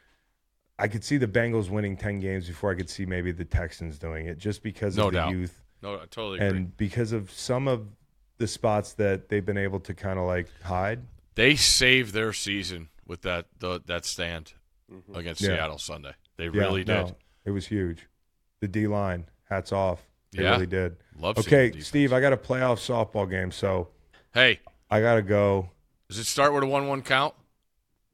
I 0.79 0.87
could 0.87 1.03
see 1.03 1.17
the 1.17 1.27
Bengals 1.27 1.69
winning 1.69 1.95
ten 1.97 2.19
games 2.19 2.47
before 2.47 2.71
I 2.71 2.75
could 2.75 2.89
see 2.89 3.05
maybe 3.05 3.31
the 3.31 3.45
Texans 3.45 3.99
doing 3.99 4.25
it, 4.27 4.37
just 4.37 4.63
because 4.63 4.97
No 4.97 5.07
of 5.07 5.13
the 5.13 5.19
doubt. 5.19 5.31
youth 5.31 5.61
No, 5.83 5.95
I 5.95 6.05
totally 6.09 6.39
agree. 6.39 6.47
and 6.57 6.77
because 6.77 7.11
of 7.11 7.29
some 7.31 7.67
of 7.67 7.87
the 8.37 8.47
spots 8.47 8.93
that 8.93 9.29
they've 9.29 9.45
been 9.45 9.57
able 9.57 9.79
to 9.81 9.93
kind 9.93 10.17
of 10.19 10.25
like 10.25 10.47
hide. 10.63 11.01
they 11.35 11.55
saved 11.55 12.13
their 12.13 12.33
season 12.33 12.89
with 13.05 13.21
that 13.21 13.45
the, 13.59 13.81
that 13.85 14.05
stand 14.05 14.53
mm-hmm. 14.91 15.15
against 15.15 15.41
Yeah. 15.41 15.49
Seattle 15.55 15.77
Sunday. 15.77 16.13
They 16.37 16.45
Yeah, 16.45 16.61
really 16.61 16.83
did. 16.83 16.93
no, 16.93 17.15
it 17.45 17.51
was 17.51 17.67
huge. 17.67 18.07
The 18.62 18.68
D 18.68 18.88
line 18.88 19.26
Hats 19.49 19.72
off. 19.72 20.01
They 20.32 20.43
Yeah. 20.43 20.51
really 20.53 20.66
did. 20.66 20.97
Love 21.18 21.38
Okay. 21.38 21.80
Steve, 21.82 22.12
I 22.12 22.20
got 22.20 22.34
a 22.34 22.38
playoff 22.38 22.78
softball 22.80 23.30
game, 23.30 23.51
so 23.51 23.89
Hey, 24.34 24.60
I 24.89 25.01
got 25.01 25.16
to 25.16 25.22
go. 25.22 25.70
does 26.10 26.18
it 26.18 26.26
start 26.26 26.53
with 26.53 26.64
a 26.64 26.68
one-one 26.68 27.01
count? 27.03 27.34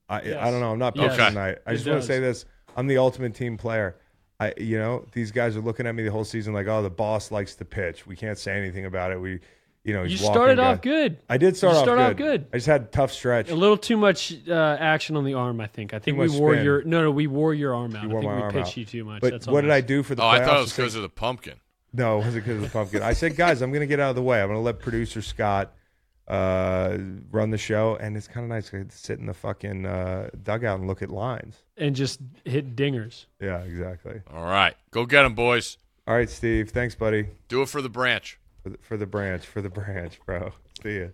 I 0.10 0.22
Yes. 0.24 0.38
I 0.39 0.52
don't 0.52 0.60
know. 0.60 0.72
I'm 0.72 0.80
not 0.80 0.94
pitching 0.94 1.12
Okay. 1.12 1.28
tonight. 1.30 1.58
I 1.66 1.72
It 1.72 1.76
just 1.76 1.88
want 1.88 2.02
to 2.02 2.08
say 2.08 2.20
this: 2.20 2.46
I'm 2.76 2.88
the 2.88 2.98
ultimate 2.98 3.34
team 3.34 3.58
player. 3.58 3.96
I, 4.39 4.54
you 4.58 4.78
know, 4.78 5.06
these 5.14 5.32
guys 5.32 5.56
are 5.56 5.62
looking 5.62 5.86
at 5.88 5.94
me 5.96 6.04
the 6.04 6.12
whole 6.12 6.26
season 6.26 6.54
like, 6.54 6.68
oh, 6.68 6.82
the 6.82 6.89
boss 6.89 7.32
likes 7.32 7.56
to 7.56 7.66
pitch. 7.66 8.06
We 8.08 8.16
can't 8.16 8.38
say 8.38 8.58
anything 8.58 8.86
about 8.86 9.12
it. 9.12 9.22
We, 9.22 9.39
you 9.84 9.93
know, 9.93 10.03
You 10.03 10.09
he's 10.09 10.21
walking 10.21 10.34
started 10.36 10.59
off 10.59 10.75
guys. 10.77 10.84
good. 10.84 11.17
I 11.29 11.38
did 11.38 11.57
start 11.57 11.73
You 11.73 11.77
off 11.79 11.86
started 11.86 12.17
good. 12.17 12.32
off 12.32 12.38
good. 12.41 12.47
I 12.53 12.57
just 12.57 12.67
had 12.67 12.82
a 12.82 12.86
tough 12.86 13.11
stretch. 13.11 13.49
A 13.49 13.55
little 13.55 13.77
too 13.77 13.97
much 13.97 14.34
uh, 14.47 14.77
action 14.79 15.15
on 15.15 15.23
the 15.25 15.34
arm, 15.34 15.59
I 15.59 15.67
think. 15.67 15.93
I 15.93 15.99
think 15.99 16.17
we 16.17 16.29
wore 16.29 16.53
spin. 16.53 16.63
your 16.65 16.84
no, 16.84 17.01
no, 17.03 17.11
we 17.11 17.27
wore 17.27 17.53
your 17.53 17.73
arm 17.73 17.95
out. 17.95 18.03
You 18.03 18.09
I 18.09 18.13
wore 18.13 18.21
think 18.21 18.32
my 18.32 18.38
we 18.38 18.41
arm 18.43 18.53
pitched 18.53 18.67
out. 18.69 18.77
you 18.77 18.86
too 18.86 19.03
much. 19.05 19.21
But 19.21 19.32
That's 19.32 19.47
what 19.47 19.59
I'm 19.63 19.69
did 19.69 19.73
I 19.73 19.82
do 19.82 20.03
for 20.03 20.15
the 20.15 20.21
Oh, 20.21 20.25
playoffs? 20.25 20.39
I 20.41 20.45
thought 20.45 20.57
it 20.57 20.61
was 20.61 20.73
because 20.75 20.95
of 20.95 21.01
the 21.01 21.09
pumpkin. 21.09 21.55
No, 21.93 22.15
it 22.21 22.25
wasn't 22.25 22.45
because 22.45 22.55
of 22.57 22.61
the 22.61 22.69
pumpkin. 22.69 23.01
I 23.03 23.13
said, 23.13 23.36
guys, 23.36 23.61
I'm 23.61 23.71
going 23.71 23.82
to 23.82 23.88
get 23.88 23.99
out 23.99 24.11
of 24.11 24.15
the 24.15 24.21
way. 24.21 24.39
I'm 24.41 24.47
going 24.47 24.57
to 24.57 24.61
let 24.63 24.79
producer 24.79 25.21
Scott 25.21 25.73
uh, 26.27 26.97
run 27.32 27.49
the 27.49 27.57
show, 27.57 27.97
and 27.99 28.15
it's 28.15 28.27
kind 28.29 28.45
of 28.45 28.49
nice 28.49 28.69
to 28.69 28.86
sit 28.91 29.19
in 29.19 29.25
the 29.25 29.34
fucking 29.34 29.86
uh, 29.86 30.29
dugout 30.41 30.79
and 30.79 30.88
look 30.88 31.01
at 31.01 31.09
lines. 31.09 31.57
and 31.75 31.93
just 31.95 32.21
hit 32.45 32.75
dingers. 32.77 33.25
Yeah, 33.41 33.59
exactly. 33.63 34.21
All 34.34 34.45
right, 34.45 34.75
go 34.91 35.05
get 35.05 35.23
them, 35.23 35.34
boys. 35.36 35.77
All 36.07 36.15
right, 36.15 36.29
Steve. 36.29 36.69
Thanks, 36.69 36.95
buddy, 36.95 37.27
Do 37.49 37.61
it 37.61 37.67
for 37.69 37.82
the 37.82 37.89
branch. 37.89 38.39
For 38.64 38.70
the, 38.70 38.78
for 38.82 38.97
the 38.97 39.05
branch, 39.05 39.45
for 39.45 39.62
the 39.62 39.70
branch, 39.78 40.20
bro. 40.26 40.53
See 40.84 40.99
ya. 40.99 41.07